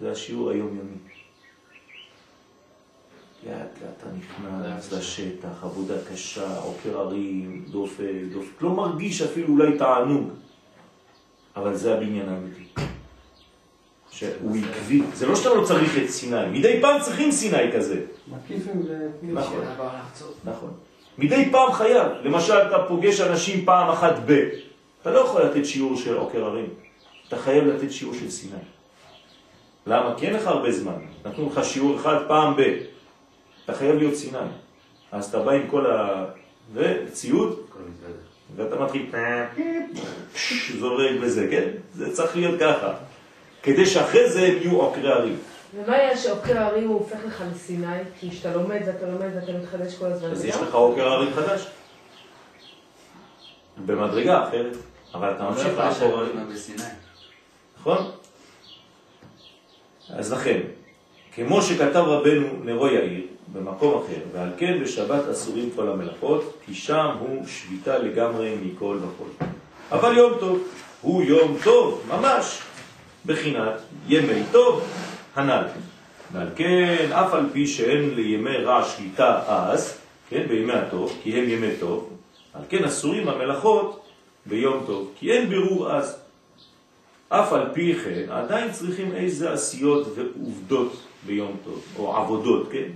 זה 0.00 0.10
השיעור 0.10 0.50
היומיומי. 0.50 0.98
לאט 3.46 3.56
לאט 3.56 3.94
אתה 3.98 4.06
נכנס 4.18 4.92
לשטח, 4.92 5.64
עבודה 5.64 5.94
קשה, 6.12 6.58
עוקר 6.58 6.98
הרים, 6.98 7.64
דופק, 7.70 8.22
דופק, 8.32 8.62
לא 8.62 8.70
מרגיש 8.70 9.22
אפילו 9.22 9.48
אולי 9.48 9.78
תענוג, 9.78 10.30
אבל 11.56 11.76
זה 11.76 11.94
הבניין 11.94 12.28
האמיתי. 12.28 12.64
שהוא 14.38 14.56
עקבי, 14.56 15.02
זה 15.14 15.26
לא 15.26 15.36
שאתה 15.36 15.54
לא 15.54 15.64
צריך 15.64 15.98
את 15.98 16.10
סיני, 16.10 16.58
מדי 16.58 16.78
פעם 16.80 17.00
צריכים 17.00 17.30
סיני 17.30 17.72
כזה, 17.72 18.00
מקיפים. 18.28 18.82
נכון. 19.22 19.64
שעבר 19.64 19.88
לחצות. 19.98 20.36
נכון. 20.44 20.70
מדי 21.18 21.48
פעם 21.50 21.72
חייב, 21.72 22.06
למשל 22.22 22.54
אתה 22.54 22.76
פוגש 22.88 23.20
אנשים 23.20 23.64
פעם 23.64 23.90
אחת 23.90 24.14
ב, 24.26 24.48
אתה 25.02 25.10
לא 25.10 25.18
יכול 25.18 25.42
לתת 25.42 25.66
שיעור 25.66 25.96
של 25.96 26.16
עוקר 26.16 26.44
הרים, 26.44 26.68
אתה 27.28 27.36
חייב 27.36 27.64
לתת 27.64 27.92
שיעור 27.92 28.14
של 28.14 28.30
סיני. 28.30 28.56
למה? 29.86 30.14
כי 30.16 30.26
אין 30.26 30.34
לך 30.34 30.46
הרבה 30.46 30.72
זמן, 30.72 30.98
נתנו 31.26 31.50
לך 31.52 31.64
שיעור 31.64 31.96
אחד 31.96 32.16
פעם 32.28 32.56
ב, 32.56 32.60
אתה 33.64 33.74
חייב 33.74 33.96
להיות 33.96 34.14
סיני. 34.14 34.38
אז 35.12 35.24
אתה 35.24 35.38
בא 35.38 35.52
עם 35.52 35.62
כל 35.70 35.86
ה... 35.86 36.24
וציוד. 36.74 37.60
ואתה 38.56 38.76
מתחיל 38.80 39.10
זורק 40.78 41.20
בזה, 41.22 41.48
כן? 41.50 41.68
זה 41.94 42.12
צריך 42.12 42.36
להיות 42.36 42.60
ככה. 42.60 42.94
כדי 43.64 43.86
שאחרי 43.86 44.30
זה 44.30 44.46
הם 44.46 44.54
יהיו 44.60 44.80
עוקרי 44.80 45.12
הרים. 45.12 45.36
ומה 45.74 45.96
יהיה 45.96 46.16
שעוקר 46.16 46.58
הרים 46.58 46.88
הוא 46.88 46.98
הופך 46.98 47.16
לך 47.26 47.44
לסיני? 47.52 47.86
כי 48.20 48.30
כשאתה 48.30 48.56
לומד 48.56 48.80
ואתה 48.86 49.06
לומד 49.06 49.28
ואתה 49.34 49.52
מתחדש 49.52 49.94
כל 49.94 50.06
הזמן. 50.06 50.30
אז 50.30 50.44
יש 50.44 50.56
לא? 50.56 50.62
לך 50.62 50.74
עוקר 50.74 51.08
הרים 51.08 51.32
חדש. 51.34 51.66
במדרגה 53.86 54.48
אחרת, 54.48 54.76
אבל 55.14 55.30
אתה 55.30 55.42
לא 55.42 55.50
ממשיך 55.50 55.66
יכול 55.66 55.84
לעקור 55.84 56.18
הרים. 56.18 56.48
נכון? 57.80 58.10
אז 60.10 60.32
לכן, 60.32 60.60
כמו 61.34 61.62
שכתב 61.62 61.96
רבנו 61.96 62.46
נרו 62.64 62.88
יאיר 62.88 63.26
במקום 63.52 64.02
אחר, 64.02 64.20
ועל 64.32 64.50
כן 64.58 64.80
בשבת 64.82 65.28
אסורים 65.32 65.70
כל 65.76 65.88
המלאכות, 65.88 66.54
כי 66.66 66.74
שם 66.74 67.16
הוא 67.20 67.46
שביתה 67.46 67.98
לגמרי 67.98 68.56
מכל 68.62 68.98
וכל. 69.00 69.44
אבל 69.92 70.16
יום 70.16 70.32
טוב 70.40 70.68
הוא 71.00 71.22
יום 71.22 71.56
טוב, 71.64 72.02
ממש, 72.08 72.58
בחינת 73.26 73.74
ימי 74.08 74.42
טוב 74.52 74.88
הנ"ל. 75.34 75.64
ועל 76.32 76.48
כן, 76.56 77.12
אף 77.12 77.34
על 77.34 77.46
פי 77.52 77.66
שאין 77.66 78.14
לימי 78.14 78.56
רע 78.56 78.84
שליטה 78.84 79.42
אז, 79.46 79.98
כן, 80.28 80.46
בימי 80.48 80.72
הטוב, 80.72 81.18
כי 81.22 81.38
הם 81.38 81.48
ימי 81.48 81.76
טוב, 81.80 82.10
על 82.54 82.62
כן 82.68 82.84
אסורים 82.84 83.28
המלאכות 83.28 84.04
ביום 84.46 84.82
טוב, 84.86 85.12
כי 85.18 85.32
אין 85.32 85.48
בירור 85.48 85.92
אז. 85.92 86.20
אף 87.28 87.52
על 87.52 87.66
פי 87.72 87.94
כן, 87.94 88.22
עדיין 88.30 88.72
צריכים 88.72 89.12
איזה 89.12 89.52
עשיות 89.52 90.06
ועובדות 90.14 91.02
ביום 91.26 91.56
טוב, 91.64 91.84
או 91.98 92.16
עבודות, 92.16 92.68
כן? 92.72 92.88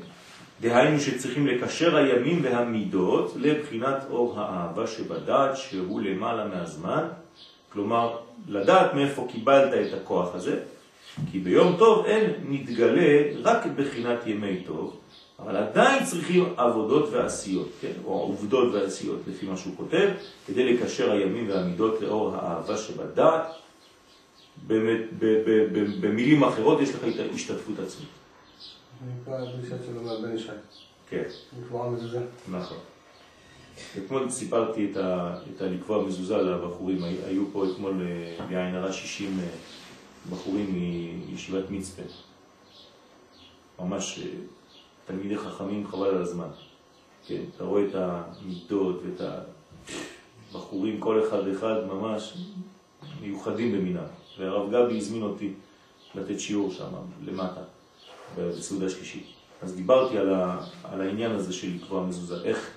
דהיינו 0.61 1.01
שצריכים 1.01 1.47
לקשר 1.47 1.97
הימים 1.97 2.41
והמידות 2.43 3.33
לבחינת 3.37 4.05
אור 4.11 4.41
האהבה 4.41 4.87
שבדעת 4.87 5.57
שהוא 5.57 6.01
למעלה 6.01 6.45
מהזמן, 6.45 7.05
כלומר 7.73 8.17
לדעת 8.47 8.95
מאיפה 8.95 9.27
קיבלת 9.33 9.75
את 9.75 10.01
הכוח 10.03 10.35
הזה, 10.35 10.61
כי 11.31 11.39
ביום 11.39 11.77
טוב 11.79 12.07
אין 12.07 12.31
נתגלה 12.49 13.23
רק 13.43 13.67
בחינת 13.77 14.27
ימי 14.27 14.63
טוב, 14.67 14.97
אבל 15.39 15.57
עדיין 15.57 16.05
צריכים 16.05 16.55
עבודות 16.57 17.09
ועשיות, 17.13 17.69
כן? 17.81 17.93
או 18.05 18.13
עובדות 18.13 18.75
ועשיות, 18.75 19.21
לפי 19.27 19.47
מה 19.47 19.57
שהוא 19.57 19.77
כותב, 19.77 20.09
כדי 20.47 20.73
לקשר 20.73 21.11
הימים 21.11 21.49
והמידות 21.49 22.01
לאור 22.01 22.35
האהבה 22.35 22.77
שבדעת. 22.77 23.47
במילים 26.01 26.45
אחרות 26.45 26.81
יש 26.81 26.91
לך 26.91 27.01
את 27.15 27.21
ההשתתפות 27.21 27.79
עצמית. 27.79 28.09
נקרא 29.21 29.35
הדרישה 29.35 29.77
שלו 29.87 30.03
מהבן 30.03 30.37
ישי. 30.37 30.49
כן. 31.11 31.23
לקבוע 31.59 31.91
מזוזה. 31.91 32.21
נכון. 32.51 32.79
אתמול 33.99 34.31
סיפרתי 34.31 34.89
את, 34.91 34.97
ה, 34.97 35.35
את 35.57 35.63
הלקבוע 35.63 36.03
מזוזה 36.03 36.37
לבחורים, 36.37 37.05
היו 37.27 37.45
פה 37.53 37.65
אתמול 37.73 38.03
בעין 38.49 38.75
הרע 38.75 38.93
60 38.93 39.41
בחורים 40.31 40.67
מישיבת 41.31 41.71
מצפה. 41.71 42.03
ממש 43.81 44.21
תלמידי 45.07 45.39
חכמים 45.39 45.87
חבל 45.87 46.09
על 46.09 46.23
הזמן. 46.23 46.49
כן, 47.27 47.43
אתה 47.57 47.65
רואה 47.65 47.83
את 47.85 47.95
המידות 47.95 49.03
ואת 49.05 49.21
הבחורים, 50.53 51.01
כל 51.01 51.29
אחד 51.29 51.49
אחד 51.49 51.75
ממש 51.87 52.37
מיוחדים 53.21 53.73
במינם. 53.73 54.05
והרב 54.39 54.71
גבי 54.71 54.99
הזמין 54.99 55.23
אותי 55.23 55.53
לתת 56.15 56.41
שיעור 56.41 56.71
שם, 56.71 56.91
למטה, 57.25 57.61
בסעודה 58.37 58.91
שלישית. 58.91 59.27
אז 59.63 59.75
דיברתי 59.75 60.19
על, 60.19 60.35
ה, 60.35 60.65
על 60.85 61.01
העניין 61.01 61.31
הזה 61.31 61.53
של 61.53 61.75
לקבוע 61.75 62.07
מזוזה, 62.07 62.45
איך, 62.45 62.71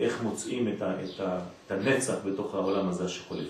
איך 0.00 0.22
מוצאים 0.22 0.68
את, 0.68 0.82
ה, 0.82 1.04
את, 1.04 1.20
ה, 1.20 1.40
את 1.66 1.70
הנצח 1.70 2.14
בתוך 2.24 2.54
העולם 2.54 2.88
הזה 2.88 3.08
שחולף. 3.08 3.48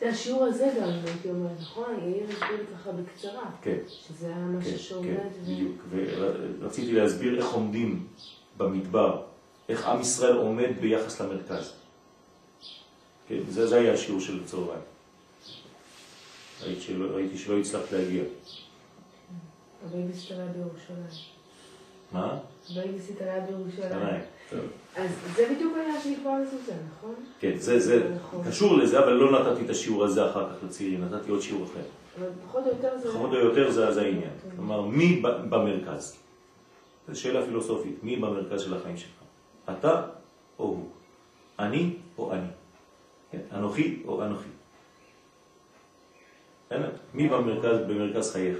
זה 0.00 0.10
השיעור 0.10 0.44
הזה 0.44 0.72
גם, 0.80 0.88
הייתי 0.88 1.30
אומרת, 1.30 1.60
נכון? 1.60 1.98
יאיר 2.02 2.24
הסביר 2.28 2.66
ככה 2.74 2.92
בקצרה. 2.92 3.50
כן. 3.62 3.78
שזה 3.88 4.26
היה 4.26 4.36
משהו 4.36 4.70
כן, 4.70 4.78
שעומד. 4.78 5.06
כן, 5.06 5.28
ו... 5.42 5.42
בדיוק. 5.42 5.82
ורציתי 6.60 6.92
להסביר 6.92 7.38
איך 7.38 7.52
עומדים 7.52 8.06
במדבר, 8.56 9.22
איך 9.68 9.86
עם 9.86 10.00
ישראל 10.00 10.36
עומד 10.36 10.70
ביחס 10.80 11.20
למרכז. 11.20 11.72
כן, 13.28 13.38
זה, 13.48 13.66
זה 13.66 13.76
היה 13.76 13.92
השיעור 13.92 14.20
של 14.20 14.40
הצהריים. 14.44 14.80
ראיתי 16.62 16.80
שלא, 16.80 17.16
ראיתי 17.16 17.38
שלא 17.38 17.58
הצלחת 17.58 17.92
להגיע. 17.92 18.22
הבייביסיטר 19.84 20.40
היה 20.40 20.52
בירושלים. 20.52 21.06
מה? 22.12 22.38
הבייביסיטר 22.70 23.24
היה 23.24 23.40
בירושלים. 23.40 24.20
אז 24.96 25.10
זה 25.36 25.46
בדיוק 25.54 25.76
היה 25.76 26.00
שנקבע 26.00 26.38
מזוזה, 26.42 26.72
נכון? 26.96 27.14
כן, 27.40 27.56
זה, 27.56 27.78
זה 27.78 28.14
נכון. 28.16 28.44
קשור 28.48 28.76
לזה, 28.76 28.98
אבל 28.98 29.12
לא 29.12 29.40
נתתי 29.40 29.64
את 29.64 29.70
השיעור 29.70 30.04
הזה 30.04 30.30
אחר 30.30 30.48
כך 30.48 30.64
לצעירים, 30.64 31.04
נתתי 31.04 31.30
עוד 31.30 31.40
שיעור 31.40 31.64
אחר. 31.64 31.80
אבל 32.18 32.28
פחות 32.48 32.64
או 32.66 32.68
יותר 32.68 32.98
זה... 32.98 33.12
פחות 33.12 33.30
או 33.30 33.36
יותר 33.36 33.70
זה, 33.70 34.02
העניין. 34.02 34.30
כן. 34.42 34.56
כלומר, 34.56 34.80
מי 34.82 35.22
במרכז? 35.22 36.16
זו 37.08 37.20
שאלה 37.20 37.46
פילוסופית, 37.46 38.04
מי 38.04 38.16
במרכז 38.16 38.60
של 38.60 38.74
החיים 38.74 38.96
שלך? 38.96 39.22
אתה 39.70 40.02
או 40.58 40.64
הוא? 40.64 40.88
אני 41.58 41.96
או 42.18 42.32
אני? 42.32 42.46
כן? 43.30 43.38
אנוכי 43.52 44.02
או 44.06 44.22
אנוכי? 44.22 44.48
מי 47.14 47.28
במרכז, 47.28 47.78
במרכז 47.88 48.32
חייך? 48.32 48.58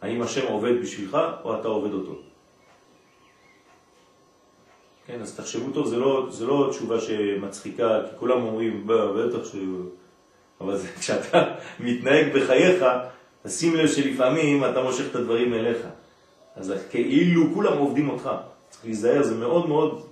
האם 0.00 0.22
השם 0.22 0.46
עובד 0.46 0.80
בשבילך 0.82 1.18
או 1.44 1.60
אתה 1.60 1.68
עובד 1.68 1.92
אותו? 1.92 2.25
כן, 5.06 5.20
אז 5.22 5.36
תחשבו 5.36 5.72
טוב, 5.72 5.86
זה 5.86 5.96
לא, 5.96 6.26
זה 6.30 6.46
לא 6.46 6.68
תשובה 6.70 7.00
שמצחיקה, 7.00 8.00
כי 8.10 8.16
כולם 8.18 8.42
אומרים, 8.42 8.86
בטח 8.86 9.52
ש... 9.52 9.56
אבל 10.60 10.76
זה, 10.76 10.88
כשאתה 11.00 11.54
מתנהג 11.80 12.36
בחייך, 12.36 12.84
תשים 13.42 13.76
לב 13.76 13.88
שלפעמים 13.88 14.64
אתה 14.64 14.82
מושך 14.82 15.04
את 15.10 15.16
הדברים 15.16 15.54
אליך. 15.54 15.78
אז 16.56 16.72
כאילו 16.90 17.54
כולם 17.54 17.78
עובדים 17.78 18.10
אותך. 18.10 18.30
צריך 18.70 18.84
להיזהר, 18.84 19.22
זה 19.22 19.34
מאוד 19.34 19.68
מאוד 19.68 20.06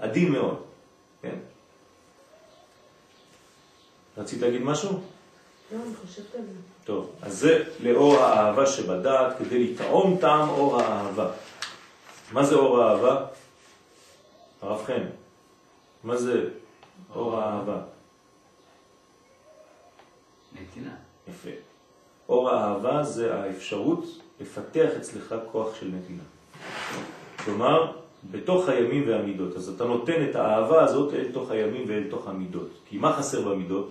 עדין 0.00 0.32
מאוד. 0.32 0.56
כן? 1.22 1.34
רצית 4.18 4.42
להגיד 4.42 4.62
משהו? 4.62 4.90
לא, 5.72 5.78
אני 5.86 5.94
חושבת 6.06 6.34
על 6.34 6.40
זה. 6.40 6.58
טוב, 6.84 7.10
אז 7.22 7.38
זה 7.38 7.64
לאור 7.80 8.16
האהבה 8.16 8.66
שבדעת, 8.66 9.38
כדי 9.38 9.64
לטעום 9.64 10.16
טעם 10.20 10.48
אור 10.48 10.80
האהבה. 10.80 11.30
מה 12.32 12.44
זה 12.44 12.54
אור 12.54 12.82
האהבה? 12.82 13.26
הרב 14.64 14.84
חן, 14.84 15.02
מה 16.04 16.16
זה 16.16 16.48
אור 17.14 17.36
האהבה? 17.36 17.82
נתינה. 20.52 20.94
יפה. 21.28 21.50
אור 22.28 22.50
האהבה 22.50 23.02
זה 23.02 23.34
האפשרות 23.34 24.04
לפתח 24.40 24.90
אצלך 24.96 25.34
כוח 25.52 25.74
של 25.74 25.86
נתינה. 25.88 26.22
כלומר, 27.44 27.96
בתוך 28.30 28.68
הימים 28.68 29.08
והמידות. 29.08 29.56
אז 29.56 29.68
אתה 29.68 29.84
נותן 29.84 30.30
את 30.30 30.36
האהבה 30.36 30.84
הזאת 30.84 31.14
אל 31.14 31.32
תוך 31.32 31.50
הימים 31.50 31.84
ואל 31.88 32.10
תוך 32.10 32.28
המידות. 32.28 32.70
כי 32.88 32.98
מה 32.98 33.12
חסר 33.12 33.48
במידות? 33.48 33.90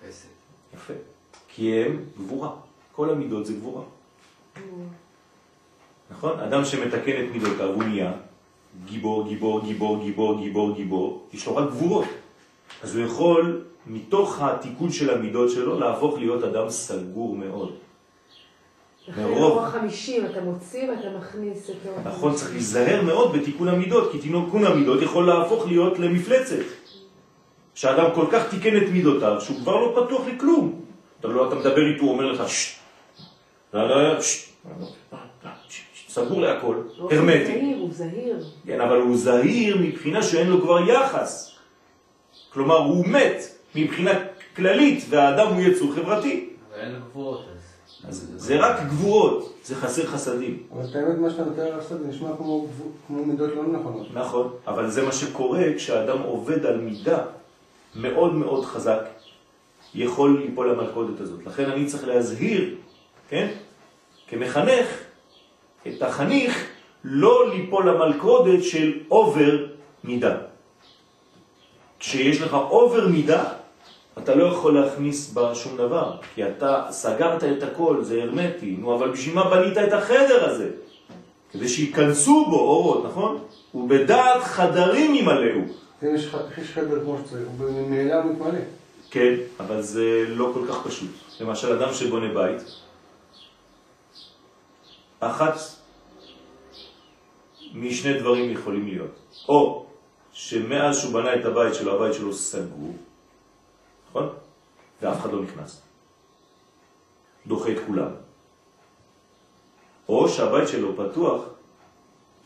חסד. 0.00 0.28
יפה. 0.74 0.94
כי 1.48 1.82
הם 1.82 2.04
גבורה. 2.18 2.50
כל 2.92 3.10
המידות 3.10 3.46
זה 3.46 3.52
גבורה. 3.52 3.82
נכון? 6.10 6.40
אדם 6.40 6.64
שמתקן 6.64 7.24
את 7.24 7.30
מידותיו 7.32 7.68
הוא 7.74 7.84
נהיה 7.84 8.12
גיבור, 8.84 9.28
גיבור, 9.28 9.60
גיבור, 9.60 9.98
גיבור, 10.02 10.40
גיבור, 10.40 10.72
גיבור, 10.74 11.26
יש 11.32 11.46
לו 11.46 11.56
רק 11.56 11.68
גבורות. 11.70 12.04
אז 12.82 12.96
הוא 12.96 13.04
יכול, 13.04 13.62
מתוך 13.86 14.42
התיקון 14.42 14.90
של 14.92 15.10
המידות 15.10 15.50
שלו, 15.50 15.78
להפוך 15.80 16.18
להיות 16.18 16.44
אדם 16.44 16.70
סגור 16.70 17.34
מאוד. 17.36 17.74
מרוב- 19.16 19.38
אור 19.38 19.60
החמישים, 19.62 20.26
אתה 20.26 20.40
מוציא 20.40 20.90
ואתה 20.90 21.08
מכניס 21.18 21.70
את. 21.70 21.76
נכון, 22.04 22.34
צריך 22.34 22.50
להיזהר 22.52 23.02
מאוד 23.02 23.32
בתיקון 23.36 23.68
המידות, 23.68 24.12
כי 24.12 24.18
תיקון 24.18 24.64
המידות 24.64 25.02
יכול 25.02 25.26
להפוך 25.26 25.66
להיות 25.66 25.98
למפלצת. 25.98 26.64
שאדם 27.74 28.10
כל 28.14 28.26
כך 28.32 28.50
תיקן 28.50 28.76
את 28.76 28.88
מידותיו, 28.92 29.40
שהוא 29.40 29.56
כבר 29.60 29.76
לא 29.76 30.04
פתוח 30.06 30.22
לכלום. 30.26 30.80
אתה 31.20 31.28
לא, 31.28 31.48
אתה 31.48 31.54
מדבר 31.54 31.86
איתו, 31.94 32.02
הוא 32.04 32.10
אומר 32.12 32.32
לך, 32.32 32.48
ששט, 32.48 32.78
לא, 33.74 33.88
לא, 33.88 34.14
לא, 34.14 34.20
ששט, 34.20 34.48
סגור 36.08 36.40
להכל, 36.40 36.76
הוא 36.98 37.12
הרמטי. 37.12 37.44
זהיר, 37.44 37.78
הוא 37.78 37.88
זהיר. 37.92 38.44
כן, 38.66 38.80
אבל 38.80 38.96
הוא 38.96 39.16
זהיר 39.16 39.78
מבחינה 39.80 40.22
שאין 40.22 40.46
לו 40.46 40.62
כבר 40.62 40.88
יחס. 40.88 41.52
כלומר, 42.52 42.76
הוא 42.76 43.06
מת 43.06 43.42
מבחינה 43.74 44.10
כללית, 44.56 45.04
והאדם 45.08 45.54
הוא 45.54 45.62
יצור 45.62 45.94
חברתי. 45.94 46.48
אבל 46.72 46.80
אין 46.80 46.92
לו 46.92 46.98
גבורות 47.10 47.44
אז. 48.08 48.30
זה 48.36 48.56
רק 48.60 48.80
גבורות, 48.86 49.54
זה 49.64 49.74
חסר 49.74 50.06
חסדים. 50.06 50.62
אבל 50.72 50.84
את 50.90 50.96
האמת, 50.96 51.18
מה 51.18 51.30
שאתה 51.30 51.44
מתאר 51.44 51.76
לעשות, 51.76 52.00
זה 52.00 52.06
נשמע 52.06 52.28
כמו 52.36 52.66
כמו 53.06 53.24
מידות 53.24 53.50
לא 53.56 53.62
נכונות. 53.62 54.06
נכון, 54.14 54.50
אבל 54.66 54.90
זה 54.90 55.02
מה 55.02 55.12
שקורה 55.12 55.64
כשאדם 55.76 56.22
עובד 56.22 56.66
על 56.66 56.80
מידה 56.80 57.18
מאוד 57.96 58.34
מאוד 58.34 58.64
חזק, 58.64 59.00
יכול 59.94 60.42
ליפול 60.44 60.70
למלכודת 60.70 61.20
הזאת. 61.20 61.46
לכן 61.46 61.70
אני 61.70 61.86
צריך 61.86 62.08
להזהיר, 62.08 62.74
כן, 63.28 63.48
כמחנך, 64.28 64.86
את 65.86 66.02
החניך 66.02 66.66
לא 67.04 67.50
ליפול 67.50 67.90
למלכודת 67.90 68.64
של 68.64 68.92
אובר 69.10 69.66
מידה. 70.04 70.36
כשיש 71.98 72.40
לך 72.40 72.54
אובר 72.54 73.08
מידה, 73.08 73.44
אתה 74.18 74.34
לא 74.34 74.44
יכול 74.44 74.80
להכניס 74.80 75.32
בה 75.32 75.54
שום 75.54 75.76
דבר, 75.76 76.16
כי 76.34 76.48
אתה 76.48 76.84
סגרת 76.90 77.44
את 77.44 77.62
הכל, 77.62 77.96
זה 78.02 78.22
הרמטי. 78.22 78.76
נו, 78.78 78.94
אבל 78.94 79.10
בשביל 79.10 79.34
מה 79.34 79.50
בנית 79.50 79.78
את 79.78 79.92
החדר 79.92 80.50
הזה? 80.50 80.70
כדי 81.52 81.68
שיכנסו 81.68 82.46
בו 82.50 82.58
אורות, 82.58 83.04
נכון? 83.04 83.38
ובדעת 83.74 84.42
חדרים 84.42 85.14
ימלאו. 85.14 85.60
יש 86.02 86.34
חדר 86.74 87.00
כמו 87.00 87.18
שצריך, 87.24 87.48
הוא 87.58 87.70
ממילא 87.70 88.24
מתמלא. 88.24 88.60
כן, 89.10 89.34
אבל 89.60 89.82
זה 89.82 90.24
לא 90.28 90.50
כל 90.54 90.60
כך 90.68 90.86
פשוט. 90.86 91.10
למשל, 91.40 91.82
אדם 91.82 91.94
שבונה 91.94 92.34
בית, 92.34 92.62
אחת 95.20 95.54
משני 97.74 98.18
דברים 98.18 98.50
יכולים 98.50 98.86
להיות. 98.86 99.10
או 99.48 99.86
שמאז 100.32 100.98
שהוא 100.98 101.12
בנה 101.12 101.34
את 101.34 101.44
הבית 101.44 101.74
שלו, 101.74 101.94
הבית 101.94 102.14
שלו 102.14 102.32
סגור, 102.32 102.96
נכון? 104.10 104.28
ואף 105.02 105.20
אחד 105.20 105.32
לא 105.32 105.42
נכנס. 105.42 105.82
דוחה 107.46 107.72
את 107.72 107.78
כולם. 107.86 108.10
או 110.08 110.28
שהבית 110.28 110.68
שלו 110.68 110.96
פתוח 110.96 111.42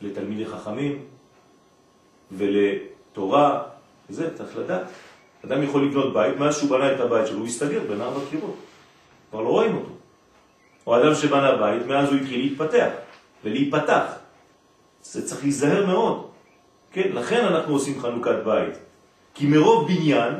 לתלמידי 0.00 0.46
חכמים 0.46 1.04
ולתורה, 2.32 3.62
וזה 4.10 4.36
צריך 4.36 4.56
לדעת. 4.56 4.86
אדם 5.44 5.62
יכול 5.62 5.86
לבנות 5.86 6.14
בית, 6.14 6.36
מאז 6.36 6.58
שהוא 6.58 6.70
בנה 6.70 6.94
את 6.94 7.00
הבית 7.00 7.26
שלו, 7.26 7.38
הוא 7.38 7.46
הסתגר 7.46 7.80
בין 7.88 8.00
ארבע 8.00 8.20
קירות. 8.30 8.56
כבר 9.30 9.40
לא 9.40 9.48
רואים 9.48 9.76
אותו. 9.76 10.01
או 10.86 10.96
אדם 10.96 11.14
שבנה 11.14 11.56
בית, 11.56 11.86
מאז 11.86 12.08
הוא 12.08 12.16
התחיל 12.16 12.40
להתפתח 12.40 12.88
ולהיפתח. 13.44 14.04
זה 15.02 15.26
צריך 15.26 15.42
להיזהר 15.42 15.86
מאוד. 15.86 16.26
כן, 16.92 17.08
לכן 17.12 17.44
אנחנו 17.44 17.72
עושים 17.74 18.00
חנוכת 18.00 18.36
בית. 18.44 18.74
כי 19.34 19.46
מרוב 19.46 19.88
בניין, 19.88 20.34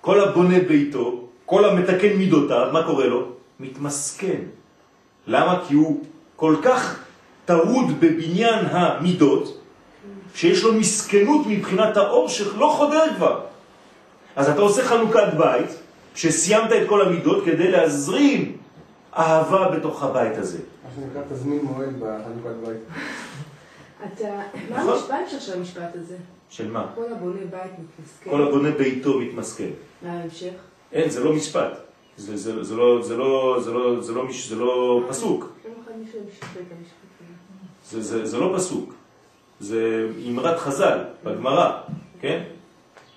כל 0.00 0.20
הבונה 0.20 0.60
ביתו, 0.68 1.24
כל 1.46 1.64
המתקן 1.64 2.16
מידותיו, 2.16 2.68
מה 2.72 2.82
קורה 2.82 3.06
לו? 3.06 3.26
מתמסכן. 3.60 4.40
למה? 5.26 5.64
כי 5.68 5.74
הוא 5.74 6.04
כל 6.36 6.56
כך 6.62 7.00
טרוד 7.44 8.00
בבניין 8.00 8.64
המידות, 8.70 9.60
שיש 10.34 10.62
לו 10.62 10.74
מסכנות 10.74 11.46
מבחינת 11.46 11.96
האור 11.96 12.28
שלא 12.28 12.74
חודר 12.76 13.04
כבר. 13.16 13.40
אז 14.36 14.48
אתה 14.48 14.60
עושה 14.60 14.84
חנוכת 14.84 15.34
בית, 15.38 15.70
שסיימת 16.14 16.72
את 16.72 16.88
כל 16.88 17.02
המידות 17.02 17.44
כדי 17.44 17.70
להזרים 17.70 18.56
אהבה 19.16 19.68
בתוך 19.78 20.02
הבית 20.02 20.36
הזה. 20.38 20.58
מה 20.58 20.90
שנקרא 20.96 21.22
תזמין 21.32 21.60
מועד 21.64 21.94
בחנוכת 22.00 22.56
בית. 22.66 22.78
אתה, 24.14 24.40
מה 24.70 24.78
נכון. 24.78 24.92
המשפט 24.92 25.40
של 25.40 25.58
המשפט 25.58 25.94
הזה? 25.94 26.16
של 26.50 26.70
מה? 26.70 26.86
כל 26.94 27.04
הבונה 27.12 27.40
בית 27.50 27.72
מתמסכן. 27.72 28.30
כל 28.30 28.42
הבונה 28.42 28.70
ביתו 28.70 29.18
מתמסכן. 29.20 29.68
מה 30.02 30.12
ההמשך? 30.12 30.52
אין, 30.92 31.10
זה 31.10 31.24
לא 31.24 31.32
משפט. 31.32 31.72
זה, 32.16 32.36
זה, 32.36 32.64
זה, 32.64 32.76
לא, 32.76 33.02
זה, 33.02 33.16
לא, 33.16 33.60
זה, 33.64 33.70
לא, 33.72 34.00
זה, 34.00 34.12
לא, 34.12 34.24
מש- 34.26 34.48
זה 34.48 34.56
לא 34.56 35.00
פסוק. 35.08 35.52
זה, 37.90 38.38
לא 38.38 38.52
פסוק. 38.56 38.94
זה 39.60 40.08
אמרת 40.28 40.58
חז"ל 40.58 40.98
בגמרא, 41.24 41.80
כן? 42.20 42.42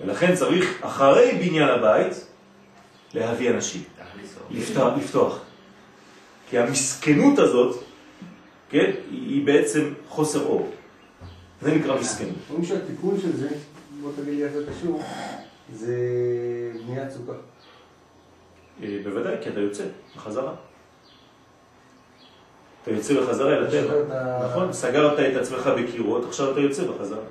ולכן 0.02 0.36
צריך 0.36 0.80
אחרי 0.82 1.32
בניין 1.32 1.70
הבית 1.70 2.26
להביא 3.14 3.50
אנשים, 3.50 3.84
לפתוח. 4.52 5.40
כי 6.54 6.60
המסכנות 6.60 7.40
הזאת, 7.40 7.84
כן, 8.70 8.92
היא 9.12 9.46
בעצם 9.46 9.94
חוסר 10.08 10.46
אור. 10.46 10.70
זה 11.62 11.76
נקרא 11.76 12.00
מסכנות. 12.00 12.36
אומרים 12.50 12.66
שהתיקון 12.66 13.20
של 13.20 13.36
זה, 13.36 13.50
בוא 14.02 14.12
תגיד 14.16 14.34
לי 14.34 14.44
איך 14.44 14.54
זה 14.54 14.66
קשור, 14.72 15.02
זה 15.74 15.98
בניית 16.88 17.12
סוכה. 17.12 17.34
אה, 18.84 18.98
בוודאי, 19.04 19.36
כי 19.42 19.50
אתה 19.50 19.60
יוצא 19.60 19.84
בחזרה. 20.16 20.54
אתה 22.84 22.92
יוצא 22.92 23.22
בחזרה 23.22 23.54
אל 23.54 23.68
הטבע. 23.68 23.94
נכון, 24.46 24.74
סגרת 24.74 25.20
את 25.20 25.42
עצמך 25.42 25.70
בקירות, 25.78 26.26
עכשיו 26.26 26.52
אתה 26.52 26.60
יוצא 26.60 26.84
בחזרה. 26.84 27.24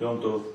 יום 0.00 0.18
טוב. 0.22 0.52